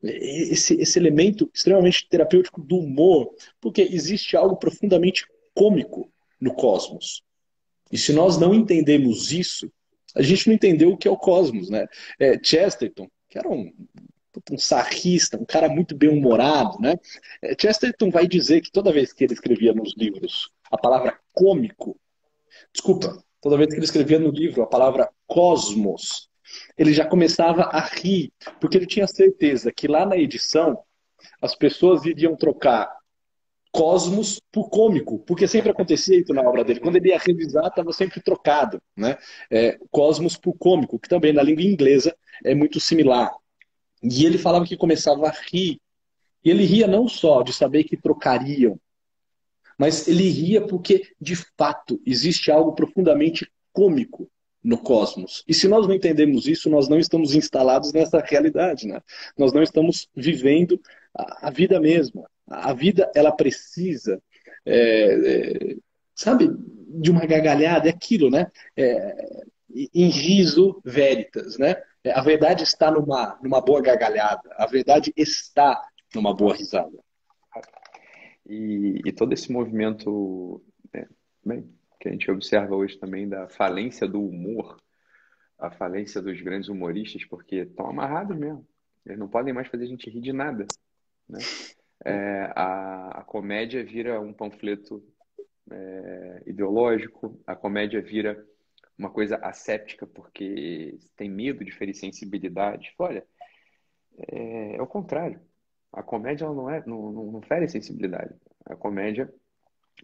esse, 0.02 0.74
esse 0.74 0.98
elemento 0.98 1.50
extremamente 1.54 2.06
terapêutico 2.06 2.60
do 2.60 2.76
humor, 2.76 3.34
porque 3.58 3.80
existe 3.80 4.36
algo 4.36 4.56
profundamente 4.56 5.24
cômico 5.54 6.12
no 6.38 6.52
cosmos. 6.52 7.22
E 7.90 7.96
se 7.96 8.12
nós 8.12 8.36
não 8.36 8.52
entendemos 8.52 9.32
isso, 9.32 9.72
a 10.14 10.20
gente 10.20 10.48
não 10.48 10.54
entendeu 10.54 10.90
o 10.90 10.98
que 10.98 11.08
é 11.08 11.10
o 11.10 11.16
cosmos, 11.16 11.70
né? 11.70 11.86
É, 12.18 12.38
Chesterton, 12.44 13.08
que 13.26 13.38
era 13.38 13.48
um, 13.48 13.72
um 14.50 14.58
sarrista, 14.58 15.38
um 15.38 15.46
cara 15.46 15.66
muito 15.66 15.96
bem-humorado, 15.96 16.78
né? 16.78 16.94
É, 17.40 17.56
Chesterton 17.58 18.10
vai 18.10 18.28
dizer 18.28 18.60
que 18.60 18.70
toda 18.70 18.92
vez 18.92 19.14
que 19.14 19.24
ele 19.24 19.32
escrevia 19.32 19.72
nos 19.72 19.94
livros 19.96 20.50
a 20.70 20.76
palavra 20.76 21.18
cômico, 21.32 21.98
desculpa, 22.70 23.24
toda 23.40 23.56
vez 23.56 23.70
que 23.70 23.76
ele 23.76 23.84
escrevia 23.84 24.18
no 24.18 24.30
livro 24.30 24.62
a 24.62 24.66
palavra 24.66 25.10
cosmos, 25.26 26.28
ele 26.76 26.92
já 26.92 27.06
começava 27.06 27.62
a 27.62 27.80
rir, 27.80 28.32
porque 28.60 28.76
ele 28.76 28.86
tinha 28.86 29.06
certeza 29.06 29.72
que 29.72 29.86
lá 29.86 30.04
na 30.04 30.16
edição 30.16 30.78
as 31.40 31.54
pessoas 31.54 32.04
iriam 32.04 32.36
trocar 32.36 32.90
cosmos 33.72 34.40
por 34.50 34.68
cômico, 34.68 35.20
porque 35.20 35.46
sempre 35.46 35.70
acontecia 35.70 36.18
isso 36.18 36.32
na 36.32 36.42
obra 36.42 36.64
dele. 36.64 36.80
Quando 36.80 36.96
ele 36.96 37.10
ia 37.10 37.18
revisar, 37.18 37.66
estava 37.68 37.92
sempre 37.92 38.20
trocado, 38.20 38.82
né? 38.96 39.16
É, 39.50 39.78
cosmos 39.90 40.36
por 40.36 40.54
cômico, 40.54 40.98
que 40.98 41.08
também 41.08 41.32
na 41.32 41.42
língua 41.42 41.62
inglesa 41.62 42.14
é 42.44 42.54
muito 42.54 42.80
similar. 42.80 43.30
E 44.02 44.24
ele 44.24 44.38
falava 44.38 44.66
que 44.66 44.76
começava 44.76 45.28
a 45.28 45.34
rir. 45.50 45.80
E 46.44 46.50
ele 46.50 46.64
ria 46.64 46.86
não 46.86 47.06
só 47.06 47.42
de 47.42 47.52
saber 47.52 47.84
que 47.84 47.96
trocariam, 47.96 48.80
mas 49.80 50.06
ele 50.06 50.28
ria 50.28 50.60
porque, 50.60 51.10
de 51.18 51.34
fato, 51.56 51.98
existe 52.04 52.50
algo 52.50 52.74
profundamente 52.74 53.50
cômico 53.72 54.30
no 54.62 54.76
cosmos. 54.76 55.42
E 55.48 55.54
se 55.54 55.66
nós 55.66 55.86
não 55.86 55.94
entendemos 55.94 56.46
isso, 56.46 56.68
nós 56.68 56.86
não 56.86 56.98
estamos 56.98 57.34
instalados 57.34 57.90
nessa 57.90 58.20
realidade, 58.20 58.86
né? 58.86 59.00
Nós 59.38 59.54
não 59.54 59.62
estamos 59.62 60.06
vivendo 60.14 60.78
a, 61.16 61.48
a 61.48 61.50
vida 61.50 61.80
mesma. 61.80 62.28
A 62.46 62.74
vida, 62.74 63.10
ela 63.14 63.32
precisa, 63.32 64.20
é, 64.66 64.74
é, 64.74 65.76
sabe, 66.14 66.50
de 67.00 67.10
uma 67.10 67.24
gargalhada, 67.24 67.88
é 67.88 67.90
aquilo, 67.90 68.30
né? 68.30 68.48
É, 68.76 69.44
em 69.94 70.10
riso 70.10 70.78
veritas, 70.84 71.56
né? 71.56 71.74
A 72.12 72.20
verdade 72.20 72.64
está 72.64 72.90
numa, 72.90 73.38
numa 73.42 73.62
boa 73.62 73.80
gargalhada. 73.80 74.42
A 74.58 74.66
verdade 74.66 75.10
está 75.16 75.82
numa 76.14 76.34
boa 76.36 76.54
risada. 76.54 76.98
E, 78.50 79.00
e 79.06 79.12
todo 79.12 79.32
esse 79.32 79.52
movimento 79.52 80.60
né, 80.92 81.06
bem, 81.46 81.72
que 82.00 82.08
a 82.08 82.10
gente 82.10 82.28
observa 82.28 82.74
hoje 82.74 82.98
também 82.98 83.28
da 83.28 83.48
falência 83.48 84.08
do 84.08 84.20
humor, 84.20 84.76
a 85.56 85.70
falência 85.70 86.20
dos 86.20 86.40
grandes 86.40 86.68
humoristas, 86.68 87.24
porque 87.24 87.58
estão 87.58 87.86
amarrados 87.86 88.36
mesmo. 88.36 88.66
Eles 89.06 89.20
não 89.20 89.28
podem 89.28 89.54
mais 89.54 89.68
fazer 89.68 89.84
a 89.84 89.86
gente 89.86 90.10
rir 90.10 90.20
de 90.20 90.32
nada. 90.32 90.66
Né? 91.28 91.38
É, 92.04 92.52
a, 92.56 93.20
a 93.20 93.22
comédia 93.22 93.84
vira 93.84 94.20
um 94.20 94.32
panfleto 94.32 95.00
é, 95.70 96.42
ideológico, 96.44 97.40
a 97.46 97.54
comédia 97.54 98.02
vira 98.02 98.44
uma 98.98 99.10
coisa 99.10 99.36
asséptica 99.36 100.08
porque 100.08 100.98
tem 101.14 101.30
medo 101.30 101.64
de 101.64 101.70
ferir 101.70 101.94
sensibilidade. 101.94 102.92
Olha, 102.98 103.24
é, 104.18 104.74
é 104.74 104.82
o 104.82 104.88
contrário. 104.88 105.40
A 105.92 106.02
comédia 106.02 106.44
ela 106.44 106.54
não, 106.54 106.70
é, 106.70 106.82
não, 106.86 107.12
não, 107.12 107.32
não 107.32 107.42
fere 107.42 107.68
sensibilidade. 107.68 108.34
A 108.64 108.76
comédia 108.76 109.32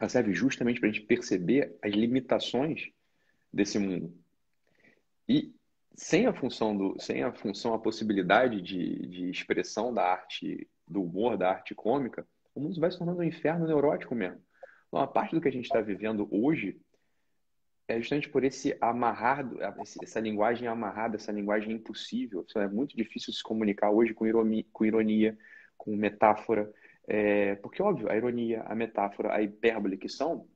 ela 0.01 0.09
serve 0.09 0.33
justamente 0.33 0.81
para 0.81 0.89
a 0.89 0.93
gente 0.93 1.07
perceber 1.07 1.77
as 1.83 1.93
limitações 1.93 2.91
desse 3.53 3.79
mundo. 3.79 4.13
E 5.29 5.55
sem 5.95 6.27
a 6.27 6.35
função 6.35 6.77
do, 6.77 7.01
sem 7.01 7.23
a 7.23 7.33
função, 7.33 7.73
a 7.73 7.79
possibilidade 7.79 8.61
de, 8.61 9.07
de 9.07 9.31
expressão 9.31 9.93
da 9.95 10.05
arte, 10.05 10.69
do 10.87 11.03
humor, 11.03 11.37
da 11.37 11.51
arte 11.51 11.75
cômica, 11.75 12.27
o 12.55 12.61
mundo 12.61 12.79
vai 12.81 12.91
se 12.91 12.99
tornando 12.99 13.21
um 13.21 13.25
inferno 13.25 13.67
neurótico 13.67 14.15
mesmo. 14.15 14.43
Então, 14.89 15.01
a 15.01 15.07
parte 15.07 15.35
do 15.35 15.41
que 15.41 15.49
a 15.49 15.53
gente 15.53 15.65
está 15.65 15.81
vivendo 15.81 16.29
hoje 16.31 16.79
é 17.89 17.99
justamente 18.01 18.29
por 18.29 18.43
esse 18.45 18.77
amarrado, 18.81 19.59
essa 20.03 20.19
linguagem 20.19 20.67
amarrada, 20.67 21.17
essa 21.17 21.31
linguagem 21.31 21.73
impossível. 21.73 22.45
É 22.57 22.67
muito 22.67 22.97
difícil 22.97 23.33
se 23.33 23.43
comunicar 23.43 23.91
hoje 23.91 24.13
com 24.13 24.27
com 24.73 24.85
ironia 24.85 25.39
com 25.77 25.95
metáfora. 25.97 26.73
É, 27.09 27.55
porque, 27.57 27.83
óbvio, 27.83 28.11
a 28.11 28.17
ironia, 28.17 28.63
a 28.63 28.75
metáfora, 28.75 29.35
a 29.35 29.43
hipérbole, 29.43 29.97
que 29.97 30.09
são, 30.09 30.47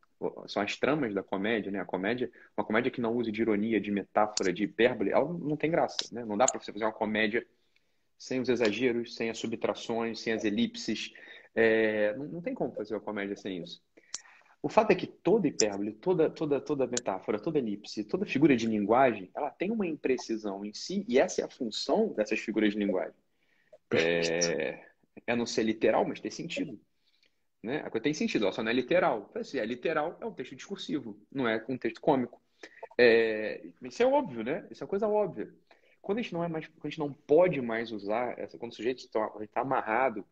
são 0.46 0.62
as 0.62 0.76
tramas 0.76 1.14
da 1.14 1.22
comédia, 1.22 1.70
né? 1.70 1.80
A 1.80 1.84
comédia, 1.84 2.30
uma 2.56 2.64
comédia 2.64 2.90
que 2.90 3.00
não 3.00 3.14
use 3.14 3.30
de 3.30 3.40
ironia, 3.40 3.80
de 3.80 3.90
metáfora, 3.90 4.52
de 4.52 4.64
hipérbole, 4.64 5.12
ela 5.12 5.32
não 5.32 5.56
tem 5.56 5.70
graça, 5.70 5.98
né? 6.12 6.24
Não 6.24 6.36
dá 6.36 6.46
para 6.46 6.60
você 6.60 6.72
fazer 6.72 6.84
uma 6.84 6.92
comédia 6.92 7.46
sem 8.18 8.40
os 8.40 8.48
exageros, 8.48 9.14
sem 9.14 9.30
as 9.30 9.38
subtrações, 9.38 10.20
sem 10.20 10.32
as 10.32 10.44
elipses, 10.44 11.12
É, 11.54 12.14
não, 12.16 12.26
não 12.26 12.40
tem 12.40 12.54
como 12.54 12.72
fazer 12.72 12.94
uma 12.94 13.00
comédia 13.00 13.36
sem 13.36 13.62
isso. 13.62 13.82
O 14.62 14.68
fato 14.68 14.90
é 14.90 14.94
que 14.94 15.06
toda 15.06 15.48
hipérbole, 15.48 15.92
toda, 15.92 16.30
toda, 16.30 16.60
toda 16.60 16.86
metáfora, 16.86 17.40
toda 17.40 17.58
elipse, 17.58 18.04
toda 18.04 18.26
figura 18.26 18.54
de 18.54 18.66
linguagem, 18.66 19.30
ela 19.34 19.50
tem 19.50 19.70
uma 19.70 19.86
imprecisão 19.86 20.64
em 20.64 20.72
si, 20.72 21.04
e 21.08 21.18
essa 21.18 21.40
é 21.40 21.44
a 21.44 21.50
função 21.50 22.12
dessas 22.12 22.38
figuras 22.38 22.72
de 22.72 22.78
linguagem. 22.78 23.14
É, 23.92 24.89
é 25.26 25.36
não 25.36 25.46
ser 25.46 25.62
literal, 25.62 26.04
mas 26.04 26.20
ter 26.20 26.30
sentido. 26.30 26.80
Né? 27.62 27.78
A 27.78 27.90
coisa 27.90 28.04
tem 28.04 28.14
sentido, 28.14 28.44
ela 28.44 28.52
só 28.52 28.62
não 28.62 28.70
é 28.70 28.74
literal. 28.74 29.30
Se 29.42 29.58
é 29.58 29.66
literal, 29.66 30.18
é 30.20 30.26
um 30.26 30.32
texto 30.32 30.56
discursivo, 30.56 31.20
não 31.30 31.48
é 31.48 31.64
um 31.68 31.76
texto 31.76 32.00
cômico. 32.00 32.40
É, 32.98 33.66
isso 33.82 34.02
é 34.02 34.06
óbvio, 34.06 34.42
né? 34.42 34.66
Isso 34.70 34.82
é 34.82 34.86
coisa 34.86 35.08
óbvia. 35.08 35.52
Quando 36.00 36.18
a 36.18 36.22
gente 36.22 36.32
não 36.32 36.42
é 36.42 36.48
mais, 36.48 36.66
quando 36.66 36.86
a 36.86 36.88
gente 36.88 36.98
não 36.98 37.12
pode 37.12 37.60
mais 37.60 37.92
usar 37.92 38.38
essa, 38.38 38.58
quando 38.58 38.72
o 38.72 38.74
sujeito 38.74 38.98
está 38.98 39.28
tá 39.52 39.60
amarrado 39.60 40.24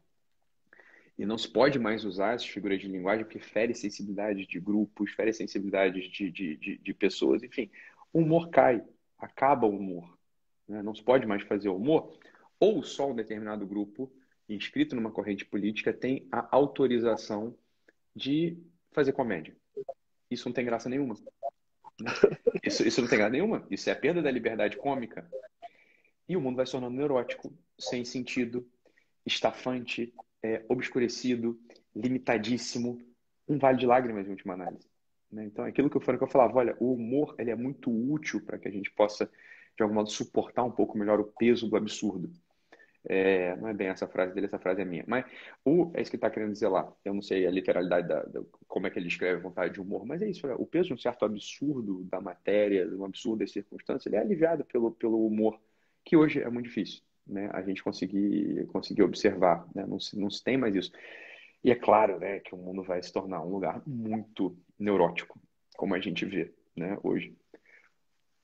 e 1.18 1.26
não 1.26 1.36
se 1.36 1.48
pode 1.48 1.78
mais 1.78 2.04
usar 2.04 2.34
essas 2.34 2.48
figuras 2.48 2.80
de 2.80 2.88
linguagem 2.88 3.24
porque 3.24 3.38
fere 3.38 3.74
sensibilidades 3.74 4.46
de 4.46 4.58
grupos, 4.60 5.12
fere 5.12 5.32
sensibilidades 5.32 6.10
de, 6.10 6.30
de, 6.30 6.56
de, 6.56 6.78
de 6.78 6.94
pessoas, 6.94 7.42
enfim. 7.42 7.70
O 8.12 8.20
humor 8.20 8.48
cai, 8.48 8.82
acaba 9.18 9.66
o 9.66 9.76
humor. 9.76 10.16
Né? 10.66 10.82
Não 10.82 10.94
se 10.94 11.02
pode 11.02 11.26
mais 11.26 11.42
fazer 11.42 11.68
humor, 11.68 12.18
ou 12.58 12.82
só 12.82 13.10
um 13.10 13.14
determinado 13.14 13.66
grupo 13.66 14.10
inscrito 14.48 14.96
numa 14.96 15.10
corrente 15.10 15.44
política 15.44 15.92
tem 15.92 16.26
a 16.32 16.48
autorização 16.54 17.56
de 18.14 18.58
fazer 18.92 19.12
comédia. 19.12 19.56
Isso 20.30 20.48
não 20.48 20.52
tem 20.52 20.64
graça 20.64 20.88
nenhuma. 20.88 21.16
Isso, 22.62 22.86
isso 22.86 23.00
não 23.00 23.08
tem 23.08 23.18
graça 23.18 23.32
nenhuma. 23.32 23.66
Isso 23.70 23.88
é 23.88 23.92
a 23.92 23.96
perda 23.96 24.22
da 24.22 24.30
liberdade 24.30 24.76
cômica. 24.76 25.28
E 26.28 26.36
o 26.36 26.40
mundo 26.40 26.56
vai 26.56 26.66
se 26.66 26.72
tornando 26.72 26.96
neurótico, 26.96 27.52
sem 27.78 28.04
sentido, 28.04 28.68
estafante, 29.24 30.12
é, 30.42 30.64
obscurecido, 30.68 31.58
limitadíssimo, 31.94 33.00
um 33.48 33.58
vale 33.58 33.78
de 33.78 33.86
lágrimas 33.86 34.26
em 34.26 34.30
última 34.30 34.54
análise. 34.54 34.86
Né? 35.30 35.44
Então, 35.46 35.64
aquilo 35.64 35.90
que 35.90 35.96
eu 35.96 36.00
falei, 36.00 36.18
que 36.18 36.24
eu 36.24 36.28
falava, 36.28 36.58
olha, 36.58 36.76
o 36.78 36.92
humor 36.92 37.34
ele 37.38 37.50
é 37.50 37.56
muito 37.56 37.90
útil 37.90 38.44
para 38.44 38.58
que 38.58 38.68
a 38.68 38.70
gente 38.70 38.90
possa, 38.92 39.30
de 39.76 39.82
algum 39.82 39.94
modo, 39.94 40.10
suportar 40.10 40.64
um 40.64 40.70
pouco 40.70 40.98
melhor 40.98 41.18
o 41.20 41.24
peso 41.24 41.68
do 41.68 41.76
absurdo. 41.76 42.30
É, 43.10 43.56
não 43.56 43.68
é 43.68 43.72
bem 43.72 43.88
essa 43.88 44.06
frase 44.06 44.34
dele, 44.34 44.46
essa 44.46 44.58
frase 44.58 44.82
é 44.82 44.84
minha. 44.84 45.04
Mas 45.06 45.24
o, 45.64 45.90
é 45.94 46.02
isso 46.02 46.10
que 46.10 46.16
está 46.16 46.28
querendo 46.28 46.52
dizer 46.52 46.68
lá. 46.68 46.92
Eu 47.04 47.14
não 47.14 47.22
sei 47.22 47.46
a 47.46 47.50
literalidade 47.50 48.06
da, 48.06 48.22
da, 48.22 48.42
como 48.66 48.86
é 48.86 48.90
que 48.90 48.98
ele 48.98 49.08
escreve 49.08 49.40
vontade 49.40 49.72
de 49.72 49.80
humor, 49.80 50.04
mas 50.04 50.20
é 50.20 50.28
isso. 50.28 50.46
O 50.58 50.66
peso 50.66 50.88
de 50.88 50.94
um 50.94 50.98
certo 50.98 51.24
absurdo 51.24 52.04
da 52.04 52.20
matéria, 52.20 52.86
de 52.86 52.94
um 52.94 53.04
absurdo 53.04 53.38
das 53.38 53.50
circunstâncias, 53.50 54.06
ele 54.06 54.16
é 54.16 54.20
aliviado 54.20 54.64
pelo, 54.66 54.92
pelo 54.92 55.26
humor, 55.26 55.58
que 56.04 56.16
hoje 56.16 56.42
é 56.42 56.50
muito 56.50 56.66
difícil 56.66 57.02
né, 57.26 57.50
a 57.52 57.62
gente 57.62 57.82
conseguir, 57.82 58.66
conseguir 58.68 59.02
observar. 59.02 59.66
Né? 59.74 59.86
Não, 59.86 59.98
se, 59.98 60.18
não 60.18 60.30
se 60.30 60.42
tem 60.42 60.56
mais 60.56 60.74
isso. 60.74 60.92
E 61.62 61.70
é 61.70 61.74
claro 61.74 62.18
né, 62.18 62.40
que 62.40 62.54
o 62.54 62.58
mundo 62.58 62.82
vai 62.82 63.02
se 63.02 63.12
tornar 63.12 63.42
um 63.42 63.50
lugar 63.50 63.82
muito 63.86 64.56
neurótico, 64.78 65.40
como 65.76 65.94
a 65.94 66.00
gente 66.00 66.24
vê 66.24 66.52
né, 66.76 66.96
hoje. 67.02 67.36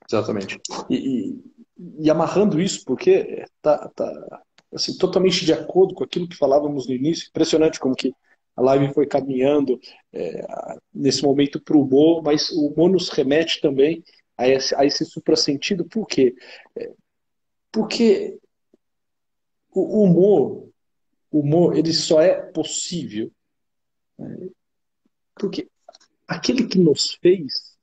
Exatamente. 0.08 0.60
E, 0.90 0.96
e, 0.96 2.04
e 2.04 2.10
amarrando 2.10 2.60
isso, 2.60 2.84
porque 2.84 3.44
tá, 3.62 3.88
tá 3.90 4.42
assim, 4.74 4.96
totalmente 4.98 5.44
de 5.44 5.52
acordo 5.52 5.94
com 5.94 6.04
aquilo 6.04 6.28
que 6.28 6.36
falávamos 6.36 6.86
no 6.86 6.94
início, 6.94 7.28
impressionante 7.28 7.78
como 7.78 7.94
que 7.94 8.12
a 8.56 8.62
live 8.62 8.92
foi 8.92 9.06
caminhando 9.06 9.80
é, 10.12 10.46
nesse 10.92 11.22
momento 11.22 11.60
para 11.60 11.76
o 11.76 11.82
humor, 11.82 12.22
mas 12.22 12.50
o 12.50 12.68
humor 12.68 12.90
nos 12.90 13.08
remete 13.08 13.60
também 13.60 14.02
a 14.36 14.48
esse, 14.48 14.74
a 14.74 14.84
esse 14.84 15.04
suprassentido, 15.04 15.84
por 15.84 16.06
quê? 16.06 16.34
É, 16.76 16.92
porque 17.72 18.38
o 19.72 20.04
humor, 20.04 20.68
o 21.30 21.40
humor, 21.40 21.76
ele 21.76 21.92
só 21.92 22.20
é 22.20 22.34
possível 22.52 23.30
né? 24.18 24.48
porque 25.34 25.68
aquele 26.28 26.66
que 26.66 26.78
nos 26.78 27.14
fez 27.14 27.76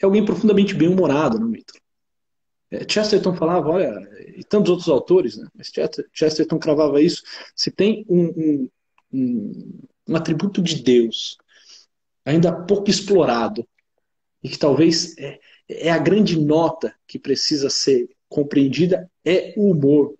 é 0.00 0.04
alguém 0.04 0.24
profundamente 0.24 0.74
bem-humorado, 0.74 1.38
não, 1.38 1.50
Vitor? 1.50 1.80
É, 2.70 2.88
Chesterton 2.88 3.34
falava, 3.34 3.68
olha, 3.68 3.90
e 4.36 4.44
tantos 4.44 4.70
outros 4.70 4.88
autores, 4.88 5.36
né? 5.36 5.46
mas 5.54 5.70
Chesterton 6.12 6.58
cravava 6.58 7.00
isso, 7.02 7.22
se 7.54 7.70
tem 7.70 8.04
um, 8.08 8.24
um, 8.24 8.68
um, 9.12 9.80
um 10.08 10.16
atributo 10.16 10.62
de 10.62 10.82
Deus 10.82 11.36
ainda 12.24 12.52
pouco 12.52 12.90
explorado 12.90 13.66
e 14.42 14.48
que 14.48 14.58
talvez 14.58 15.16
é, 15.18 15.38
é 15.68 15.90
a 15.90 15.98
grande 15.98 16.38
nota 16.38 16.94
que 17.06 17.18
precisa 17.18 17.68
ser 17.68 18.08
compreendida 18.28 19.10
é 19.24 19.52
o 19.56 19.72
humor. 19.72 20.14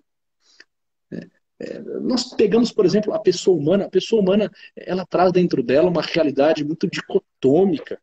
É, 1.58 1.78
nós 2.00 2.34
pegamos, 2.34 2.72
por 2.72 2.84
exemplo, 2.84 3.12
a 3.12 3.18
pessoa 3.18 3.56
humana. 3.56 3.84
A 3.84 3.90
pessoa 3.90 4.20
humana, 4.20 4.50
ela 4.76 5.06
traz 5.06 5.32
dentro 5.32 5.62
dela 5.62 5.88
uma 5.88 6.02
realidade 6.02 6.64
muito 6.64 6.88
dicotômica. 6.88 8.00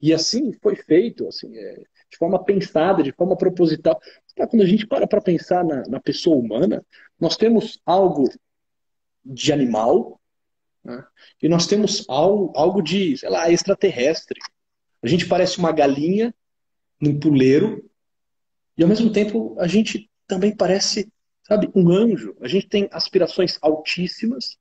E 0.00 0.12
assim 0.12 0.52
foi 0.62 0.76
feito, 0.76 1.26
assim, 1.28 1.56
é, 1.56 1.82
de 2.10 2.16
forma 2.16 2.42
pensada, 2.42 3.02
de 3.02 3.12
forma 3.12 3.36
proposital. 3.36 4.00
Quando 4.34 4.62
a 4.62 4.66
gente 4.66 4.86
para 4.86 5.06
para 5.06 5.20
pensar 5.20 5.64
na, 5.64 5.82
na, 5.88 6.00
pessoa 6.00 6.36
humana, 6.36 6.84
nós 7.20 7.36
temos 7.36 7.80
algo 7.84 8.30
de 9.24 9.52
animal 9.52 10.20
né? 10.84 11.04
e 11.42 11.48
nós 11.48 11.66
temos 11.66 12.04
algo, 12.08 12.52
algo 12.56 12.82
de, 12.82 13.16
sei 13.16 13.28
lá, 13.28 13.50
extraterrestre. 13.50 14.40
A 15.02 15.06
gente 15.06 15.26
parece 15.26 15.58
uma 15.58 15.72
galinha 15.72 16.34
num 17.00 17.18
puleiro 17.18 17.88
e 18.76 18.82
ao 18.82 18.88
mesmo 18.88 19.12
tempo 19.12 19.56
a 19.58 19.66
gente 19.66 20.10
também 20.26 20.54
parece 20.54 21.10
Sabe, 21.48 21.70
um 21.74 21.90
anjo, 21.90 22.36
a 22.42 22.46
gente 22.46 22.68
tem 22.68 22.90
aspirações 22.92 23.56
altíssimas, 23.62 24.58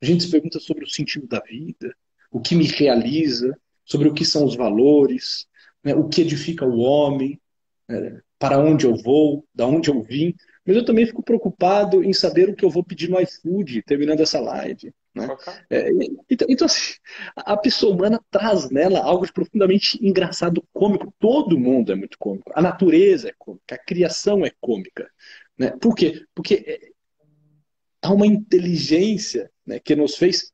a 0.00 0.06
gente 0.06 0.24
se 0.24 0.30
pergunta 0.30 0.58
sobre 0.58 0.82
o 0.82 0.88
sentido 0.88 1.26
da 1.26 1.40
vida, 1.40 1.94
o 2.30 2.40
que 2.40 2.54
me 2.54 2.64
realiza, 2.64 3.54
sobre 3.84 4.08
o 4.08 4.14
que 4.14 4.24
são 4.24 4.46
os 4.46 4.56
valores, 4.56 5.46
né, 5.82 5.94
o 5.94 6.08
que 6.08 6.20
edifica 6.20 6.64
o 6.64 6.78
homem, 6.78 7.40
né, 7.88 8.20
para 8.38 8.58
onde 8.58 8.86
eu 8.86 8.96
vou, 8.96 9.44
da 9.54 9.66
onde 9.66 9.90
eu 9.90 10.02
vim. 10.02 10.34
Mas 10.66 10.76
eu 10.76 10.84
também 10.84 11.06
fico 11.06 11.22
preocupado 11.22 12.04
em 12.04 12.12
saber 12.12 12.48
o 12.48 12.54
que 12.54 12.64
eu 12.64 12.70
vou 12.70 12.84
pedir 12.84 13.10
no 13.10 13.20
iFood, 13.20 13.82
terminando 13.82 14.20
essa 14.20 14.40
live. 14.40 14.92
Né? 15.14 15.28
É, 15.68 15.90
então, 16.30 16.46
então 16.48 16.66
assim, 16.66 16.94
a 17.36 17.56
pessoa 17.56 17.94
humana 17.94 18.20
traz 18.30 18.70
nela 18.70 19.00
algo 19.00 19.26
de 19.26 19.32
profundamente 19.32 19.98
engraçado, 20.04 20.64
cômico. 20.72 21.12
Todo 21.18 21.58
mundo 21.58 21.92
é 21.92 21.94
muito 21.94 22.16
cômico. 22.18 22.52
A 22.54 22.62
natureza 22.62 23.28
é 23.28 23.34
cômica, 23.36 23.74
a 23.74 23.78
criação 23.78 24.44
é 24.44 24.52
cômica. 24.60 25.10
Né? 25.58 25.72
Por 25.80 25.94
quê? 25.94 26.24
Porque 26.34 26.64
é, 26.66 26.92
há 28.00 28.12
uma 28.12 28.26
inteligência 28.26 29.50
né, 29.66 29.78
que 29.78 29.94
nos 29.94 30.16
fez, 30.16 30.52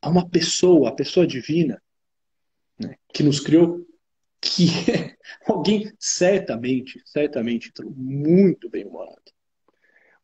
há 0.00 0.08
uma 0.08 0.28
pessoa, 0.28 0.88
a 0.88 0.94
pessoa 0.94 1.26
divina, 1.26 1.80
né, 2.78 2.94
que 3.12 3.22
nos 3.22 3.40
criou, 3.40 3.84
que 4.40 4.68
é 4.90 5.16
alguém 5.46 5.92
certamente, 5.98 7.00
certamente 7.04 7.72
muito 7.84 8.68
bem 8.68 8.84
humorado. 8.86 9.32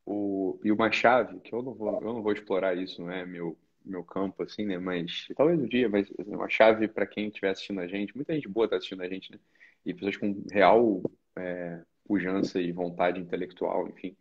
O, 0.06 0.60
e 0.62 0.70
uma 0.70 0.92
chave, 0.92 1.40
que 1.40 1.54
eu 1.54 1.62
não 1.62 1.74
vou, 1.74 1.94
eu 1.94 2.12
não 2.12 2.22
vou 2.22 2.32
explorar 2.32 2.76
isso, 2.76 3.00
não 3.00 3.10
é 3.10 3.24
meu, 3.24 3.56
meu 3.84 4.04
campo, 4.04 4.42
assim, 4.42 4.66
né? 4.66 4.78
Mas 4.78 5.26
talvez 5.36 5.58
um 5.58 5.66
dia, 5.66 5.88
mas 5.88 6.10
assim, 6.18 6.34
uma 6.34 6.48
chave 6.48 6.88
para 6.88 7.06
quem 7.06 7.28
estiver 7.28 7.50
assistindo 7.50 7.80
a 7.80 7.86
gente, 7.86 8.14
muita 8.14 8.34
gente 8.34 8.48
boa 8.48 8.66
está 8.66 8.76
assistindo 8.76 9.02
a 9.02 9.08
gente, 9.08 9.32
né? 9.32 9.38
E 9.84 9.94
pessoas 9.94 10.16
com 10.16 10.42
real 10.50 11.02
é, 11.36 11.82
pujança 12.06 12.60
e 12.60 12.70
vontade 12.72 13.20
intelectual, 13.20 13.88
enfim. 13.88 14.16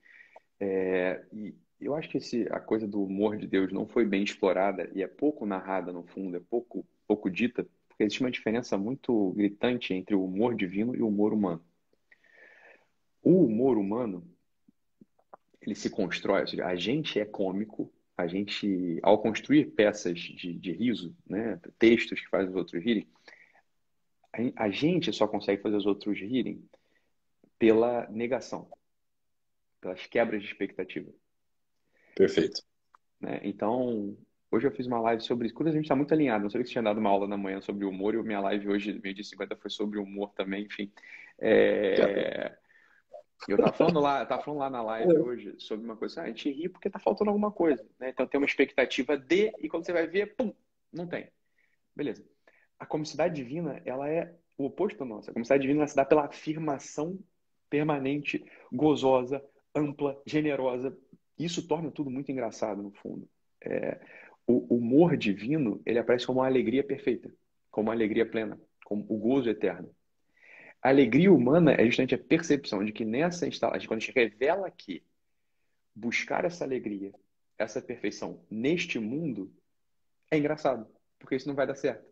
É, 0.59 1.21
e 1.31 1.53
eu 1.81 1.93
acho 1.95 2.09
que 2.09 2.17
esse, 2.17 2.47
a 2.49 2.59
coisa 2.59 2.87
do 2.87 3.03
humor 3.03 3.37
de 3.37 3.45
Deus 3.45 3.71
não 3.71 3.85
foi 3.85 4.05
bem 4.05 4.23
explorada 4.23 4.89
e 4.95 5.03
é 5.03 5.07
pouco 5.07 5.45
narrada 5.45 5.91
no 5.91 6.03
fundo, 6.03 6.37
é 6.37 6.39
pouco, 6.39 6.85
pouco 7.05 7.29
dita, 7.29 7.67
porque 7.93 8.03
existe 8.03 8.21
uma 8.21 8.31
diferença 8.31 8.77
muito 8.77 9.31
gritante 9.33 9.93
entre 9.93 10.15
o 10.15 10.25
humor 10.25 10.55
divino 10.55 10.95
e 10.95 11.01
o 11.01 11.07
humor 11.07 11.31
humano. 11.31 11.63
O 13.21 13.45
humor 13.45 13.77
humano, 13.77 14.27
ele 15.61 15.75
se 15.75 15.89
constrói, 15.89 16.41
ou 16.41 16.47
seja, 16.47 16.65
a 16.65 16.75
gente 16.75 17.19
é 17.19 17.25
cômico, 17.25 17.93
a 18.17 18.27
gente, 18.27 18.99
ao 19.03 19.21
construir 19.21 19.71
peças 19.71 20.19
de, 20.19 20.53
de 20.53 20.71
riso, 20.71 21.15
né, 21.25 21.59
textos 21.77 22.19
que 22.19 22.29
fazem 22.29 22.49
os 22.49 22.55
outros 22.55 22.83
rirem, 22.83 23.07
a 24.55 24.69
gente 24.69 25.13
só 25.13 25.27
consegue 25.27 25.61
fazer 25.61 25.75
os 25.75 25.85
outros 25.85 26.19
rirem 26.19 26.67
pela 27.59 28.09
negação, 28.09 28.67
pelas 29.79 30.07
quebras 30.07 30.41
de 30.41 30.47
expectativa. 30.47 31.11
Perfeito. 32.15 32.63
Né? 33.21 33.39
Então, 33.43 34.17
hoje 34.53 34.67
eu 34.67 34.71
fiz 34.71 34.85
uma 34.85 34.99
live 34.99 35.21
sobre 35.23 35.47
isso. 35.47 35.55
Curiosamente, 35.55 35.85
está 35.85 35.95
muito 35.95 36.13
alinhado. 36.13 36.43
Não 36.43 36.49
sei 36.49 36.63
se 36.63 36.71
tinha 36.71 36.83
dado 36.83 36.99
uma 36.99 37.09
aula 37.09 37.27
na 37.27 37.35
manhã 37.35 37.59
sobre 37.59 37.85
humor 37.85 38.13
e 38.13 38.21
minha 38.21 38.39
live 38.39 38.69
hoje, 38.69 38.99
meio 39.01 39.15
de 39.15 39.23
50, 39.23 39.55
foi 39.55 39.71
sobre 39.71 39.97
humor 39.97 40.31
também, 40.33 40.65
enfim. 40.65 40.91
É... 41.39 42.55
Eu 43.47 43.57
estava 43.57 43.73
falando 43.73 43.99
lá, 43.99 44.25
tava 44.25 44.43
falando 44.43 44.59
lá 44.59 44.69
na 44.69 44.81
live 44.81 45.17
hoje 45.17 45.55
sobre 45.57 45.85
uma 45.85 45.97
coisa, 45.97 46.21
ah, 46.21 46.23
a 46.23 46.27
gente 46.27 46.49
ri 46.49 46.69
porque 46.69 46.87
está 46.87 46.97
faltando 46.97 47.29
alguma 47.29 47.51
coisa, 47.51 47.85
né? 47.99 48.09
Então 48.09 48.25
tem 48.25 48.39
uma 48.39 48.47
expectativa 48.47 49.17
de, 49.17 49.51
e 49.59 49.67
quando 49.67 49.85
você 49.85 49.91
vai 49.91 50.07
ver, 50.07 50.35
pum, 50.35 50.53
não 50.93 51.07
tem. 51.07 51.29
Beleza. 51.93 52.23
A 52.79 52.85
comicidade 52.85 53.35
divina, 53.35 53.81
ela 53.83 54.07
é 54.07 54.33
o 54.57 54.65
oposto 54.65 54.99
da 54.99 55.05
nossa. 55.05 55.31
A 55.31 55.33
comicidade 55.33 55.61
divina 55.61 55.85
se 55.87 55.95
dá 55.95 56.05
pela 56.05 56.25
afirmação 56.25 57.19
permanente, 57.69 58.45
gozosa, 58.71 59.43
ampla, 59.75 60.21
generosa, 60.25 60.95
Isso 61.37 61.67
torna 61.67 61.91
tudo 61.91 62.09
muito 62.09 62.31
engraçado, 62.31 62.81
no 62.81 62.91
fundo. 62.91 63.27
É, 63.59 63.99
o 64.47 64.75
humor 64.75 65.15
divino, 65.15 65.81
ele 65.85 65.99
aparece 65.99 66.25
como 66.25 66.39
uma 66.39 66.45
alegria 66.45 66.83
perfeita, 66.83 67.33
como 67.71 67.87
uma 67.87 67.93
alegria 67.93 68.25
plena, 68.25 68.59
como 68.85 69.05
o 69.07 69.17
gozo 69.17 69.49
eterno. 69.49 69.93
A 70.81 70.89
alegria 70.89 71.31
humana 71.31 71.73
é 71.73 71.85
justamente 71.85 72.15
a 72.15 72.17
percepção 72.17 72.83
de 72.83 72.91
que 72.91 73.05
nessa 73.05 73.47
instalação, 73.47 73.87
quando 73.87 73.97
a 73.97 74.01
gente 74.01 74.15
revela 74.15 74.69
que 74.69 75.01
buscar 75.95 76.43
essa 76.43 76.65
alegria, 76.65 77.13
essa 77.57 77.81
perfeição 77.81 78.43
neste 78.49 78.99
mundo, 78.99 79.53
é 80.29 80.37
engraçado, 80.37 80.87
porque 81.17 81.35
isso 81.35 81.47
não 81.47 81.55
vai 81.55 81.65
dar 81.65 81.75
certo. 81.75 82.05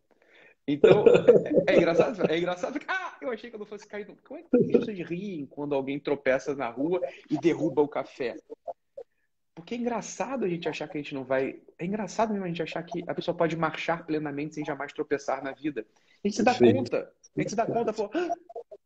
Então, 0.67 1.03
é, 1.67 1.73
é 1.75 1.77
engraçado, 1.77 2.31
é 2.31 2.37
engraçado 2.37 2.79
ah, 2.87 3.17
eu 3.21 3.29
achei 3.31 3.49
que 3.49 3.55
eu 3.55 3.59
não 3.59 3.65
fosse 3.65 3.87
cair. 3.87 4.07
Como 4.23 4.39
é 4.39 4.43
que 4.43 4.77
vocês 4.77 4.99
riem 4.99 5.45
quando 5.45 5.75
alguém 5.75 5.99
tropeça 5.99 6.55
na 6.55 6.69
rua 6.69 7.01
e 7.29 7.37
derruba 7.37 7.81
o 7.81 7.87
café? 7.87 8.37
Porque 9.53 9.75
é 9.75 9.77
engraçado 9.77 10.45
a 10.45 10.49
gente 10.49 10.69
achar 10.69 10.87
que 10.87 10.97
a 10.97 11.01
gente 11.01 11.13
não 11.13 11.23
vai. 11.23 11.61
É 11.77 11.85
engraçado 11.85 12.31
mesmo 12.31 12.45
a 12.45 12.47
gente 12.47 12.63
achar 12.63 12.81
que 12.83 13.03
a 13.05 13.13
pessoa 13.13 13.35
pode 13.35 13.55
marchar 13.57 14.05
plenamente 14.05 14.55
sem 14.55 14.65
jamais 14.65 14.93
tropeçar 14.93 15.43
na 15.43 15.51
vida. 15.51 15.85
A 16.23 16.27
gente 16.27 16.37
se 16.37 16.43
dá 16.43 16.53
Sim. 16.53 16.73
conta. 16.73 17.13
A 17.35 17.41
gente 17.41 17.49
se 17.49 17.55
dá 17.55 17.65
conta, 17.65 17.91
falou, 17.91 18.11
ah, 18.13 18.29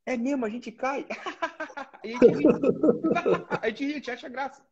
é 0.05 0.17
mesmo, 0.17 0.45
a 0.45 0.49
gente 0.49 0.71
cai. 0.71 1.05
a 2.03 2.07
gente 2.07 2.25
ri. 2.25 2.45
a 3.61 3.67
gente 3.69 3.85
ri, 3.85 3.91
a 3.91 3.95
gente 3.95 4.11
acha 4.11 4.29
graça. 4.29 4.65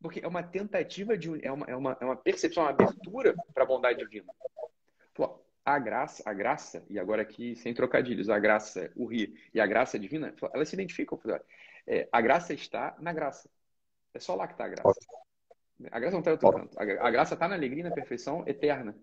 Porque 0.00 0.20
é 0.20 0.28
uma 0.28 0.42
tentativa 0.42 1.16
de. 1.16 1.44
É 1.44 1.50
uma, 1.50 1.66
é 1.66 1.76
uma, 1.76 1.96
é 2.00 2.04
uma 2.04 2.16
percepção, 2.16 2.62
uma 2.62 2.70
abertura 2.70 3.34
para 3.52 3.64
a 3.64 3.66
bondade 3.66 3.98
divina. 3.98 4.32
Falou, 5.14 5.44
a 5.64 5.78
graça, 5.78 6.22
a 6.26 6.32
graça, 6.32 6.84
e 6.88 6.98
agora 6.98 7.22
aqui 7.22 7.54
sem 7.56 7.72
trocadilhos, 7.72 8.28
a 8.28 8.38
graça, 8.38 8.90
o 8.96 9.06
rir 9.06 9.34
e 9.54 9.60
a 9.60 9.66
graça 9.66 9.98
divina, 9.98 10.34
elas 10.52 10.68
se 10.68 10.74
identificam. 10.74 11.20
É, 11.86 12.08
a 12.10 12.20
graça 12.20 12.52
está 12.52 12.96
na 13.00 13.12
graça. 13.12 13.48
É 14.14 14.18
só 14.18 14.34
lá 14.34 14.46
que 14.46 14.54
está 14.54 14.64
a 14.64 14.68
graça. 14.68 14.98
A 15.90 16.00
graça 16.00 16.12
não 16.12 16.20
está 16.20 16.30
em 16.30 16.34
outro 16.34 16.52
canto. 16.52 16.78
A 16.78 17.10
graça 17.10 17.34
está 17.34 17.48
na 17.48 17.54
alegria 17.54 17.80
e 17.80 17.84
na 17.84 17.90
perfeição 17.90 18.44
eterna. 18.46 18.94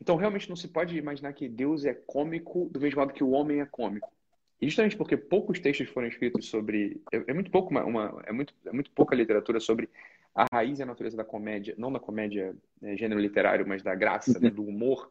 Então, 0.00 0.16
realmente 0.16 0.48
não 0.48 0.56
se 0.56 0.68
pode 0.68 0.96
imaginar 0.96 1.32
que 1.32 1.48
Deus 1.48 1.84
é 1.84 1.92
cômico 1.92 2.68
do 2.70 2.80
mesmo 2.80 3.00
modo 3.00 3.12
que 3.12 3.24
o 3.24 3.30
homem 3.30 3.60
é 3.60 3.66
cômico. 3.66 4.12
E 4.60 4.66
justamente 4.66 4.96
porque 4.96 5.16
poucos 5.16 5.60
textos 5.60 5.88
foram 5.88 6.08
escritos 6.08 6.48
sobre. 6.48 7.00
É, 7.12 7.24
é 7.28 7.32
muito 7.32 7.50
pouco 7.50 7.70
uma, 7.70 7.84
uma, 7.84 8.22
é, 8.26 8.32
muito, 8.32 8.54
é 8.66 8.72
muito 8.72 8.90
pouca 8.90 9.14
literatura 9.14 9.60
sobre 9.60 9.88
a 10.34 10.46
raiz 10.52 10.78
e 10.78 10.82
a 10.82 10.86
natureza 10.86 11.16
da 11.16 11.24
comédia, 11.24 11.74
não 11.78 11.92
da 11.92 12.00
comédia 12.00 12.56
né, 12.80 12.96
gênero 12.96 13.20
literário, 13.20 13.66
mas 13.66 13.82
da 13.82 13.94
graça, 13.94 14.38
né, 14.38 14.50
do 14.50 14.64
humor. 14.64 15.10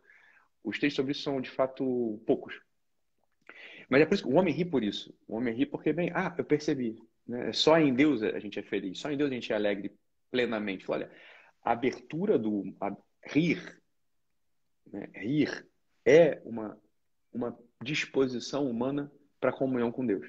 Os 0.63 0.79
textos 0.79 0.95
sobre 0.95 1.11
isso 1.13 1.21
são, 1.21 1.39
de 1.39 1.49
fato, 1.49 2.21
poucos. 2.25 2.59
Mas 3.89 4.01
é 4.01 4.05
por 4.05 4.15
isso 4.15 4.23
que 4.23 4.29
o 4.29 4.35
homem 4.35 4.53
ri 4.53 4.65
por 4.65 4.83
isso. 4.83 5.13
O 5.27 5.37
homem 5.37 5.53
ri 5.53 5.65
porque, 5.65 5.93
bem, 5.93 6.11
ah, 6.13 6.33
eu 6.37 6.43
percebi. 6.43 7.01
Né? 7.25 7.53
Só 7.53 7.79
em 7.79 7.93
Deus 7.93 8.21
a 8.21 8.39
gente 8.39 8.59
é 8.59 8.63
feliz, 8.63 8.99
só 8.99 9.09
em 9.09 9.17
Deus 9.17 9.31
a 9.31 9.33
gente 9.33 9.51
é 9.51 9.55
alegre 9.55 9.91
plenamente. 10.31 10.89
Olha, 10.89 11.11
a 11.63 11.71
abertura 11.71 12.37
do 12.37 12.75
a, 12.79 12.95
rir, 13.23 13.81
né? 14.91 15.09
rir 15.13 15.67
é 16.05 16.41
uma, 16.45 16.79
uma 17.33 17.57
disposição 17.81 18.69
humana 18.69 19.11
para 19.39 19.51
comunhão 19.51 19.91
com 19.91 20.05
Deus. 20.05 20.27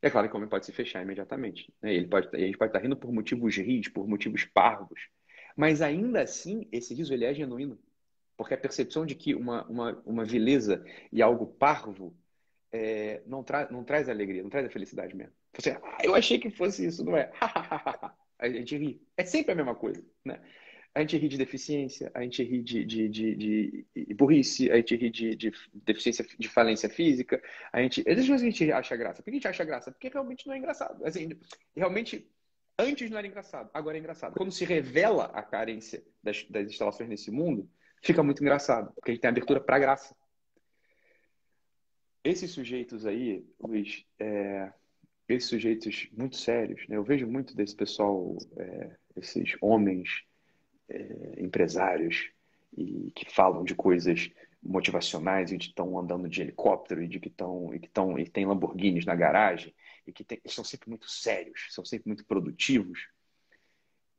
É 0.00 0.10
claro 0.10 0.28
que 0.28 0.34
o 0.34 0.36
homem 0.36 0.48
pode 0.48 0.66
se 0.66 0.72
fechar 0.72 1.02
imediatamente. 1.02 1.72
Né? 1.82 1.94
Ele 1.94 2.06
pode, 2.06 2.28
a 2.34 2.38
gente 2.38 2.58
pode 2.58 2.68
estar 2.68 2.80
rindo 2.80 2.96
por 2.96 3.12
motivos 3.12 3.56
ris, 3.56 3.88
por 3.88 4.06
motivos 4.06 4.44
parvos. 4.44 5.08
Mas 5.56 5.80
ainda 5.80 6.22
assim, 6.22 6.68
esse 6.70 6.94
riso 6.94 7.12
ele 7.12 7.24
é 7.24 7.34
genuíno. 7.34 7.78
Porque 8.36 8.54
a 8.54 8.58
percepção 8.58 9.06
de 9.06 9.14
que 9.14 9.34
uma, 9.34 9.66
uma, 9.66 10.02
uma 10.04 10.24
vileza 10.24 10.84
e 11.10 11.22
algo 11.22 11.46
parvo 11.46 12.14
é, 12.70 13.22
não, 13.26 13.42
tra 13.42 13.68
não 13.70 13.82
traz 13.82 14.08
alegria, 14.08 14.42
não 14.42 14.50
traz 14.50 14.66
a 14.66 14.70
felicidade 14.70 15.16
mesmo. 15.16 15.32
Você, 15.54 15.70
ah, 15.70 15.98
eu 16.04 16.14
achei 16.14 16.38
que 16.38 16.50
fosse 16.50 16.86
isso, 16.86 17.02
não 17.04 17.16
é? 17.16 17.32
a 18.38 18.48
gente 18.48 18.76
ri. 18.76 19.02
É 19.16 19.24
sempre 19.24 19.52
a 19.52 19.54
mesma 19.54 19.74
coisa, 19.74 20.04
né? 20.24 20.40
A 20.94 21.00
gente 21.00 21.18
ri 21.18 21.28
de 21.28 21.36
deficiência, 21.36 22.10
a 22.14 22.22
gente 22.22 22.42
ri 22.42 22.62
de, 22.62 22.84
de, 22.84 23.08
de, 23.08 23.34
de 23.94 24.14
burrice, 24.14 24.70
a 24.70 24.76
gente 24.76 24.96
ri 24.96 25.10
de, 25.10 25.36
de, 25.36 25.52
deficiência 25.74 26.26
de 26.38 26.48
falência 26.48 26.88
física, 26.88 27.42
a 27.70 27.82
gente. 27.82 28.00
Às 28.08 28.16
vezes 28.16 28.30
a 28.30 28.38
gente 28.38 28.72
acha 28.72 28.96
graça. 28.96 29.22
Por 29.22 29.24
que 29.24 29.30
a 29.30 29.34
gente 29.34 29.48
acha 29.48 29.64
graça? 29.64 29.92
Porque 29.92 30.08
realmente 30.08 30.46
não 30.46 30.54
é 30.54 30.58
engraçado. 30.58 31.04
Assim, 31.04 31.28
realmente, 31.76 32.26
antes 32.78 33.10
não 33.10 33.18
era 33.18 33.26
engraçado, 33.26 33.70
agora 33.74 33.98
é 33.98 34.00
engraçado. 34.00 34.34
Quando 34.34 34.50
se 34.50 34.64
revela 34.64 35.26
a 35.34 35.42
carência 35.42 36.02
das, 36.22 36.44
das 36.44 36.70
instalações 36.70 37.10
nesse 37.10 37.30
mundo, 37.30 37.70
fica 38.02 38.22
muito 38.22 38.42
engraçado, 38.42 38.90
porque 38.94 39.10
a 39.10 39.14
gente 39.14 39.20
tem 39.20 39.28
abertura 39.28 39.60
para 39.60 39.78
graça. 39.78 40.16
Esses 42.24 42.50
sujeitos 42.50 43.04
aí, 43.04 43.46
Luiz, 43.60 44.04
é, 44.18 44.72
esses 45.28 45.48
sujeitos 45.48 46.08
muito 46.12 46.36
sérios, 46.36 46.86
né? 46.88 46.96
eu 46.96 47.02
vejo 47.02 47.26
muito 47.26 47.54
desse 47.54 47.74
pessoal, 47.74 48.36
é, 48.56 48.90
esses 49.16 49.56
homens 49.60 50.22
é, 50.88 51.34
empresários 51.38 52.30
e 52.76 53.10
que 53.14 53.32
falam 53.32 53.64
de 53.64 53.74
coisas 53.74 54.30
motivacionais 54.62 55.52
e 55.52 55.58
que 55.58 55.66
estão 55.66 55.98
andando 55.98 56.28
de 56.28 56.40
helicóptero 56.40 57.02
e 57.02 57.08
de 57.08 57.20
que 57.20 57.28
estão 57.28 57.74
e 57.74 57.78
que 57.78 57.86
estão 57.86 58.18
e 58.18 58.28
tem 58.28 58.46
Lamborghinis 58.46 59.04
na 59.04 59.14
garagem 59.14 59.74
e 60.06 60.12
que 60.12 60.24
tem, 60.24 60.40
são 60.46 60.64
sempre 60.64 60.88
muito 60.88 61.08
sérios, 61.08 61.68
são 61.70 61.84
sempre 61.84 62.08
muito 62.08 62.24
produtivos. 62.24 63.08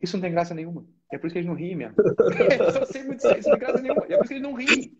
Isso 0.02 0.16
não 0.16 0.22
tem 0.22 0.32
graça 0.32 0.54
nenhuma. 0.54 0.86
É 1.12 1.18
por 1.18 1.28
isso 1.28 1.34
que 1.34 1.40
eles 1.40 1.48
não 1.48 1.56
riem 1.56 1.76
mesmo. 1.76 1.96
são 2.74 2.86
sempre 2.86 3.08
muito 3.08 3.22
sérios, 3.22 3.40
isso 3.40 3.50
não 3.50 3.58
tem 3.58 3.68
graça 3.68 3.82
nenhuma. 3.82 4.06
É 4.06 4.16
por 4.18 4.24
isso 4.24 4.28
que 4.28 4.34
eles 4.34 4.44
não 4.44 4.54
riem. 4.54 4.98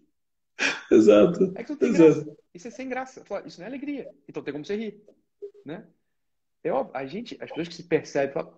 Exato. 0.92 1.54
É 1.56 1.64
que 1.64 1.70
não 1.70 1.78
tem 1.78 1.90
Exato. 1.90 2.26
graça. 2.26 2.38
Isso 2.54 2.68
é 2.68 2.72
sem 2.72 2.90
graça. 2.90 3.24
Isso 3.46 3.60
não 3.60 3.66
é 3.66 3.70
alegria. 3.70 4.10
Então 4.28 4.42
tem 4.44 4.52
como 4.52 4.66
você 4.66 4.76
rir. 4.76 5.04
Né? 5.64 5.86
É 6.64 6.72
óbvio, 6.72 6.96
a 6.96 7.06
gente, 7.06 7.38
as 7.42 7.50
pessoas 7.50 7.68
que 7.68 7.76
se 7.76 7.84
percebem, 7.84 8.34
falam, 8.34 8.54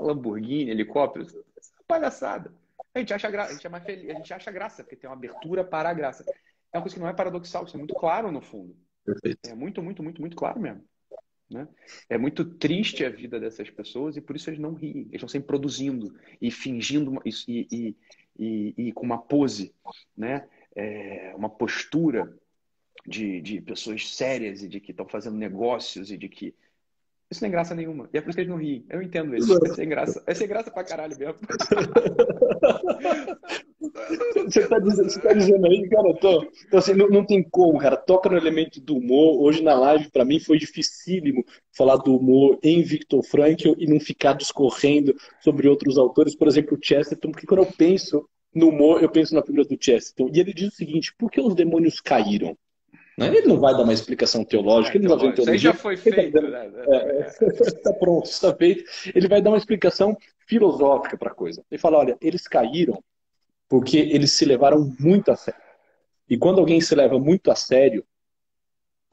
Lamborghini, 0.00 0.70
helicóptero, 0.70 1.26
é 1.26 1.60
palhaçada. 1.86 2.52
A 2.94 2.98
gente 2.98 3.12
acha 3.12 3.30
graça, 3.30 3.50
a 3.50 3.54
gente 3.54 3.66
é 3.66 3.70
mais 3.70 3.84
feliz, 3.84 4.10
a 4.10 4.14
gente 4.14 4.32
acha 4.32 4.50
graça, 4.50 4.82
porque 4.82 4.96
tem 4.96 5.08
uma 5.08 5.16
abertura 5.16 5.64
para 5.64 5.90
a 5.90 5.94
graça. 5.94 6.24
É 6.72 6.76
uma 6.76 6.82
coisa 6.82 6.94
que 6.94 7.00
não 7.00 7.08
é 7.08 7.12
paradoxal, 7.12 7.64
isso 7.64 7.76
é 7.76 7.78
muito 7.78 7.94
claro 7.94 8.30
no 8.30 8.40
fundo. 8.40 8.76
Perfeito. 9.04 9.38
É 9.46 9.54
muito, 9.54 9.82
muito, 9.82 10.02
muito, 10.02 10.20
muito 10.20 10.36
claro 10.36 10.60
mesmo. 10.60 10.82
Né? 11.50 11.68
É 12.08 12.16
muito 12.16 12.44
triste 12.44 13.04
a 13.04 13.10
vida 13.10 13.38
dessas 13.38 13.68
pessoas 13.70 14.16
e 14.16 14.20
por 14.20 14.34
isso 14.34 14.48
eles 14.48 14.58
não 14.58 14.74
riem. 14.74 15.02
Eles 15.02 15.14
estão 15.14 15.28
sempre 15.28 15.46
produzindo 15.46 16.14
e 16.40 16.50
fingindo 16.50 17.20
e, 17.24 17.30
e, 17.48 17.96
e, 18.38 18.74
e 18.76 18.92
com 18.92 19.04
uma 19.04 19.18
pose, 19.18 19.74
né? 20.16 20.48
É, 20.74 21.32
uma 21.36 21.48
postura 21.48 22.36
de, 23.06 23.40
de 23.40 23.60
pessoas 23.60 24.14
sérias 24.14 24.62
e 24.62 24.68
de 24.68 24.80
que 24.80 24.90
estão 24.90 25.06
fazendo 25.06 25.36
negócios 25.36 26.10
e 26.10 26.16
de 26.16 26.28
que 26.28 26.54
isso 27.30 27.42
não 27.42 27.48
é 27.48 27.52
graça 27.52 27.74
nenhuma. 27.74 28.08
E 28.12 28.18
é 28.18 28.20
por 28.20 28.30
isso 28.30 28.36
que 28.36 28.42
eles 28.42 28.50
não 28.50 28.58
riem. 28.58 28.84
Eu 28.88 29.02
entendo 29.02 29.36
isso. 29.36 29.58
É 29.64 29.74
sem 29.74 29.88
graça. 29.88 30.22
É 30.26 30.34
sem 30.34 30.46
graça 30.46 30.70
pra 30.70 30.84
caralho 30.84 31.16
mesmo. 31.18 31.36
Você 34.46 34.66
tá, 34.66 34.78
dizendo, 34.78 35.08
você 35.08 35.20
tá 35.20 35.32
dizendo 35.32 35.66
aí, 35.66 35.88
cara, 35.88 36.14
tô, 36.14 36.42
então, 36.66 36.78
assim, 36.78 36.94
não, 36.94 37.08
não, 37.08 37.24
tem 37.24 37.42
como, 37.42 37.78
cara. 37.78 37.96
Toca 37.96 38.28
no 38.28 38.36
elemento 38.36 38.80
do 38.80 38.96
humor. 38.96 39.40
Hoje 39.40 39.62
na 39.62 39.74
live, 39.74 40.10
para 40.10 40.24
mim, 40.24 40.40
foi 40.40 40.58
dificílimo 40.58 41.44
falar 41.76 41.96
do 41.96 42.16
humor 42.16 42.58
em 42.62 42.82
Victor 42.82 43.22
Frankl 43.22 43.74
e 43.78 43.86
não 43.86 44.00
ficar 44.00 44.34
discorrendo 44.34 45.14
sobre 45.40 45.68
outros 45.68 45.96
autores. 45.96 46.34
Por 46.34 46.48
exemplo, 46.48 46.76
o 46.76 46.84
Chesterton, 46.84 47.30
porque 47.30 47.46
quando 47.46 47.62
eu 47.62 47.72
penso 47.78 48.28
no 48.54 48.68
humor, 48.68 49.02
eu 49.02 49.08
penso 49.08 49.34
na 49.34 49.42
figura 49.42 49.64
do 49.64 49.78
Chesterton. 49.80 50.30
E 50.32 50.40
ele 50.40 50.52
diz 50.52 50.72
o 50.72 50.76
seguinte: 50.76 51.14
por 51.18 51.30
que 51.30 51.40
os 51.40 51.54
demônios 51.54 52.00
caíram? 52.00 52.56
Né? 53.16 53.28
Ele 53.28 53.46
não 53.46 53.60
vai 53.60 53.72
dar 53.74 53.82
uma 53.82 53.92
explicação 53.92 54.44
teológica, 54.44 54.96
é, 54.96 55.00
ele 55.00 55.08
não 55.08 55.16
vai 55.16 55.28
ver 55.28 55.34
teologia. 55.34 55.56
Isso 55.56 55.64
já 55.64 55.74
foi 55.74 55.96
feito. 55.96 56.40
Né? 56.40 56.66
Está 57.50 57.90
é, 57.90 57.92
pronto, 57.98 58.26
está 58.26 58.54
feito. 58.54 58.84
Ele 59.14 59.28
vai 59.28 59.40
dar 59.40 59.50
uma 59.50 59.58
explicação 59.58 60.16
filosófica 60.46 61.16
para 61.16 61.30
a 61.30 61.34
coisa. 61.34 61.64
Ele 61.70 61.80
fala: 61.80 61.98
olha, 61.98 62.16
eles 62.20 62.48
caíram 62.48 63.02
porque 63.68 63.98
eles 63.98 64.32
se 64.32 64.44
levaram 64.44 64.94
muito 64.98 65.30
a 65.30 65.36
sério. 65.36 65.60
E 66.28 66.36
quando 66.36 66.58
alguém 66.60 66.80
se 66.80 66.94
leva 66.94 67.18
muito 67.18 67.50
a 67.50 67.54
sério, 67.56 68.04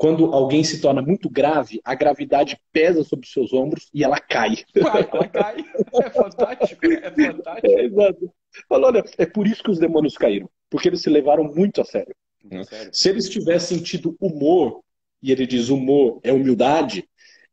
quando 0.02 0.34
alguém 0.34 0.64
se 0.64 0.82
torna 0.82 1.02
muito 1.02 1.30
grave, 1.30 1.80
a 1.84 1.94
gravidade 1.94 2.60
pesa 2.72 3.04
sobre 3.04 3.26
os 3.26 3.32
seus 3.32 3.54
ombros 3.54 3.90
e 3.94 4.04
ela 4.04 4.20
cai. 4.20 4.56
Uai, 4.76 5.10
ela 5.14 5.28
cai. 5.28 5.58
É 6.04 6.10
fantástico, 6.10 6.86
é 6.86 7.12
fantástico. 7.12 7.68
É, 7.68 7.86
exato. 7.86 8.34
Fala, 8.68 8.88
olha, 8.88 9.04
é 9.18 9.26
por 9.26 9.48
isso 9.48 9.64
que 9.64 9.72
os 9.72 9.80
demônios 9.80 10.18
caíram, 10.18 10.50
porque 10.70 10.90
eles 10.90 11.02
se 11.02 11.10
levaram 11.10 11.44
muito 11.44 11.82
a 11.82 11.86
sério. 11.86 12.16
Né? 12.44 12.64
Se 12.92 13.10
eles 13.10 13.30
tivessem 13.30 13.82
tido 13.82 14.16
humor, 14.20 14.84
e 15.22 15.32
ele 15.32 15.46
diz 15.46 15.70
humor 15.70 16.20
é 16.24 16.32
humildade, 16.34 17.08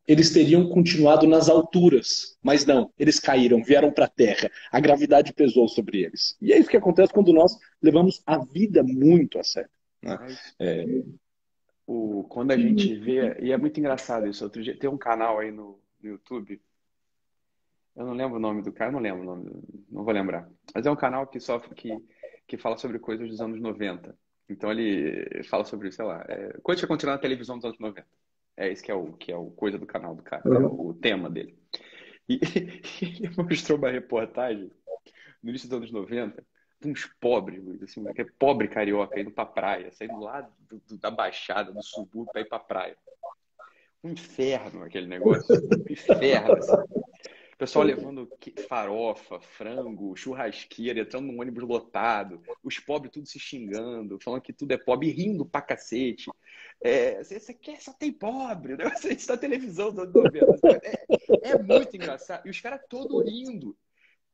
eles 0.06 0.30
teriam 0.32 0.66
continuado 0.70 1.26
nas 1.26 1.50
alturas. 1.50 2.38
Mas 2.42 2.64
não, 2.64 2.90
eles 2.98 3.20
caíram, 3.20 3.62
vieram 3.62 3.92
para 3.92 4.06
a 4.06 4.08
terra. 4.08 4.50
A 4.72 4.80
gravidade 4.80 5.34
pesou 5.34 5.68
sobre 5.68 6.02
eles. 6.02 6.36
E 6.40 6.52
é 6.52 6.58
isso 6.58 6.70
que 6.70 6.76
acontece 6.78 7.12
quando 7.12 7.32
nós 7.32 7.58
levamos 7.82 8.22
a 8.26 8.38
vida 8.38 8.82
muito 8.82 9.38
a 9.38 9.44
sério. 9.44 9.70
Né? 10.02 10.16
É... 10.58 10.84
O, 11.86 12.24
quando 12.24 12.50
a 12.50 12.56
gente 12.56 12.94
vê, 12.96 13.38
e 13.40 13.50
é 13.50 13.56
muito 13.56 13.80
engraçado 13.80 14.26
isso, 14.26 14.44
outro 14.44 14.62
dia 14.62 14.78
tem 14.78 14.90
um 14.90 14.98
canal 14.98 15.38
aí 15.38 15.50
no, 15.50 15.80
no 16.02 16.10
YouTube, 16.10 16.60
eu 17.96 18.06
não 18.06 18.12
lembro 18.12 18.36
o 18.36 18.40
nome 18.40 18.62
do 18.62 18.70
cara, 18.70 18.90
eu 18.90 18.92
não 18.92 19.00
lembro 19.00 19.22
o 19.22 19.24
nome, 19.24 19.50
não 19.90 20.04
vou 20.04 20.12
lembrar. 20.12 20.48
Mas 20.74 20.84
é 20.84 20.90
um 20.90 20.96
canal 20.96 21.26
que 21.26 21.40
sofre 21.40 21.74
que, 21.74 21.90
que 22.46 22.58
fala 22.58 22.76
sobre 22.76 22.98
coisas 22.98 23.28
dos 23.28 23.40
anos 23.40 23.58
90. 23.58 24.14
Então 24.48 24.70
ele 24.70 25.42
fala 25.44 25.64
sobre, 25.64 25.92
sei 25.92 26.04
lá, 26.04 26.24
é, 26.28 26.56
coisas 26.62 26.80
que 26.80 26.86
aconteceram 26.86 27.14
na 27.14 27.20
televisão 27.20 27.56
dos 27.56 27.66
anos 27.66 27.78
90. 27.78 28.06
É 28.56 28.68
esse 28.68 28.82
que 28.82 28.90
é 28.90 28.94
o, 28.94 29.12
que 29.12 29.30
é 29.30 29.36
o 29.36 29.50
coisa 29.50 29.78
do 29.78 29.86
canal 29.86 30.14
do 30.14 30.22
cara, 30.22 30.42
uhum. 30.48 30.54
é 30.54 30.58
o, 30.58 30.88
o 30.88 30.94
tema 30.94 31.30
dele. 31.30 31.56
E 32.28 32.40
ele 33.00 33.30
mostrou 33.36 33.78
uma 33.78 33.90
reportagem 33.90 34.70
no 35.42 35.50
início 35.50 35.68
dos 35.68 35.78
anos 35.78 35.92
90 35.92 36.44
de 36.80 36.88
uns 36.88 37.06
pobres, 37.20 37.62
Luiz, 37.62 37.82
assim, 37.82 38.04
que 38.12 38.22
é 38.22 38.26
pobre 38.38 38.68
carioca 38.68 39.18
indo 39.18 39.30
pra 39.30 39.44
praia, 39.44 39.90
saindo 39.92 40.20
lá 40.20 40.48
do, 40.68 40.80
do, 40.86 40.96
da 40.96 41.10
Baixada, 41.10 41.72
do 41.72 41.82
subúrbio, 41.82 42.30
pra 42.32 42.40
ir 42.40 42.48
pra 42.48 42.58
praia. 42.58 42.96
Um 44.02 44.10
inferno 44.10 44.84
aquele 44.84 45.08
negócio. 45.08 45.56
Um 45.56 45.92
inferno, 45.92 46.52
assim. 46.54 46.76
O 47.58 47.66
pessoal 47.66 47.84
levando 47.84 48.30
farofa, 48.68 49.40
frango, 49.40 50.14
churrasqueira, 50.14 51.00
entrando 51.00 51.26
num 51.26 51.40
ônibus 51.40 51.64
lotado, 51.64 52.40
os 52.62 52.78
pobres 52.78 53.12
tudo 53.12 53.26
se 53.26 53.36
xingando, 53.36 54.16
falando 54.20 54.42
que 54.42 54.52
tudo 54.52 54.70
é 54.70 54.78
pobre, 54.78 55.10
rindo 55.10 55.44
pra 55.44 55.60
cacete. 55.60 56.30
É, 56.80 57.20
você 57.20 57.52
quer, 57.52 57.80
só 57.80 57.92
tem 57.92 58.12
pobre, 58.12 58.76
né? 58.76 58.84
Você 58.94 59.08
está 59.08 59.32
na 59.32 59.40
televisão 59.40 59.92
do 59.92 60.06
governo. 60.06 60.54
É, 60.84 61.50
é 61.50 61.58
muito 61.60 61.96
engraçado. 61.96 62.46
E 62.46 62.50
os 62.50 62.60
caras 62.60 62.80
todos 62.88 63.28
rindo. 63.28 63.76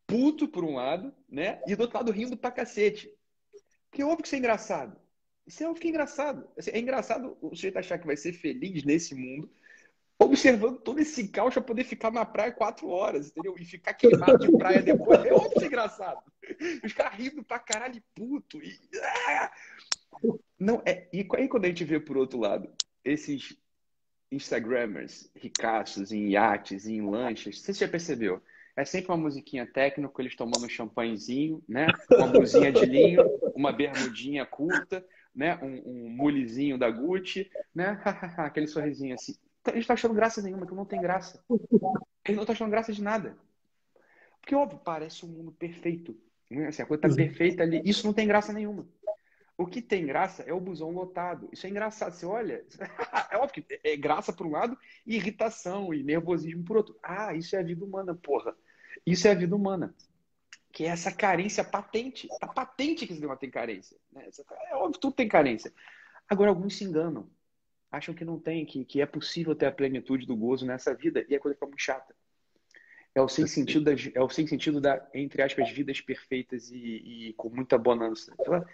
Puto 0.07 0.47
por 0.47 0.63
um 0.63 0.75
lado, 0.75 1.11
né? 1.27 1.63
E 1.67 1.75
do 1.75 1.81
outro 1.81 1.97
lado 1.97 2.13
rindo 2.13 2.37
pra 2.37 2.51
cacete. 2.51 3.11
Porque 3.89 4.03
é 4.03 4.05
óbvio 4.05 4.21
que 4.21 4.27
isso 4.27 4.35
é 4.35 4.39
engraçado. 4.39 5.01
Isso 5.47 5.65
é 5.65 5.67
óbvio 5.67 5.81
que 5.81 5.89
é 5.89 5.91
engraçado. 5.91 6.47
É 6.71 6.79
engraçado 6.79 7.39
o 7.41 7.57
sujeito 7.57 7.79
achar 7.79 7.99
que 7.99 8.07
vai 8.07 8.19
ser 8.19 8.35
feliz 8.35 8.85
nesse 8.85 9.15
mundo 9.15 9.51
observando 10.25 10.79
todo 10.79 11.01
esse 11.01 11.29
caos 11.29 11.55
para 11.55 11.63
poder 11.63 11.85
ficar 11.85 12.11
na 12.11 12.25
praia 12.25 12.53
quatro 12.53 12.89
horas, 12.89 13.29
entendeu? 13.29 13.55
E 13.59 13.65
ficar 13.65 13.95
queimado 13.95 14.39
de 14.39 14.57
praia 14.57 14.83
depois. 14.83 15.21
É 15.25 15.29
é 15.29 15.67
engraçado. 15.67 16.21
Os 16.85 16.93
caras 16.93 17.19
rindo 17.19 17.43
pra 17.43 17.59
caralho 17.59 18.03
puto. 18.15 18.63
E... 18.63 18.79
Ah! 19.27 19.53
Não, 20.59 20.83
é... 20.87 21.09
E 21.13 21.27
aí 21.37 21.49
quando 21.49 21.65
a 21.65 21.69
gente 21.69 21.85
vê 21.85 21.99
por 21.99 22.17
outro 22.17 22.39
lado, 22.39 22.69
esses 23.05 23.57
Instagrammers 24.31 25.31
ricaços 25.35 26.13
em 26.13 26.31
iates, 26.31 26.87
em 26.87 27.01
lanchas, 27.01 27.61
você 27.61 27.73
já 27.73 27.89
percebeu? 27.89 28.43
É 28.77 28.85
sempre 28.85 29.13
uma 29.13 29.17
musiquinha 29.17 29.67
técnica, 29.67 30.21
eles 30.21 30.35
tomando 30.35 30.65
um 30.65 30.69
champanhezinho, 30.69 31.63
né? 31.69 31.87
Uma 32.11 32.27
blusinha 32.27 32.73
de 32.73 32.85
linho, 32.85 33.23
uma 33.55 33.73
bermudinha 33.73 34.45
curta, 34.45 35.07
né? 35.35 35.57
Um, 35.63 35.83
um 35.87 36.09
mulezinho 36.11 36.77
da 36.77 36.91
Gucci, 36.91 37.49
né? 37.73 38.01
Aquele 38.37 38.67
sorrisinho 38.67 39.15
assim. 39.15 39.37
Ele 39.67 39.79
está 39.79 39.95
achando 39.95 40.15
graça 40.15 40.43
nenhuma, 40.43 40.67
que 40.67 40.75
não 40.75 40.85
tem 40.85 41.01
graça. 41.01 41.43
Ele 42.25 42.37
não 42.37 42.43
está 42.43 42.53
achando 42.53 42.71
graça 42.71 42.93
de 42.93 43.03
nada. 43.03 43.37
Porque, 44.41 44.55
óbvio, 44.55 44.79
parece 44.79 45.25
um 45.25 45.29
mundo 45.29 45.53
perfeito. 45.53 46.17
Né? 46.51 46.67
Assim, 46.67 46.83
a 46.83 46.87
coisa 46.87 47.07
está 47.07 47.17
perfeita 47.17 47.63
ali. 47.63 47.81
Isso 47.85 48.07
não 48.07 48.13
tem 48.13 48.27
graça 48.27 48.53
nenhuma. 48.53 48.87
O 49.57 49.67
que 49.67 49.81
tem 49.81 50.05
graça 50.05 50.43
é 50.43 50.53
o 50.53 50.61
busão 50.61 50.91
lotado. 50.91 51.49
Isso 51.53 51.67
é 51.67 51.71
engraçado. 51.71 52.13
Você 52.13 52.27
olha, 52.27 52.65
é 53.31 53.37
óbvio 53.37 53.65
que 53.65 53.81
é 53.85 53.97
graça 53.97 54.33
por 54.33 54.47
um 54.47 54.51
lado 54.51 54.77
e 55.07 55.17
irritação 55.17 55.95
e 55.95 56.03
nervosismo 56.03 56.65
por 56.65 56.77
outro. 56.77 56.99
Ah, 57.03 57.35
isso 57.35 57.57
é 57.57 57.61
a 57.61 57.63
vida 57.63 57.85
humana, 57.85 58.15
porra. 58.15 58.55
Isso 59.07 59.27
é 59.29 59.31
a 59.31 59.35
vida 59.35 59.55
humana. 59.55 59.95
Que 60.73 60.85
é 60.85 60.89
essa 60.89 61.13
carência 61.13 61.63
patente. 61.63 62.29
Tá 62.41 62.49
patente 62.49 63.07
que 63.07 63.13
esse 63.13 63.21
negócio 63.21 63.41
tem 63.41 63.51
carência. 63.51 63.97
Né? 64.13 64.29
É 64.71 64.75
óbvio 64.75 64.95
que 64.95 65.01
tudo 65.01 65.15
tem 65.15 65.29
carência. 65.29 65.73
Agora, 66.29 66.51
alguns 66.51 66.77
se 66.77 66.85
enganam 66.85 67.31
acham 67.97 68.15
que 68.15 68.25
não 68.25 68.39
tem, 68.39 68.65
que, 68.65 68.85
que 68.85 69.01
é 69.01 69.07
possível 69.07 69.55
ter 69.55 69.67
a 69.67 69.73
plenitude 69.73 70.27
do 70.27 70.37
gozo 70.37 70.67
nessa 70.67 70.95
vida 70.95 71.25
e 71.29 71.35
a 71.35 71.41
coisa 71.41 71.55
fica 71.55 71.67
muito 71.67 71.81
chata. 71.81 72.15
É 73.15 73.23
o 73.23 73.29
sem 73.29 73.47
sentido, 73.47 73.85
das, 73.85 74.11
é 74.13 74.21
o 74.21 74.29
sem 74.29 74.47
sentido 74.47 74.81
da, 74.81 75.09
entre 75.15 75.41
aspas, 75.41 75.71
vidas 75.71 76.01
perfeitas 76.01 76.71
e, 76.71 77.29
e 77.29 77.33
com 77.35 77.49
muita 77.49 77.79
bonança. 77.79 78.35
Então, 78.41 78.65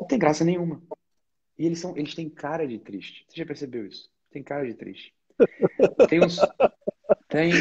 não 0.00 0.06
tem 0.06 0.18
graça 0.18 0.44
nenhuma. 0.44 0.82
E 1.56 1.64
eles, 1.64 1.78
são, 1.78 1.96
eles 1.96 2.14
têm 2.14 2.28
cara 2.28 2.66
de 2.66 2.78
triste. 2.78 3.24
Você 3.28 3.36
já 3.36 3.46
percebeu 3.46 3.86
isso? 3.86 4.10
Tem 4.30 4.42
cara 4.42 4.66
de 4.66 4.74
triste. 4.74 5.14
Tem, 6.08 6.20
uns, 6.20 6.36
tem, 7.28 7.52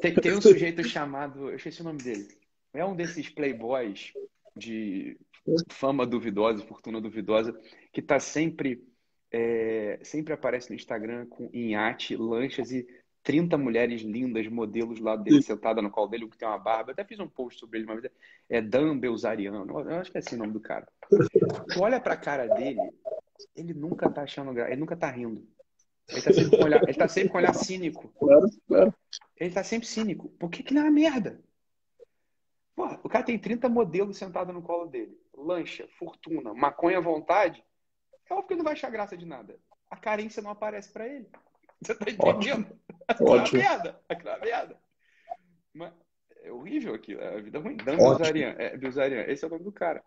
tem, 0.00 0.14
tem 0.14 0.36
um 0.36 0.42
sujeito 0.42 0.84
chamado, 0.84 1.48
eu 1.48 1.56
esqueci 1.56 1.80
o 1.80 1.84
nome 1.84 2.02
dele. 2.02 2.28
É 2.74 2.84
um 2.84 2.94
desses 2.94 3.28
playboys 3.30 4.12
de 4.56 5.16
fama 5.70 6.06
duvidosa, 6.06 6.64
fortuna 6.64 7.00
duvidosa, 7.00 7.58
que 7.92 8.00
está 8.00 8.18
sempre 8.20 8.84
é, 9.36 9.98
sempre 10.04 10.32
aparece 10.32 10.70
no 10.70 10.76
Instagram 10.76 11.26
com 11.26 11.50
iate, 11.52 12.14
lanchas 12.14 12.70
e 12.70 12.86
30 13.24 13.58
mulheres 13.58 14.02
lindas, 14.02 14.46
modelos 14.46 15.00
lá 15.00 15.16
dele, 15.16 15.42
sentada 15.42 15.82
no 15.82 15.90
colo 15.90 16.06
dele, 16.06 16.28
que 16.28 16.38
tem 16.38 16.46
uma 16.46 16.56
barba. 16.56 16.90
Eu 16.90 16.92
até 16.92 17.04
fiz 17.04 17.18
um 17.18 17.26
post 17.26 17.58
sobre 17.58 17.80
ele 17.80 17.86
uma 17.86 18.00
vez. 18.00 18.12
É 18.48 18.62
Dan 18.62 18.96
Belzariano. 18.96 19.80
Eu 19.80 19.96
acho 19.96 20.12
que 20.12 20.18
é 20.18 20.20
assim 20.20 20.36
o 20.36 20.38
nome 20.38 20.52
do 20.52 20.60
cara. 20.60 20.86
Tu 21.10 21.80
olha 21.80 21.98
pra 21.98 22.16
cara 22.16 22.46
dele, 22.46 22.78
ele 23.56 23.74
nunca 23.74 24.08
tá 24.08 24.22
achando 24.22 24.54
graça, 24.54 24.70
ele 24.70 24.80
nunca 24.80 24.96
tá 24.96 25.10
rindo. 25.10 25.44
Ele 26.08 26.22
tá 26.22 26.32
sempre 26.32 26.56
com 26.56 26.64
olhar, 26.64 26.82
ele 26.84 26.94
tá 26.94 27.08
sempre 27.08 27.30
com 27.30 27.38
olhar 27.38 27.54
cínico. 27.54 28.08
Claro, 28.16 28.46
claro. 28.68 28.94
Ele 29.36 29.52
tá 29.52 29.64
sempre 29.64 29.88
cínico. 29.88 30.28
Por 30.38 30.48
que 30.48 30.62
que 30.62 30.74
não 30.74 30.86
é 30.86 30.90
merda? 30.90 31.42
Pô, 32.76 32.86
o 33.02 33.08
cara 33.08 33.24
tem 33.24 33.36
30 33.36 33.68
modelos 33.68 34.16
sentados 34.16 34.54
no 34.54 34.62
colo 34.62 34.86
dele. 34.86 35.18
Lancha, 35.36 35.88
fortuna, 35.98 36.54
maconha 36.54 36.98
à 36.98 37.00
vontade. 37.00 37.64
É 38.28 38.34
óbvio 38.34 38.46
que 38.46 38.52
ele 38.54 38.58
não 38.58 38.64
vai 38.64 38.72
achar 38.74 38.90
graça 38.90 39.16
de 39.16 39.26
nada. 39.26 39.58
A 39.90 39.96
carência 39.96 40.42
não 40.42 40.50
aparece 40.50 40.90
para 40.92 41.06
ele. 41.06 41.28
Você 41.80 41.94
tá 41.94 42.10
entendendo? 42.10 42.78
Aquela 43.06 43.46
é 43.46 43.52
merda. 43.52 44.00
Aquela 44.08 44.36
é 44.36 44.40
merda. 44.40 44.78
Mas 45.72 45.92
é 46.42 46.52
horrível 46.52 46.94
aquilo. 46.94 47.20
É 47.20 47.36
a 47.36 47.40
vida 47.40 47.58
ruim. 47.58 47.76
Dan 47.76 47.96
Bilzarian. 47.96 48.54
É, 48.58 48.76
Bilzarian. 48.76 49.24
Esse 49.26 49.44
é 49.44 49.48
o 49.48 49.50
nome 49.50 49.64
do 49.64 49.72
cara. 49.72 50.02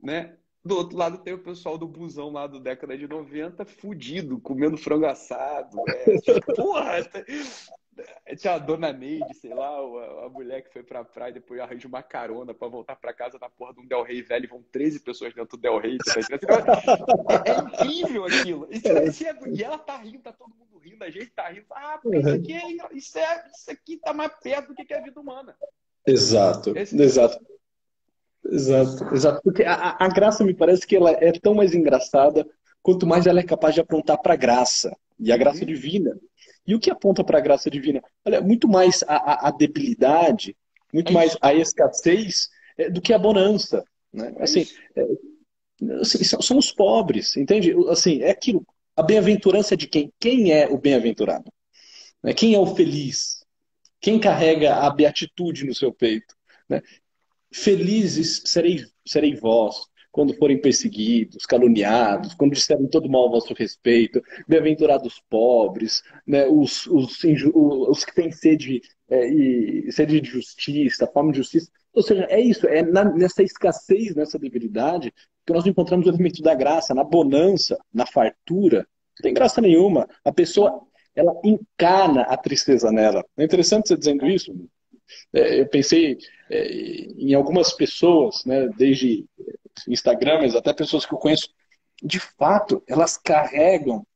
Né? 0.00 0.36
Do 0.64 0.76
outro 0.76 0.96
lado 0.96 1.18
tem 1.18 1.34
o 1.34 1.42
pessoal 1.42 1.76
do 1.76 1.88
busão 1.88 2.30
lá 2.30 2.46
do 2.46 2.60
década 2.60 2.96
de 2.96 3.08
90, 3.08 3.64
fudido, 3.64 4.40
comendo 4.40 4.76
frango 4.76 5.06
assado. 5.06 5.82
É, 5.88 6.18
tipo, 6.18 6.54
porra! 6.54 6.98
Tá, 8.32 8.36
tinha 8.36 8.54
a 8.54 8.58
dona 8.58 8.92
Neide, 8.92 9.34
sei 9.34 9.54
lá, 9.54 9.68
a, 9.68 10.26
a, 10.26 10.28
mulher 10.28 10.62
que 10.62 10.72
foi 10.72 10.82
pra 10.82 11.04
praia 11.04 11.30
e 11.30 11.34
depois 11.34 11.60
arranja 11.60 11.86
uma 11.86 12.02
carona 12.02 12.54
pra 12.54 12.68
voltar 12.68 12.96
pra 12.96 13.12
casa 13.12 13.38
na 13.40 13.50
porra 13.50 13.74
de 13.74 13.80
um 13.80 13.86
Del 13.86 14.02
Rey 14.02 14.22
velho 14.22 14.44
e 14.44 14.48
vão 14.48 14.64
13 14.72 15.00
pessoas 15.00 15.34
dentro 15.34 15.56
do 15.56 15.60
Del 15.60 15.78
Rey. 15.78 15.98
Tá 15.98 16.14
é, 17.44 17.50
é, 17.50 17.58
incrível 17.58 18.24
aquilo. 18.24 18.68
E, 18.70 18.76
é, 18.88 19.48
e, 19.50 19.62
ela 19.62 19.78
tá 19.78 19.98
rindo, 19.98 20.20
tá 20.20 20.32
todo 20.32 20.54
mundo 20.54 20.78
rindo, 20.78 21.04
a 21.04 21.10
gente 21.10 21.30
tá 21.30 21.48
rindo. 21.48 21.66
Ah, 21.70 21.98
porque 22.02 22.18
isso 22.18 22.28
aqui, 22.28 22.52
é, 22.52 22.96
isso, 22.96 23.18
é, 23.18 23.50
isso 23.54 23.70
aqui 23.70 23.96
tá 23.98 24.12
mais 24.12 24.32
perto 24.42 24.68
do 24.68 24.74
que 24.74 24.92
é 24.92 24.98
a 24.98 25.02
vida 25.02 25.20
humana. 25.20 25.54
Exato, 26.06 26.76
Esse 26.76 27.00
exato. 27.00 27.44
Exato, 28.44 29.14
exato. 29.14 29.40
Porque 29.42 29.62
a, 29.62 29.96
a 29.98 30.08
graça 30.08 30.44
me 30.44 30.54
parece 30.54 30.86
que 30.86 30.96
ela 30.96 31.12
é 31.12 31.32
tão 31.32 31.54
mais 31.54 31.74
engraçada 31.74 32.46
quanto 32.82 33.06
mais 33.06 33.26
ela 33.26 33.40
é 33.40 33.44
capaz 33.44 33.74
de 33.74 33.80
aprontar 33.80 34.20
pra 34.20 34.34
graça. 34.34 34.96
E 35.18 35.30
a 35.30 35.36
graça 35.36 35.60
uhum. 35.60 35.66
divina 35.66 36.18
e 36.66 36.74
o 36.74 36.80
que 36.80 36.90
aponta 36.90 37.24
para 37.24 37.38
a 37.38 37.40
graça 37.40 37.70
divina? 37.70 38.02
Olha, 38.24 38.40
muito 38.40 38.68
mais 38.68 39.02
a, 39.04 39.16
a, 39.16 39.48
a 39.48 39.50
debilidade, 39.50 40.56
muito 40.92 41.10
é 41.10 41.12
mais 41.12 41.36
a 41.40 41.54
escassez 41.54 42.48
é, 42.76 42.90
do 42.90 43.00
que 43.00 43.12
a 43.12 43.18
bonança. 43.18 43.84
Né? 44.12 44.32
É 44.36 44.42
assim, 44.44 44.66
é, 44.96 45.06
assim, 46.00 46.22
são 46.24 46.58
os 46.58 46.70
pobres, 46.70 47.36
entende? 47.36 47.74
Assim, 47.88 48.22
é 48.22 48.30
aquilo. 48.30 48.66
A 48.94 49.02
bem-aventurança 49.02 49.76
de 49.76 49.86
quem? 49.86 50.12
Quem 50.20 50.52
é 50.52 50.68
o 50.68 50.78
bem-aventurado? 50.78 51.50
Né? 52.22 52.34
Quem 52.34 52.54
é 52.54 52.58
o 52.58 52.74
feliz? 52.74 53.42
Quem 54.00 54.20
carrega 54.20 54.76
a 54.76 54.90
beatitude 54.90 55.64
no 55.64 55.74
seu 55.74 55.92
peito? 55.92 56.34
Né? 56.68 56.82
Felizes 57.52 58.42
serei, 58.46 58.84
serei 59.06 59.34
vós, 59.34 59.86
quando 60.12 60.34
forem 60.34 60.60
perseguidos, 60.60 61.46
caluniados, 61.46 62.34
quando 62.34 62.52
disserem 62.52 62.86
todo 62.86 63.08
mal 63.08 63.26
a 63.26 63.30
vosso 63.30 63.54
respeito, 63.54 64.22
bem-aventurados 64.46 65.22
pobres, 65.28 66.02
né, 66.26 66.46
os, 66.46 66.86
os, 66.86 67.18
os, 67.24 68.04
que 68.04 68.14
têm 68.14 68.30
sede, 68.30 68.82
é, 69.08 69.26
e, 69.26 69.90
sede 69.90 70.20
de 70.20 70.28
justiça, 70.30 71.06
fome 71.06 71.32
de 71.32 71.38
justiça. 71.38 71.70
Ou 71.94 72.02
seja, 72.02 72.26
é 72.28 72.38
isso, 72.38 72.66
é 72.66 72.82
na, 72.82 73.04
nessa 73.04 73.42
escassez, 73.42 74.14
nessa 74.14 74.38
debilidade, 74.38 75.12
que 75.46 75.52
nós 75.52 75.66
encontramos 75.66 76.06
o 76.06 76.10
elemento 76.10 76.42
da 76.42 76.54
graça, 76.54 76.94
na 76.94 77.02
bonança, 77.02 77.78
na 77.92 78.04
fartura. 78.06 78.86
Não 79.18 79.22
tem 79.22 79.34
graça 79.34 79.62
nenhuma. 79.62 80.06
A 80.24 80.32
pessoa, 80.32 80.82
ela 81.14 81.34
encarna 81.42 82.22
a 82.22 82.36
tristeza 82.36 82.92
nela. 82.92 83.24
É 83.36 83.44
interessante 83.44 83.88
você 83.88 83.96
dizendo 83.96 84.26
isso. 84.26 84.54
É, 85.32 85.60
eu 85.60 85.66
pensei 85.68 86.18
é, 86.50 86.68
em 87.18 87.34
algumas 87.34 87.72
pessoas, 87.72 88.44
né, 88.44 88.68
desde 88.76 89.26
Instagram, 89.88 90.40
mas 90.42 90.54
até 90.54 90.72
pessoas 90.72 91.06
que 91.06 91.14
eu 91.14 91.18
conheço, 91.18 91.48
de 92.02 92.18
fato, 92.18 92.82
elas 92.88 93.16
carregam 93.16 94.06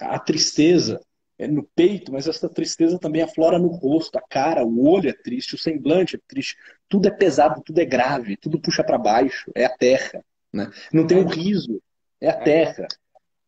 a 0.00 0.18
tristeza 0.18 1.00
é, 1.38 1.46
no 1.46 1.62
peito, 1.62 2.12
mas 2.12 2.26
essa 2.26 2.48
tristeza 2.48 2.98
também 2.98 3.22
aflora 3.22 3.58
no 3.58 3.68
rosto, 3.68 4.16
a 4.18 4.22
cara, 4.22 4.64
o 4.64 4.88
olho 4.88 5.08
é 5.08 5.12
triste, 5.12 5.54
o 5.54 5.58
semblante 5.58 6.16
é 6.16 6.20
triste, 6.26 6.56
tudo 6.88 7.06
é 7.06 7.10
pesado, 7.10 7.62
tudo 7.62 7.78
é 7.80 7.84
grave, 7.84 8.36
tudo 8.36 8.60
puxa 8.60 8.82
para 8.82 8.98
baixo, 8.98 9.50
é 9.54 9.64
a 9.64 9.76
terra, 9.76 10.24
né? 10.52 10.70
Não 10.92 11.06
tem 11.06 11.18
um 11.18 11.26
riso, 11.26 11.80
é 12.20 12.28
a 12.28 12.36
terra, 12.36 12.88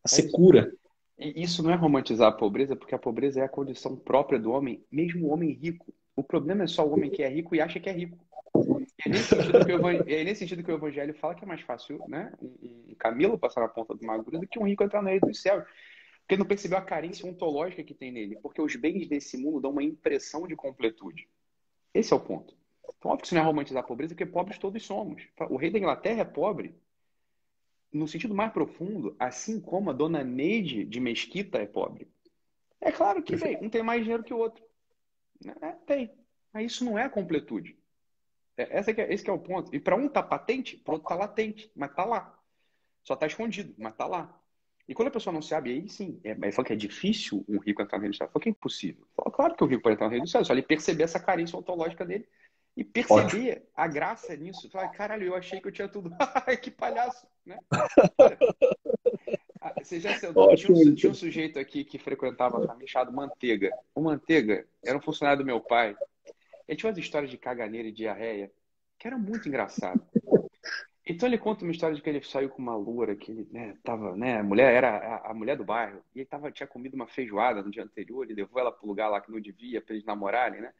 a 0.03 0.07
secura. 0.07 0.71
Isso 1.17 1.61
não 1.61 1.71
é 1.71 1.75
romantizar 1.75 2.29
a 2.29 2.31
pobreza, 2.31 2.75
porque 2.75 2.95
a 2.95 2.99
pobreza 2.99 3.41
é 3.41 3.43
a 3.43 3.49
condição 3.49 3.95
própria 3.95 4.39
do 4.39 4.51
homem, 4.51 4.83
mesmo 4.91 5.27
o 5.27 5.31
homem 5.31 5.51
rico. 5.51 5.93
O 6.15 6.23
problema 6.23 6.63
é 6.63 6.67
só 6.67 6.85
o 6.85 6.93
homem 6.93 7.11
que 7.11 7.21
é 7.21 7.29
rico 7.29 7.55
e 7.55 7.61
acha 7.61 7.79
que 7.79 7.89
é 7.89 7.93
rico. 7.93 8.17
É 9.05 9.09
nesse, 9.09 9.35
sentido 9.35 9.65
que 9.65 9.71
o 9.71 9.75
evangelho, 9.75 10.09
é 10.09 10.23
nesse 10.23 10.39
sentido 10.39 10.63
que 10.63 10.71
o 10.71 10.75
evangelho 10.75 11.13
fala 11.15 11.35
que 11.35 11.43
é 11.43 11.47
mais 11.47 11.61
fácil 11.61 12.03
né, 12.07 12.31
um 12.41 12.95
camelo 12.97 13.37
passar 13.37 13.61
na 13.61 13.67
ponta 13.67 13.95
de 13.95 14.03
uma 14.03 14.13
agulha 14.13 14.39
do 14.39 14.47
que 14.47 14.59
um 14.59 14.67
rico 14.67 14.83
entrar 14.83 15.01
na 15.01 15.09
rede 15.09 15.25
dos 15.25 15.41
céus. 15.41 15.63
Porque 16.21 16.37
não 16.37 16.45
percebeu 16.45 16.77
a 16.77 16.81
carência 16.81 17.27
ontológica 17.27 17.83
que 17.83 17.93
tem 17.93 18.11
nele. 18.11 18.37
Porque 18.41 18.61
os 18.61 18.75
bens 18.75 19.07
desse 19.07 19.37
mundo 19.37 19.59
dão 19.59 19.71
uma 19.71 19.83
impressão 19.83 20.47
de 20.47 20.55
completude. 20.55 21.27
Esse 21.93 22.13
é 22.13 22.15
o 22.15 22.19
ponto. 22.19 22.55
Então, 22.97 23.11
óbvio 23.11 23.21
que 23.21 23.27
isso 23.27 23.35
não 23.35 23.41
é 23.41 23.45
romantizar 23.45 23.83
a 23.83 23.87
pobreza, 23.87 24.13
porque 24.13 24.25
pobres 24.25 24.57
todos 24.57 24.85
somos. 24.85 25.23
O 25.49 25.57
rei 25.57 25.71
da 25.71 25.79
Inglaterra 25.79 26.21
é 26.21 26.25
pobre 26.25 26.75
no 27.91 28.07
sentido 28.07 28.33
mais 28.33 28.53
profundo, 28.53 29.15
assim 29.19 29.59
como 29.59 29.89
a 29.89 29.93
dona 29.93 30.23
Neide 30.23 30.85
de 30.85 30.99
Mesquita 30.99 31.57
é 31.57 31.65
pobre. 31.65 32.07
É 32.79 32.91
claro 32.91 33.21
que 33.21 33.35
bem, 33.35 33.57
um 33.61 33.69
tem 33.69 33.83
mais 33.83 34.01
dinheiro 34.01 34.23
que 34.23 34.33
o 34.33 34.37
outro. 34.37 34.63
É, 35.61 35.71
tem. 35.85 36.13
Mas 36.53 36.71
isso 36.71 36.85
não 36.85 36.97
é 36.97 37.03
a 37.03 37.09
completude. 37.09 37.77
É, 38.57 38.79
esse, 38.79 38.91
é, 38.91 39.13
esse 39.13 39.29
é 39.29 39.33
o 39.33 39.39
ponto. 39.39 39.73
E 39.73 39.79
para 39.79 39.95
um 39.95 40.07
tá 40.07 40.21
patente, 40.21 40.77
para 40.77 40.93
outro 40.93 41.07
tá 41.07 41.15
latente, 41.15 41.71
mas 41.75 41.93
tá 41.93 42.05
lá. 42.05 42.37
Só 43.03 43.15
tá 43.15 43.27
escondido, 43.27 43.73
mas 43.77 43.95
tá 43.95 44.05
lá. 44.05 44.37
E 44.87 44.93
quando 44.93 45.07
a 45.07 45.11
pessoa 45.11 45.33
não 45.33 45.41
sabe, 45.41 45.71
aí 45.71 45.87
sim, 45.87 46.19
é, 46.23 46.31
ele 46.31 46.51
falou 46.51 46.65
que 46.65 46.73
é 46.73 46.75
difícil 46.75 47.45
um 47.47 47.59
rico 47.59 47.81
entrar 47.81 47.97
no 47.97 48.01
reino 48.01 48.13
do 48.13 48.17
céu. 48.17 48.27
Falou 48.27 48.41
que 48.41 48.49
é 48.49 48.51
impossível. 48.51 49.07
Falou, 49.15 49.31
claro 49.31 49.55
que 49.55 49.63
o 49.63 49.67
rico 49.67 49.83
pode 49.83 49.95
entrar 49.95 50.07
no 50.07 50.11
reino 50.11 50.25
do 50.25 50.29
céu, 50.29 50.43
só 50.43 50.53
ele 50.53 50.61
perceber 50.61 51.03
essa 51.03 51.19
carência 51.19 51.57
ontológica 51.57 52.05
dele 52.05 52.27
e 52.75 52.83
perceber 52.83 53.51
Ótimo. 53.51 53.67
a 53.75 53.87
graça 53.87 54.35
nisso. 54.35 54.69
Falar, 54.69 54.89
caralho, 54.89 55.25
eu 55.25 55.35
achei 55.35 55.59
que 55.61 55.67
eu 55.67 55.71
tinha 55.71 55.87
tudo. 55.87 56.11
que 56.61 56.71
palhaço, 56.71 57.27
né? 57.45 57.57
Ah, 59.63 59.75
você 59.79 59.99
já 59.99 60.17
sentou? 60.17 60.55
Tinha 60.55 60.75
um, 60.75 60.95
tinha 60.95 61.11
um 61.11 61.13
sujeito 61.13 61.59
aqui 61.59 61.85
que 61.85 61.99
frequentava 61.99 62.65
a 62.71 62.75
mim 62.75 62.87
chamado 62.87 63.13
Manteiga. 63.13 63.69
O 63.93 64.01
Manteiga 64.01 64.65
era 64.83 64.97
um 64.97 65.01
funcionário 65.01 65.43
do 65.43 65.45
meu 65.45 65.61
pai. 65.61 65.95
Ele 66.71 66.77
tinha 66.77 66.89
umas 66.89 66.97
histórias 66.97 67.29
de 67.29 67.37
caganeira 67.37 67.89
e 67.89 67.91
diarreia 67.91 68.49
que 68.97 69.05
era 69.05 69.17
muito 69.17 69.47
engraçado. 69.47 70.01
Então 71.03 71.27
ele 71.27 71.39
conta 71.39 71.65
uma 71.65 71.71
história 71.71 71.95
de 71.95 72.01
que 72.01 72.07
ele 72.07 72.23
saiu 72.23 72.47
com 72.47 72.61
uma 72.61 72.75
loura, 72.75 73.15
que 73.15 73.31
ele 73.31 73.47
né, 73.51 73.75
tava, 73.83 74.15
né, 74.15 74.37
a 74.37 74.43
mulher 74.43 74.71
era 74.71 74.97
a, 74.97 75.31
a, 75.31 75.33
mulher 75.33 75.57
do 75.57 75.65
bairro, 75.65 75.99
e 76.13 76.19
ele 76.19 76.27
tava, 76.27 76.51
tinha 76.51 76.67
comido 76.67 76.93
uma 76.93 77.07
feijoada 77.07 77.63
no 77.63 77.71
dia 77.71 77.83
anterior, 77.83 78.23
ele 78.23 78.35
levou 78.35 78.61
ela 78.61 78.71
pro 78.71 78.87
lugar 78.87 79.09
lá 79.09 79.19
que 79.19 79.31
não 79.31 79.41
devia, 79.41 79.81
para 79.81 79.95
eles 79.95 80.05
namorarem, 80.05 80.61
né? 80.61 80.71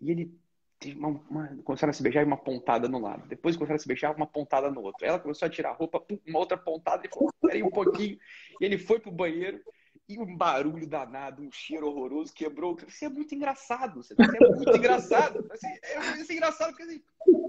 E 0.00 0.10
ele 0.10 0.34
teve 0.80 0.98
uma, 0.98 1.10
uma, 1.30 1.48
começaram 1.62 1.90
a 1.90 1.92
se 1.92 2.02
beijar 2.02 2.22
e 2.22 2.24
uma 2.24 2.38
pontada 2.38 2.88
no 2.88 2.98
lado. 2.98 3.28
Depois 3.28 3.56
começaram 3.56 3.76
a 3.76 3.78
se 3.78 3.86
beijar 3.86 4.16
uma 4.16 4.26
pontada 4.26 4.70
no 4.70 4.80
outro. 4.80 5.04
Ela 5.04 5.20
começou 5.20 5.46
a 5.46 5.50
tirar 5.50 5.70
a 5.70 5.74
roupa, 5.74 6.00
pum, 6.00 6.18
uma 6.26 6.38
outra 6.38 6.56
pontada, 6.56 7.02
ele 7.02 7.12
falou, 7.12 7.30
peraí 7.42 7.62
um 7.62 7.70
pouquinho. 7.70 8.18
E 8.58 8.64
ele 8.64 8.78
foi 8.78 8.98
pro 8.98 9.12
banheiro, 9.12 9.60
e 10.08 10.18
um 10.18 10.36
barulho 10.36 10.86
danado, 10.86 11.42
um 11.42 11.52
cheiro 11.52 11.86
horroroso, 11.86 12.32
quebrou. 12.32 12.76
Isso 12.86 13.04
é 13.04 13.08
muito 13.08 13.34
engraçado. 13.34 14.02
Você 14.02 14.14
é 14.14 14.54
muito 14.54 14.76
engraçado. 14.76 15.46
Assim, 15.52 15.66
é, 15.66 15.96
é 15.96 16.32
engraçado 16.32 16.70
porque 16.70 16.82
assim, 16.84 17.02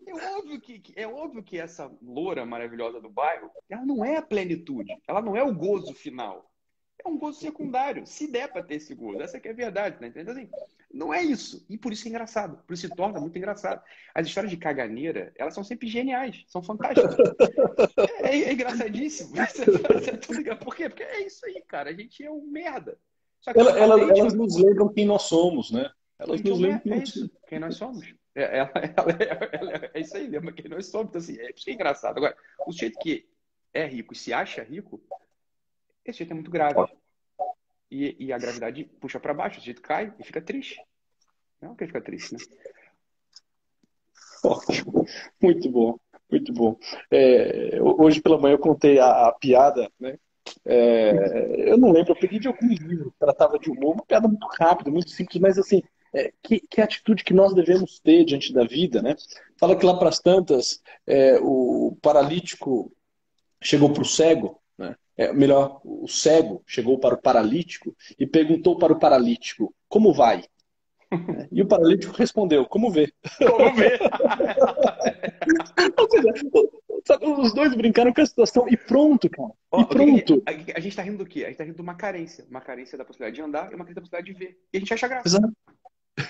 é, 0.07 0.35
óbvio 0.35 0.59
que, 0.59 0.83
é 0.95 1.07
óbvio 1.07 1.43
que 1.43 1.57
essa 1.57 1.89
loura 2.01 2.45
maravilhosa 2.45 2.99
do 2.99 3.09
bairro, 3.09 3.49
ela 3.69 3.85
não 3.85 4.03
é 4.03 4.17
a 4.17 4.21
plenitude, 4.21 4.93
ela 5.07 5.21
não 5.21 5.37
é 5.37 5.43
o 5.43 5.55
gozo 5.55 5.93
final 5.93 6.49
é 7.03 7.07
um 7.07 7.17
gozo 7.17 7.39
secundário, 7.39 8.05
se 8.05 8.27
der 8.27 8.51
para 8.51 8.63
ter 8.63 8.75
esse 8.75 8.93
gozo. 8.93 9.21
Essa 9.21 9.39
que 9.39 9.47
é 9.47 9.51
a 9.51 9.55
verdade, 9.55 9.97
né? 10.01 10.11
Então, 10.15 10.33
assim, 10.33 10.49
não 10.91 11.13
é 11.13 11.23
isso. 11.23 11.65
E 11.69 11.77
por 11.77 11.93
isso 11.93 12.07
é 12.07 12.09
engraçado. 12.09 12.57
Por 12.65 12.73
isso 12.73 12.87
se 12.87 12.95
torna 12.95 13.19
muito 13.19 13.37
engraçado. 13.37 13.81
As 14.13 14.27
histórias 14.27 14.51
de 14.51 14.57
caganeira, 14.57 15.31
elas 15.35 15.53
são 15.53 15.63
sempre 15.63 15.87
geniais, 15.87 16.43
são 16.47 16.61
fantásticas. 16.61 17.15
É, 18.21 18.35
é, 18.35 18.43
é 18.43 18.53
engraçadíssimo. 18.53 19.33
por 20.63 20.75
quê? 20.75 20.89
Porque 20.89 21.03
é 21.03 21.25
isso 21.25 21.45
aí, 21.45 21.61
cara. 21.67 21.89
A 21.89 21.93
gente 21.93 22.23
é 22.23 22.29
um 22.29 22.45
merda. 22.45 22.97
Ela, 23.47 23.79
ela, 23.79 24.17
elas 24.17 24.33
nos 24.33 24.57
lembram 24.57 24.89
quem 24.89 25.05
nós 25.05 25.23
somos, 25.23 25.71
né? 25.71 25.89
Elas 26.19 26.41
nos 26.41 26.59
lembram 26.59 26.79
quem, 26.81 26.93
é 26.93 26.97
isso, 26.97 27.31
quem 27.47 27.59
nós 27.59 27.75
somos. 27.75 28.13
É, 28.35 28.59
ela, 28.59 28.71
ela, 29.51 29.91
é 29.93 29.99
isso 30.01 30.17
aí, 30.17 30.27
lembra 30.27 30.51
quem 30.51 30.69
nós 30.69 30.87
somos. 30.87 31.07
Então, 31.09 31.19
assim, 31.19 31.39
é, 31.39 31.51
isso 31.55 31.69
é 31.69 31.73
engraçado. 31.73 32.17
Agora, 32.17 32.35
o 32.67 32.71
jeito 32.71 32.99
que 32.99 33.25
é 33.73 33.85
rico 33.85 34.13
e 34.13 34.17
se 34.17 34.33
acha 34.33 34.61
rico, 34.63 35.01
esse 36.09 36.19
jeito 36.19 36.31
é 36.31 36.35
muito 36.35 36.51
grave. 36.51 36.79
E, 37.91 38.15
e 38.19 38.33
a 38.33 38.37
gravidade 38.37 38.83
puxa 38.99 39.19
para 39.19 39.33
baixo, 39.33 39.59
o 39.59 39.63
jeito 39.63 39.81
cai 39.81 40.13
e 40.19 40.23
fica 40.23 40.41
triste. 40.41 40.79
Não 41.61 41.75
que 41.75 41.87
fica 41.87 42.01
triste, 42.01 42.33
né? 42.33 42.39
Ótimo, 44.43 45.05
muito 45.41 45.69
bom, 45.69 45.97
muito 46.31 46.53
bom. 46.53 46.77
É, 47.11 47.77
hoje 47.81 48.21
pela 48.21 48.37
manhã 48.37 48.53
eu 48.53 48.59
contei 48.59 48.99
a, 48.99 49.27
a 49.27 49.33
piada, 49.33 49.91
né? 49.99 50.17
É, 50.65 51.71
eu 51.71 51.77
não 51.77 51.91
lembro, 51.91 52.13
eu 52.13 52.19
peguei 52.19 52.39
de 52.39 52.47
algum 52.47 52.67
livro 52.67 53.11
que 53.11 53.19
tratava 53.19 53.59
de 53.59 53.69
humor, 53.69 53.93
uma 53.93 54.05
piada 54.05 54.27
muito 54.27 54.47
rápida, 54.47 54.89
muito 54.89 55.09
simples, 55.11 55.39
mas 55.41 55.57
assim, 55.57 55.81
é, 56.13 56.31
que, 56.41 56.59
que 56.61 56.81
atitude 56.81 57.23
que 57.23 57.33
nós 57.33 57.53
devemos 57.53 57.99
ter 57.99 58.23
diante 58.23 58.53
da 58.53 58.63
vida, 58.63 59.01
né? 59.01 59.15
Fala 59.59 59.75
que 59.75 59.85
lá 59.85 59.97
para 59.97 60.09
as 60.09 60.19
tantas, 60.19 60.81
é, 61.05 61.37
o 61.41 61.97
paralítico 62.01 62.91
chegou 63.61 63.91
para 63.91 64.03
o 64.03 64.05
cego 64.05 64.59
é, 65.19 65.33
melhor, 65.33 65.81
o 65.83 66.07
cego 66.07 66.63
chegou 66.65 66.97
para 66.97 67.13
o 67.13 67.21
paralítico 67.21 67.93
e 68.17 68.25
perguntou 68.25 68.77
para 68.77 68.93
o 68.93 68.97
paralítico: 68.97 69.75
Como 69.89 70.13
vai? 70.13 70.45
E 71.51 71.61
o 71.61 71.67
paralítico 71.67 72.13
respondeu: 72.13 72.65
Como 72.65 72.89
vê? 72.89 73.11
Como 73.37 73.75
vê? 73.75 73.99
Ou 75.97 76.09
seja, 76.09 76.31
os 77.41 77.53
dois 77.53 77.75
brincaram 77.75 78.13
com 78.13 78.21
a 78.21 78.25
situação 78.25 78.65
e 78.69 78.77
pronto, 78.77 79.29
cara. 79.29 79.51
e 79.77 79.85
pronto. 79.85 80.41
A, 80.45 80.51
a, 80.51 80.77
a, 80.77 80.79
gente 80.79 80.95
tá 80.95 81.01
rindo 81.01 81.17
do 81.17 81.25
quê? 81.25 81.43
A 81.43 81.47
gente 81.47 81.57
tá 81.57 81.65
rindo 81.65 81.75
de 81.75 81.81
uma 81.81 81.95
carência. 81.95 82.45
Uma 82.49 82.61
carência 82.61 82.97
da 82.97 83.03
possibilidade 83.03 83.35
de 83.35 83.41
andar 83.41 83.71
e 83.73 83.75
uma 83.75 83.83
carência 83.83 83.95
da 83.95 84.01
possibilidade 84.01 84.31
de 84.31 84.39
ver. 84.39 84.57
E 84.71 84.77
a 84.77 84.79
gente 84.79 84.93
acha 84.93 85.07
graça. 85.07 85.27
Exato. 85.27 85.51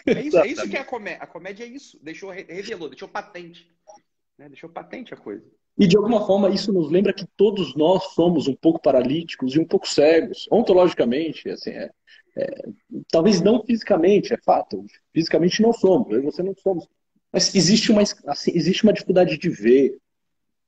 É 0.08 0.22
isso, 0.22 0.40
é 0.40 0.48
isso 0.48 0.68
que 0.68 0.78
é 0.78 0.80
a 0.80 0.86
comédia. 0.86 1.22
A 1.22 1.28
comédia 1.28 1.64
é 1.64 1.68
isso. 1.68 2.00
Deixou, 2.02 2.32
revelou, 2.32 2.90
deixou 2.90 3.08
patente. 3.08 3.70
Né? 4.38 4.48
Deixou 4.50 4.70
patente 4.70 5.14
a 5.14 5.18
coisa. 5.18 5.46
E 5.80 5.88
de 5.88 5.96
alguma 5.96 6.26
forma 6.26 6.50
isso 6.50 6.74
nos 6.74 6.92
lembra 6.92 7.14
que 7.14 7.26
todos 7.38 7.74
nós 7.74 8.04
somos 8.14 8.50
um 8.50 8.54
pouco 8.54 8.82
paralíticos 8.82 9.56
e 9.56 9.60
um 9.60 9.66
pouco 9.66 9.88
cegos, 9.88 10.46
ontologicamente, 10.52 11.50
assim, 11.50 11.70
é, 11.70 11.90
é, 12.38 12.64
talvez 13.10 13.40
não 13.40 13.64
fisicamente, 13.64 14.34
é 14.34 14.38
fato. 14.38 14.86
Fisicamente 15.14 15.62
não 15.62 15.72
somos, 15.72 16.12
eu 16.12 16.20
e 16.20 16.22
você 16.22 16.44
não 16.44 16.54
somos. 16.54 16.86
Mas 17.32 17.56
existe 17.56 17.94
uma, 17.94 18.02
assim, 18.02 18.52
existe 18.54 18.84
uma 18.84 18.92
dificuldade 18.92 19.38
de 19.38 19.50
ver, 19.50 19.96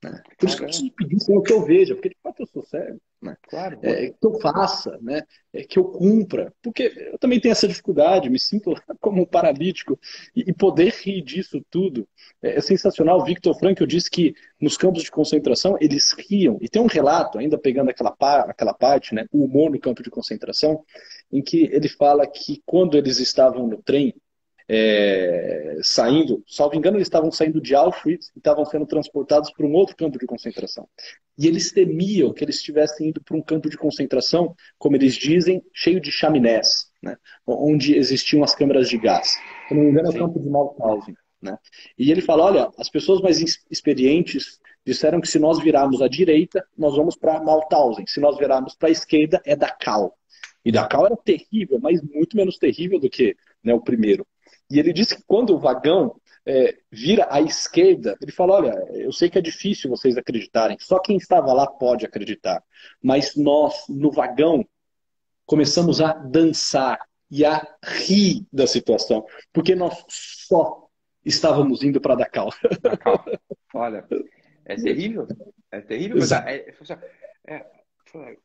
né? 0.02 0.20
Por 0.36 0.48
isso 0.48 0.56
que 0.56 0.62
eu 0.62 0.66
preciso 0.66 0.92
pedir 0.92 1.16
o 1.28 1.42
que 1.42 1.52
eu 1.52 1.64
veja, 1.64 1.94
porque 1.94 2.08
de 2.08 2.16
fato 2.22 2.42
eu 2.42 2.46
sou 2.46 2.64
cego. 2.64 3.00
Né? 3.22 3.36
Claro. 3.48 3.78
É, 3.82 4.10
que 4.10 4.26
eu 4.26 4.40
faça, 4.40 4.98
né? 5.00 5.22
É, 5.52 5.62
que 5.62 5.78
eu 5.78 5.84
cumpra. 5.84 6.52
Porque 6.60 6.92
eu 7.12 7.18
também 7.18 7.40
tenho 7.40 7.52
essa 7.52 7.68
dificuldade, 7.68 8.28
me 8.28 8.38
sinto 8.38 8.74
como 9.00 9.22
um 9.22 9.26
paralítico. 9.26 9.98
E, 10.34 10.50
e 10.50 10.52
poder 10.52 10.92
rir 11.04 11.22
disso 11.22 11.64
tudo 11.70 12.08
é, 12.42 12.56
é 12.56 12.60
sensacional. 12.60 13.20
O 13.20 13.24
Victor 13.24 13.56
Frankl 13.56 13.86
disse 13.86 14.10
que 14.10 14.34
nos 14.60 14.76
campos 14.76 15.04
de 15.04 15.10
concentração 15.10 15.76
eles 15.80 16.12
riam. 16.28 16.58
E 16.60 16.68
tem 16.68 16.82
um 16.82 16.86
relato, 16.86 17.38
ainda 17.38 17.56
pegando 17.56 17.90
aquela, 17.90 18.14
aquela 18.48 18.74
parte, 18.74 19.14
né? 19.14 19.26
o 19.32 19.44
humor 19.44 19.70
no 19.70 19.78
campo 19.78 20.02
de 20.02 20.10
concentração, 20.10 20.84
em 21.30 21.40
que 21.40 21.68
ele 21.72 21.88
fala 21.88 22.26
que 22.26 22.60
quando 22.66 22.96
eles 22.98 23.20
estavam 23.20 23.68
no 23.68 23.80
trem, 23.80 24.14
é, 24.68 25.78
saindo, 25.82 26.42
salvo 26.46 26.76
engano, 26.76 26.96
eles 26.96 27.06
estavam 27.06 27.30
saindo 27.30 27.60
de 27.60 27.74
Auschwitz 27.74 28.30
e 28.34 28.38
estavam 28.38 28.64
sendo 28.64 28.86
transportados 28.86 29.50
para 29.52 29.66
um 29.66 29.72
outro 29.72 29.96
campo 29.96 30.18
de 30.18 30.26
concentração. 30.26 30.88
E 31.38 31.46
eles 31.46 31.72
temiam 31.72 32.32
que 32.32 32.44
eles 32.44 32.56
estivessem 32.56 33.08
indo 33.08 33.22
para 33.22 33.36
um 33.36 33.42
campo 33.42 33.68
de 33.68 33.76
concentração, 33.76 34.54
como 34.78 34.96
eles 34.96 35.14
dizem, 35.14 35.62
cheio 35.72 36.00
de 36.00 36.10
chaminés, 36.10 36.90
né, 37.02 37.16
onde 37.46 37.96
existiam 37.96 38.44
as 38.44 38.54
câmeras 38.54 38.88
de 38.88 38.98
gás. 38.98 39.38
Se 39.68 39.74
não 39.74 39.82
me 39.82 39.90
engano, 39.90 40.08
é 40.08 40.10
o 40.10 40.18
campo 40.18 40.38
de 40.38 40.48
Mauthausen. 40.48 41.14
Né? 41.40 41.58
E 41.98 42.10
ele 42.12 42.20
fala: 42.20 42.44
olha, 42.44 42.70
as 42.78 42.88
pessoas 42.88 43.20
mais 43.20 43.40
experientes 43.70 44.60
disseram 44.86 45.20
que 45.20 45.28
se 45.28 45.38
nós 45.38 45.58
virarmos 45.58 46.00
à 46.00 46.08
direita, 46.08 46.64
nós 46.76 46.96
vamos 46.96 47.16
para 47.16 47.42
Mauthausen. 47.42 48.06
Se 48.06 48.20
nós 48.20 48.36
virarmos 48.38 48.74
para 48.74 48.88
a 48.88 48.92
esquerda, 48.92 49.40
é 49.44 49.56
Dachau. 49.56 50.16
E 50.64 50.70
Dachau 50.70 51.06
era 51.06 51.16
terrível, 51.16 51.78
mas 51.80 52.00
muito 52.02 52.36
menos 52.36 52.58
terrível 52.58 53.00
do 53.00 53.10
que 53.10 53.36
né, 53.62 53.74
o 53.74 53.80
primeiro. 53.80 54.26
E 54.72 54.78
ele 54.78 54.90
disse 54.90 55.16
que 55.16 55.22
quando 55.26 55.54
o 55.54 55.58
vagão 55.58 56.18
é, 56.46 56.78
vira 56.90 57.26
à 57.30 57.42
esquerda, 57.42 58.16
ele 58.22 58.32
fala: 58.32 58.54
Olha, 58.54 58.70
eu 58.92 59.12
sei 59.12 59.28
que 59.28 59.36
é 59.36 59.42
difícil 59.42 59.90
vocês 59.90 60.16
acreditarem, 60.16 60.78
só 60.80 60.98
quem 60.98 61.18
estava 61.18 61.52
lá 61.52 61.66
pode 61.66 62.06
acreditar. 62.06 62.64
Mas 63.02 63.36
nós, 63.36 63.84
no 63.86 64.10
vagão, 64.10 64.66
começamos 65.44 66.00
a 66.00 66.14
dançar 66.14 66.98
e 67.30 67.44
a 67.44 67.62
rir 67.84 68.46
da 68.50 68.66
situação, 68.66 69.26
porque 69.52 69.74
nós 69.74 70.02
só 70.08 70.88
estávamos 71.22 71.82
indo 71.82 72.00
para. 72.00 72.14
Dachau. 72.14 72.48
Olha, 73.74 74.06
é 74.64 74.76
terrível. 74.76 75.28
É 75.70 75.82
terrível. 75.82 76.16
Mas 76.18 76.32
é, 76.32 76.66
é, 77.46 77.70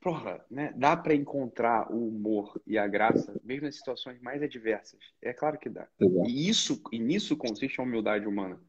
porra, 0.02 0.46
né? 0.50 0.74
Dá 0.76 0.96
para 0.96 1.14
encontrar 1.14 1.92
o 1.92 2.08
humor 2.08 2.60
e 2.66 2.78
a 2.78 2.88
graça 2.88 3.40
mesmo 3.44 3.66
nas 3.66 3.76
situações 3.76 4.20
mais 4.22 4.42
adversas. 4.42 5.00
É 5.22 5.34
claro 5.34 5.58
que 5.58 5.70
dá. 5.70 5.88
Exato. 6.00 6.30
E 6.30 6.50
isso, 6.50 6.82
e 6.92 7.00
nisso 7.00 7.36
consiste 7.36 7.80
a 7.80 7.84
humildade 7.84 8.28
humana. 8.28 8.60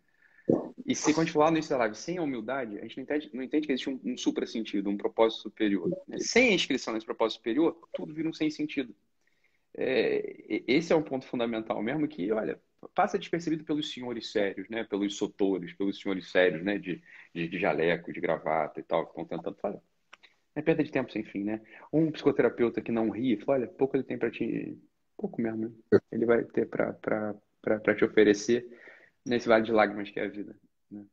E 0.87 0.95
se 0.95 1.13
quando 1.13 1.21
a 1.21 1.25
gente 1.25 1.35
falar 1.35 1.51
no 1.51 1.59
início 1.59 1.71
da 1.71 1.79
live, 1.79 1.95
sem 1.95 2.17
a 2.17 2.23
humildade, 2.23 2.79
a 2.79 2.83
gente 2.83 2.97
não 2.97 3.05
entende, 3.05 3.31
não 3.35 3.43
entende 3.43 3.67
que 3.67 3.73
existe 3.73 3.91
um, 3.91 4.01
um 4.05 4.17
supra-sentido, 4.17 4.89
um 4.89 4.97
propósito 4.97 5.43
superior. 5.43 5.91
Né? 6.07 6.19
Sem 6.19 6.49
a 6.49 6.55
inscrição 6.55 6.95
nesse 6.95 7.05
propósito 7.05 7.39
superior, 7.39 7.79
tudo 7.93 8.15
vira 8.15 8.29
um 8.29 8.33
sem 8.33 8.51
sentido. 8.51 8.95
É, 9.77 10.63
esse 10.67 10.93
é 10.93 10.97
um 10.97 11.03
ponto 11.03 11.27
fundamental 11.27 11.83
mesmo 11.83 12.09
que, 12.09 12.33
olha, 12.33 12.59
passa 12.95 13.19
despercebido 13.19 13.65
pelos 13.65 13.93
senhores 13.93 14.33
sérios, 14.33 14.69
né? 14.71 14.83
Pelos 14.83 15.17
sotores, 15.17 15.75
pelos 15.75 16.01
senhores 16.01 16.31
sérios, 16.31 16.65
né? 16.65 16.79
De, 16.79 17.03
de, 17.35 17.49
de 17.49 17.59
jaleco, 17.59 18.13
de 18.13 18.21
gravata 18.21 18.81
e 18.81 18.83
tal, 18.83 19.05
que 19.05 19.11
estão 19.11 19.25
tentando 19.27 19.57
falar 19.59 19.81
é 20.59 20.63
perda 20.63 20.85
de 20.85 20.91
tempo 20.91 21.13
sem 21.13 21.25
fim, 21.25 21.45
né? 21.45 21.61
Um 21.93 22.11
psicoterapeuta 22.11 22.81
que 22.81 22.93
não 22.93 23.11
ri, 23.11 23.37
fala, 23.39 23.59
olha, 23.59 23.69
pouco 23.69 23.97
ele 23.97 24.05
tem 24.05 24.19
para 24.19 24.31
te. 24.31 24.77
Pouco 25.17 25.41
mesmo, 25.41 25.75
né? 25.91 26.01
Ele 26.13 26.27
vai 26.27 26.45
ter 26.45 26.67
para 26.67 27.95
te 27.97 28.05
oferecer 28.05 28.65
Nesse 29.29 29.47
vale 29.47 29.65
de 29.65 29.73
lágrimas 29.73 30.11
que 30.11 30.19
é 30.19 30.25
a 30.25 30.29
vida. 30.29 30.57
Né? 30.91 31.05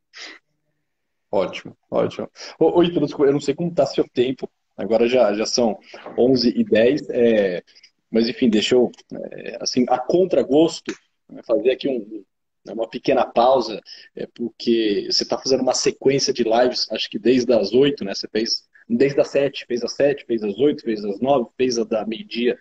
Ótimo, 1.29 1.77
ótimo. 1.91 2.29
Ô, 2.57 2.79
ô 2.79 2.83
Ítalo, 2.83 3.07
eu 3.25 3.33
não 3.33 3.41
sei 3.41 3.53
como 3.53 3.69
está 3.69 3.85
seu 3.85 4.07
tempo, 4.07 4.49
agora 4.77 5.07
já, 5.07 5.33
já 5.33 5.45
são 5.45 5.77
11 6.17 6.53
e 6.55 6.63
10, 6.63 7.09
é, 7.09 7.63
mas 8.09 8.29
enfim, 8.29 8.49
deixa 8.49 8.75
eu, 8.75 8.89
é, 9.13 9.57
assim, 9.59 9.85
a 9.89 9.99
contragosto, 9.99 10.93
né, 11.29 11.41
fazer 11.45 11.71
aqui 11.71 11.89
um, 11.89 12.23
né, 12.65 12.73
uma 12.73 12.89
pequena 12.89 13.25
pausa, 13.25 13.81
é, 14.15 14.25
porque 14.27 15.07
você 15.11 15.23
está 15.23 15.37
fazendo 15.37 15.61
uma 15.61 15.73
sequência 15.73 16.31
de 16.31 16.43
lives, 16.43 16.89
acho 16.91 17.09
que 17.09 17.19
desde 17.19 17.51
as 17.51 17.73
8, 17.73 18.05
né, 18.05 18.13
você 18.13 18.29
fez 18.29 18.65
desde 18.87 19.19
as 19.19 19.29
7, 19.29 19.65
fez 19.65 19.83
as 19.83 19.93
7, 19.93 20.25
fez 20.25 20.43
as 20.43 20.57
8, 20.57 20.83
fez 20.83 21.03
as 21.03 21.19
9, 21.19 21.49
fez 21.57 21.77
a 21.77 21.83
da 21.83 22.05
meio-dia 22.05 22.57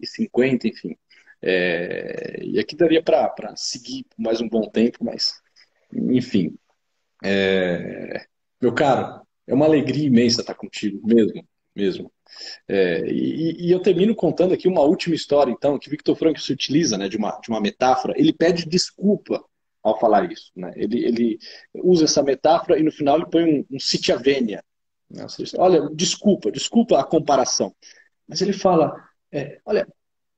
e 0.00 0.06
50, 0.06 0.68
enfim. 0.68 0.96
É, 1.40 2.40
e 2.42 2.58
aqui 2.58 2.74
daria 2.74 3.02
para 3.02 3.54
seguir 3.56 4.04
mais 4.16 4.40
um 4.40 4.48
bom 4.48 4.68
tempo, 4.68 5.04
mas, 5.04 5.34
enfim. 5.92 6.56
É, 7.24 8.26
meu 8.60 8.72
caro, 8.74 9.22
é 9.46 9.54
uma 9.54 9.66
alegria 9.66 10.06
imensa 10.06 10.40
estar 10.40 10.54
contigo, 10.54 11.00
mesmo, 11.06 11.46
mesmo. 11.74 12.12
É, 12.68 13.06
e, 13.06 13.66
e, 13.66 13.70
eu 13.70 13.80
termino 13.80 14.14
contando 14.14 14.52
aqui 14.52 14.68
uma 14.68 14.82
última 14.82 15.14
história, 15.14 15.50
então, 15.50 15.78
que 15.78 15.88
Victor 15.88 16.16
Frankl 16.16 16.40
se 16.40 16.52
utiliza 16.52 16.98
né, 16.98 17.08
de, 17.08 17.16
uma, 17.16 17.38
de 17.40 17.48
uma 17.48 17.60
metáfora. 17.60 18.14
Ele 18.16 18.32
pede 18.32 18.68
desculpa 18.68 19.42
ao 19.82 19.98
falar 19.98 20.30
isso. 20.30 20.50
Né? 20.54 20.72
Ele, 20.76 21.04
ele 21.04 21.38
usa 21.74 22.04
essa 22.04 22.22
metáfora 22.22 22.78
e 22.78 22.82
no 22.82 22.92
final 22.92 23.16
ele 23.16 23.26
põe 23.30 23.44
um, 23.44 23.76
um? 23.78 24.62
Olha, 25.58 25.88
desculpa, 25.94 26.50
desculpa 26.50 26.98
a 26.98 27.04
comparação. 27.04 27.74
Mas 28.26 28.40
ele 28.42 28.52
fala: 28.52 28.94
é, 29.32 29.58
olha, 29.64 29.86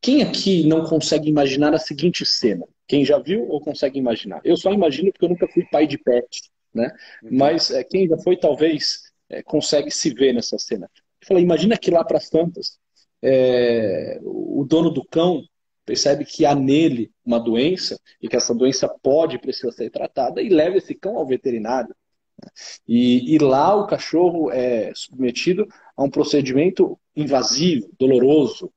quem 0.01 0.23
aqui 0.23 0.67
não 0.67 0.85
consegue 0.85 1.29
imaginar 1.29 1.75
a 1.75 1.79
seguinte 1.79 2.25
cena? 2.25 2.67
Quem 2.87 3.05
já 3.05 3.19
viu 3.19 3.49
ou 3.49 3.61
consegue 3.61 3.99
imaginar? 3.99 4.41
Eu 4.45 4.57
só 4.57 4.73
imagino 4.73 5.13
porque 5.13 5.25
eu 5.25 5.29
nunca 5.29 5.49
fui 5.49 5.65
pai 5.71 5.87
de 5.87 5.99
pet, 5.99 6.51
né? 6.73 6.91
Uhum. 7.23 7.31
Mas 7.33 7.71
é, 7.71 7.85
quem 7.85 8.09
já 8.09 8.17
foi 8.19 8.37
talvez 8.37 9.11
é, 9.29 9.43
consegue 9.43 9.91
se 9.91 10.11
ver 10.11 10.33
nessa 10.33 10.59
cena. 10.59 10.91
Eu 11.21 11.27
falei, 11.27 11.43
imagina 11.43 11.77
que 11.77 11.91
lá 11.91 12.05
para 12.05 12.19
as 12.19 12.29
tantas, 12.29 12.79
é, 13.23 14.19
o 14.23 14.65
dono 14.69 14.91
do 14.91 15.05
cão 15.05 15.45
percebe 15.85 16.25
que 16.25 16.47
há 16.47 16.55
nele 16.55 17.11
uma 17.25 17.39
doença 17.39 17.99
e 18.23 18.29
que 18.29 18.37
essa 18.37 18.55
doença 18.55 18.89
pode 19.03 19.39
precisar 19.39 19.73
ser 19.73 19.91
tratada 19.91 20.41
e 20.41 20.49
leva 20.49 20.77
esse 20.77 20.95
cão 20.95 21.17
ao 21.17 21.27
veterinário. 21.27 21.95
E, 22.87 23.35
e, 23.35 23.39
lá 23.39 23.75
o 23.75 23.87
cachorro 23.87 24.51
é 24.51 24.93
submetido 24.95 25.67
a 25.97 26.03
um 26.03 26.11
procedimento 26.11 26.99
invasivo, 27.15 27.91
doloroso, 27.99 28.73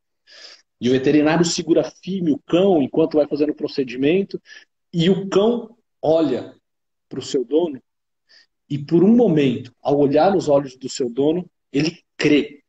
e 0.80 0.90
o 0.90 0.92
veterinário 0.92 1.46
segura 1.46 1.84
firme 2.04 2.32
o 2.32 2.40
cão 2.40 2.82
enquanto 2.82 3.18
vai 3.18 3.28
fazendo 3.28 3.52
o 3.52 3.56
procedimento, 3.56 4.42
e 4.92 5.10
o 5.10 5.30
cão 5.30 5.78
olha 6.02 6.54
para 7.08 7.20
o 7.20 7.24
seu 7.24 7.46
dono, 7.46 7.82
e 8.70 8.78
por 8.78 9.04
um 9.04 9.16
momento, 9.16 9.74
ao 9.82 10.00
olhar 10.00 10.34
nos 10.34 10.50
olhos 10.50 10.76
do 10.76 10.90
seu 10.90 11.10
dono, 11.10 11.50
ele 11.72 12.00
crê 12.18 12.64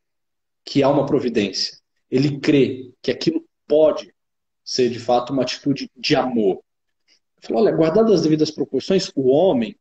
que 0.65 0.83
há 0.83 0.89
uma 0.89 1.07
providência. 1.07 1.79
Ele 2.11 2.39
crê 2.39 2.93
que 3.03 3.11
aquilo 3.11 3.45
pode 3.67 4.13
ser 4.65 4.89
de 4.89 4.99
fato 4.99 5.33
uma 5.33 5.43
atitude 5.43 5.91
de 5.97 6.17
amor. 6.17 6.63
Falou, 7.41 7.63
olha, 7.63 7.77
guardado 7.77 8.13
as 8.13 8.23
devidas 8.23 8.51
proporções, 8.51 9.11
o 9.15 9.29
homem 9.29 9.77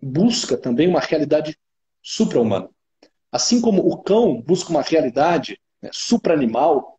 busca 0.00 0.56
também 0.56 0.88
uma 0.88 1.00
realidade 1.00 1.58
supra-humana. 2.02 2.68
Assim 3.30 3.60
como 3.60 3.86
o 3.86 3.98
cão 4.02 4.40
busca 4.40 4.70
uma 4.70 4.82
realidade 4.82 5.60
né, 5.82 5.90
supra-animal, 5.92 6.98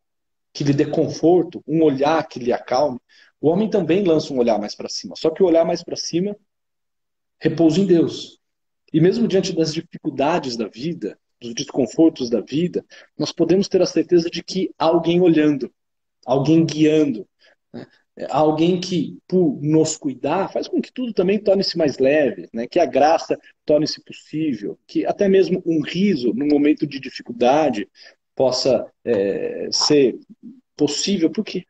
que 0.53 0.63
lhe 0.63 0.73
dê 0.73 0.85
conforto, 0.85 1.63
um 1.67 1.83
olhar 1.83 2.27
que 2.27 2.39
lhe 2.39 2.51
acalme, 2.51 2.99
o 3.41 3.47
homem 3.47 3.69
também 3.69 4.03
lança 4.03 4.33
um 4.33 4.37
olhar 4.37 4.59
mais 4.59 4.75
para 4.75 4.89
cima. 4.89 5.15
Só 5.15 5.29
que 5.29 5.41
o 5.41 5.45
olhar 5.45 5.65
mais 5.65 5.83
para 5.83 5.95
cima 5.95 6.35
repousa 7.39 7.79
em 7.79 7.85
Deus. 7.85 8.39
E 8.91 8.99
mesmo 8.99 9.27
diante 9.27 9.53
das 9.53 9.73
dificuldades 9.73 10.57
da 10.57 10.67
vida, 10.67 11.17
dos 11.39 11.53
desconfortos 11.53 12.29
da 12.29 12.41
vida, 12.41 12.85
nós 13.17 13.31
podemos 13.31 13.67
ter 13.67 13.81
a 13.81 13.85
certeza 13.85 14.29
de 14.29 14.43
que 14.43 14.71
há 14.77 14.85
alguém 14.85 15.21
olhando, 15.21 15.71
alguém 16.25 16.65
guiando, 16.65 17.25
né? 17.73 17.87
Alguém 18.29 18.79
que, 18.79 19.17
por 19.27 19.59
nos 19.61 19.95
cuidar, 19.95 20.51
faz 20.51 20.67
com 20.67 20.81
que 20.81 20.91
tudo 20.91 21.13
também 21.13 21.39
torne-se 21.39 21.77
mais 21.77 21.97
leve, 21.99 22.49
né? 22.53 22.67
que 22.67 22.79
a 22.79 22.85
graça 22.85 23.39
torne-se 23.65 24.03
possível, 24.03 24.77
que 24.85 25.05
até 25.05 25.29
mesmo 25.29 25.61
um 25.65 25.81
riso 25.81 26.33
num 26.33 26.47
momento 26.47 26.85
de 26.85 26.99
dificuldade 26.99 27.87
possa 28.35 28.85
é, 29.05 29.69
ser 29.71 30.17
possível, 30.75 31.29
porque 31.29 31.65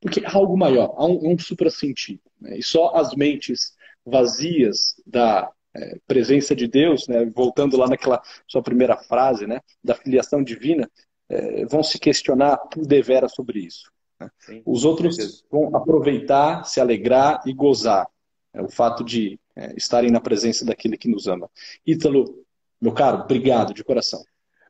porque 0.00 0.24
há 0.24 0.32
algo 0.32 0.56
maior, 0.56 0.94
há 0.96 1.04
um, 1.06 1.32
um 1.32 1.38
suprassentido. 1.38 2.20
Né? 2.40 2.58
E 2.58 2.62
só 2.62 2.94
as 2.94 3.14
mentes 3.16 3.76
vazias 4.06 4.94
da 5.04 5.50
é, 5.74 5.98
presença 6.06 6.54
de 6.54 6.68
Deus, 6.68 7.08
né? 7.08 7.24
voltando 7.26 7.76
lá 7.76 7.88
naquela 7.88 8.22
sua 8.46 8.62
primeira 8.62 8.96
frase, 8.96 9.46
né? 9.46 9.60
da 9.82 9.94
filiação 9.94 10.42
divina, 10.42 10.88
é, 11.28 11.66
vão 11.66 11.82
se 11.82 11.98
questionar 11.98 12.56
por 12.56 12.86
devera 12.86 13.28
sobre 13.28 13.60
isso. 13.60 13.90
Sim, 14.38 14.62
Os 14.64 14.84
outros 14.84 15.44
vão 15.50 15.74
aproveitar, 15.76 16.64
se 16.64 16.80
alegrar 16.80 17.42
e 17.46 17.52
gozar. 17.52 18.06
É, 18.52 18.62
o 18.62 18.68
fato 18.68 19.04
de 19.04 19.38
é, 19.54 19.74
estarem 19.76 20.10
na 20.10 20.20
presença 20.20 20.64
daquele 20.64 20.96
que 20.96 21.08
nos 21.08 21.26
ama. 21.26 21.50
Ítalo, 21.86 22.44
meu 22.80 22.92
caro, 22.92 23.18
obrigado 23.18 23.74
de 23.74 23.84
coração. 23.84 24.22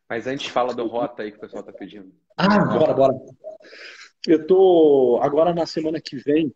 Mas 0.09 0.26
antes 0.26 0.49
fala 0.49 0.74
do 0.74 0.86
Rota 0.86 1.22
aí 1.22 1.30
que 1.30 1.38
o 1.38 1.40
pessoal 1.40 1.61
está 1.61 1.72
pedindo. 1.72 2.12
Ah, 2.36 2.64
bora, 2.64 2.94
bora. 2.94 3.14
Eu 4.26 4.46
tô 4.46 5.18
agora 5.22 5.55
na 5.55 5.66
semana 5.66 6.01
que 6.01 6.16
vem, 6.16 6.53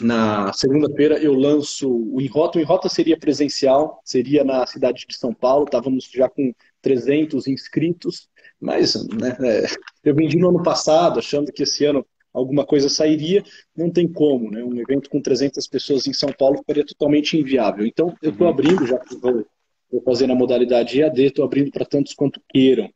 na 0.00 0.52
segunda-feira, 0.52 1.18
eu 1.18 1.34
lanço 1.34 1.90
o 1.90 2.20
Enrota. 2.20 2.58
O 2.58 2.60
Enrota 2.60 2.88
seria 2.88 3.18
presencial, 3.18 4.00
seria 4.04 4.44
na 4.44 4.64
cidade 4.66 5.04
de 5.08 5.16
São 5.16 5.34
Paulo. 5.34 5.64
Estávamos 5.64 6.08
já 6.12 6.28
com 6.28 6.54
300 6.80 7.48
inscritos, 7.48 8.28
mas 8.60 8.94
né, 9.08 9.36
é, 9.40 9.66
eu 10.04 10.14
vendi 10.14 10.36
no 10.38 10.50
ano 10.50 10.62
passado, 10.62 11.18
achando 11.18 11.52
que 11.52 11.64
esse 11.64 11.84
ano 11.84 12.06
alguma 12.32 12.64
coisa 12.64 12.88
sairia. 12.88 13.42
Não 13.76 13.90
tem 13.90 14.06
como, 14.06 14.50
né? 14.50 14.62
Um 14.62 14.78
evento 14.80 15.08
com 15.10 15.20
300 15.20 15.66
pessoas 15.66 16.06
em 16.06 16.12
São 16.12 16.32
Paulo 16.32 16.58
ficaria 16.58 16.84
totalmente 16.84 17.36
inviável. 17.36 17.86
Então, 17.86 18.14
eu 18.22 18.30
estou 18.30 18.46
uhum. 18.46 18.52
abrindo 18.52 18.86
já 18.86 19.00
vou 19.20 19.46
Vou 19.90 20.02
fazer 20.02 20.26
na 20.26 20.34
modalidade 20.34 21.00
EAD, 21.00 21.22
estou 21.22 21.44
abrindo 21.44 21.70
para 21.70 21.84
tantos 21.84 22.12
quanto 22.12 22.42
queiram. 22.48 22.90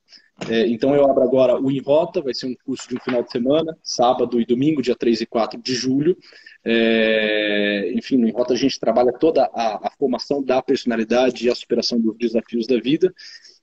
É, 0.48 0.66
então 0.66 0.94
eu 0.94 1.08
abro 1.08 1.22
agora 1.22 1.58
o 1.58 1.70
Enrota, 1.70 2.20
vai 2.20 2.34
ser 2.34 2.46
um 2.46 2.54
curso 2.64 2.88
de 2.88 2.96
um 2.96 3.00
final 3.00 3.22
de 3.22 3.30
semana, 3.30 3.76
sábado 3.82 4.40
e 4.40 4.44
domingo, 4.44 4.82
dia 4.82 4.96
3 4.96 5.22
e 5.22 5.26
4 5.26 5.60
de 5.62 5.74
julho. 5.74 6.16
É, 6.64 7.92
enfim, 7.94 8.18
no 8.18 8.28
Enrota 8.28 8.52
a 8.52 8.56
gente 8.56 8.78
trabalha 8.78 9.12
toda 9.12 9.44
a, 9.54 9.86
a, 9.86 9.90
formação 9.98 10.42
da 10.42 10.60
personalidade 10.60 11.46
e 11.46 11.50
a 11.50 11.54
superação 11.54 11.98
dos 11.98 12.16
desafios 12.18 12.66
da 12.66 12.78
vida. 12.78 13.12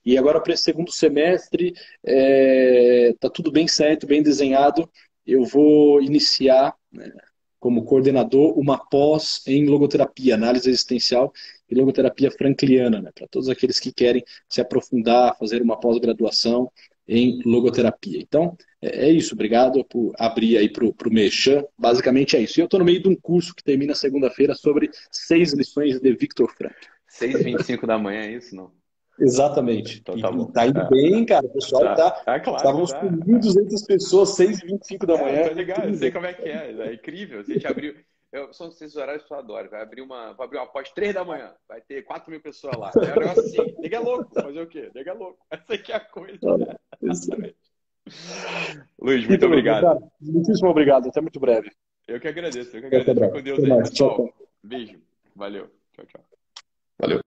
E 0.04 0.18
agora 0.18 0.40
para 0.40 0.54
esse 0.54 0.64
segundo 0.64 0.90
semestre, 0.90 1.68
está 1.68 1.82
é, 2.04 3.14
tá 3.20 3.30
tudo 3.30 3.52
bem 3.52 3.68
certo, 3.68 4.06
bem 4.06 4.22
desenhado. 4.22 4.88
Eu 5.26 5.44
vou 5.44 6.02
iniciar 6.02 6.74
né, 6.92 7.12
como 7.58 7.84
coordenador 7.84 8.58
uma 8.58 8.78
pós 8.78 9.42
em 9.46 9.66
logoterapia, 9.66 10.34
análise 10.34 10.68
existencial 10.68 11.32
e 11.68 11.74
logoterapia 11.74 12.30
frankliana, 12.30 13.00
né, 13.02 13.10
para 13.14 13.28
todos 13.28 13.48
aqueles 13.48 13.78
que 13.78 13.92
querem 13.92 14.24
se 14.48 14.60
aprofundar, 14.60 15.36
fazer 15.38 15.62
uma 15.62 15.78
pós-graduação 15.78 16.70
em 17.06 17.42
logoterapia. 17.44 18.20
Então, 18.20 18.56
é, 18.80 19.08
é 19.08 19.10
isso. 19.10 19.34
Obrigado 19.34 19.84
por 19.84 20.12
abrir 20.18 20.56
aí 20.56 20.68
para 20.68 20.84
o 20.84 20.94
Mechan. 21.12 21.64
Basicamente 21.76 22.36
é 22.36 22.40
isso. 22.40 22.58
E 22.58 22.62
eu 22.62 22.66
estou 22.66 22.78
no 22.78 22.86
meio 22.86 23.02
de 23.02 23.08
um 23.08 23.16
curso 23.16 23.54
que 23.54 23.64
termina 23.64 23.94
segunda-feira 23.94 24.54
sobre 24.54 24.90
seis 25.10 25.52
lições 25.52 26.00
de 26.00 26.12
Victor 26.14 26.50
Frank. 26.56 26.74
6h25 27.10 27.86
da 27.86 27.98
manhã, 27.98 28.20
é 28.20 28.32
isso, 28.34 28.54
não? 28.54 28.79
Exatamente. 29.18 30.00
Então, 30.00 30.18
tá, 30.18 30.30
bom. 30.30 30.46
tá 30.46 30.66
indo 30.66 30.80
é. 30.80 30.88
bem, 30.88 31.24
cara. 31.26 31.44
O 31.46 31.50
pessoal 31.50 31.82
tá. 31.82 31.94
tá, 31.94 32.10
tá 32.10 32.40
claro, 32.40 32.56
estávamos 32.56 32.90
tá. 32.92 33.00
com 33.00 33.08
1.200 33.08 33.86
pessoas, 33.86 34.30
6h25 34.38 35.06
da 35.06 35.16
manhã. 35.16 35.40
É, 35.40 35.52
ligado, 35.52 35.88
eu 35.88 35.94
sei 35.94 36.10
como 36.10 36.26
é 36.26 36.32
que 36.32 36.48
é. 36.48 36.72
É 36.72 36.94
incrível. 36.94 37.40
A 37.40 37.42
gente 37.42 37.66
abriu. 37.66 37.94
Eu, 38.32 38.52
são 38.52 38.68
esses 38.68 38.94
horários 38.94 39.24
que 39.24 39.32
eu 39.32 39.38
adoro. 39.38 39.68
Vai 39.68 39.82
abrir 39.82 40.02
uma, 40.02 40.32
vai 40.32 40.46
abrir 40.46 40.58
uma 40.58 40.66
pós 40.66 40.90
3 40.92 41.14
da 41.14 41.24
manhã. 41.24 41.52
Vai 41.68 41.80
ter 41.80 42.02
4 42.02 42.30
mil 42.30 42.40
pessoas 42.40 42.76
lá. 42.76 42.92
É 42.94 42.98
um 42.98 43.20
negócio 43.20 43.40
assim. 43.40 43.74
Nega 43.80 43.96
é 43.96 44.00
louco. 44.00 44.34
Fazer 44.34 44.60
o 44.60 44.66
quê? 44.68 44.90
Nega 44.94 45.10
é 45.10 45.14
louco. 45.14 45.38
Essa 45.50 45.74
aqui 45.74 45.92
é 45.92 45.96
a 45.96 46.00
coisa. 46.00 46.38
Né? 46.58 46.76
Exatamente. 47.02 47.56
Luiz, 49.00 49.20
muito 49.20 49.34
então, 49.34 49.48
obrigado. 49.48 49.82
Cara, 49.82 50.00
muitíssimo 50.20 50.68
obrigado. 50.68 51.08
Até 51.08 51.20
muito 51.20 51.40
breve. 51.40 51.70
Eu 52.06 52.20
que 52.20 52.28
agradeço. 52.28 52.76
Eu 52.76 52.88
que 52.88 52.96
agradeço. 52.96 53.30
Com 53.30 53.42
Deus 53.42 53.64
aí, 53.64 53.76
pessoal. 53.78 54.34
Beijo. 54.62 55.00
Valeu. 55.34 55.68
Tchau, 55.92 56.06
tchau. 56.06 56.24
Valeu. 56.98 57.20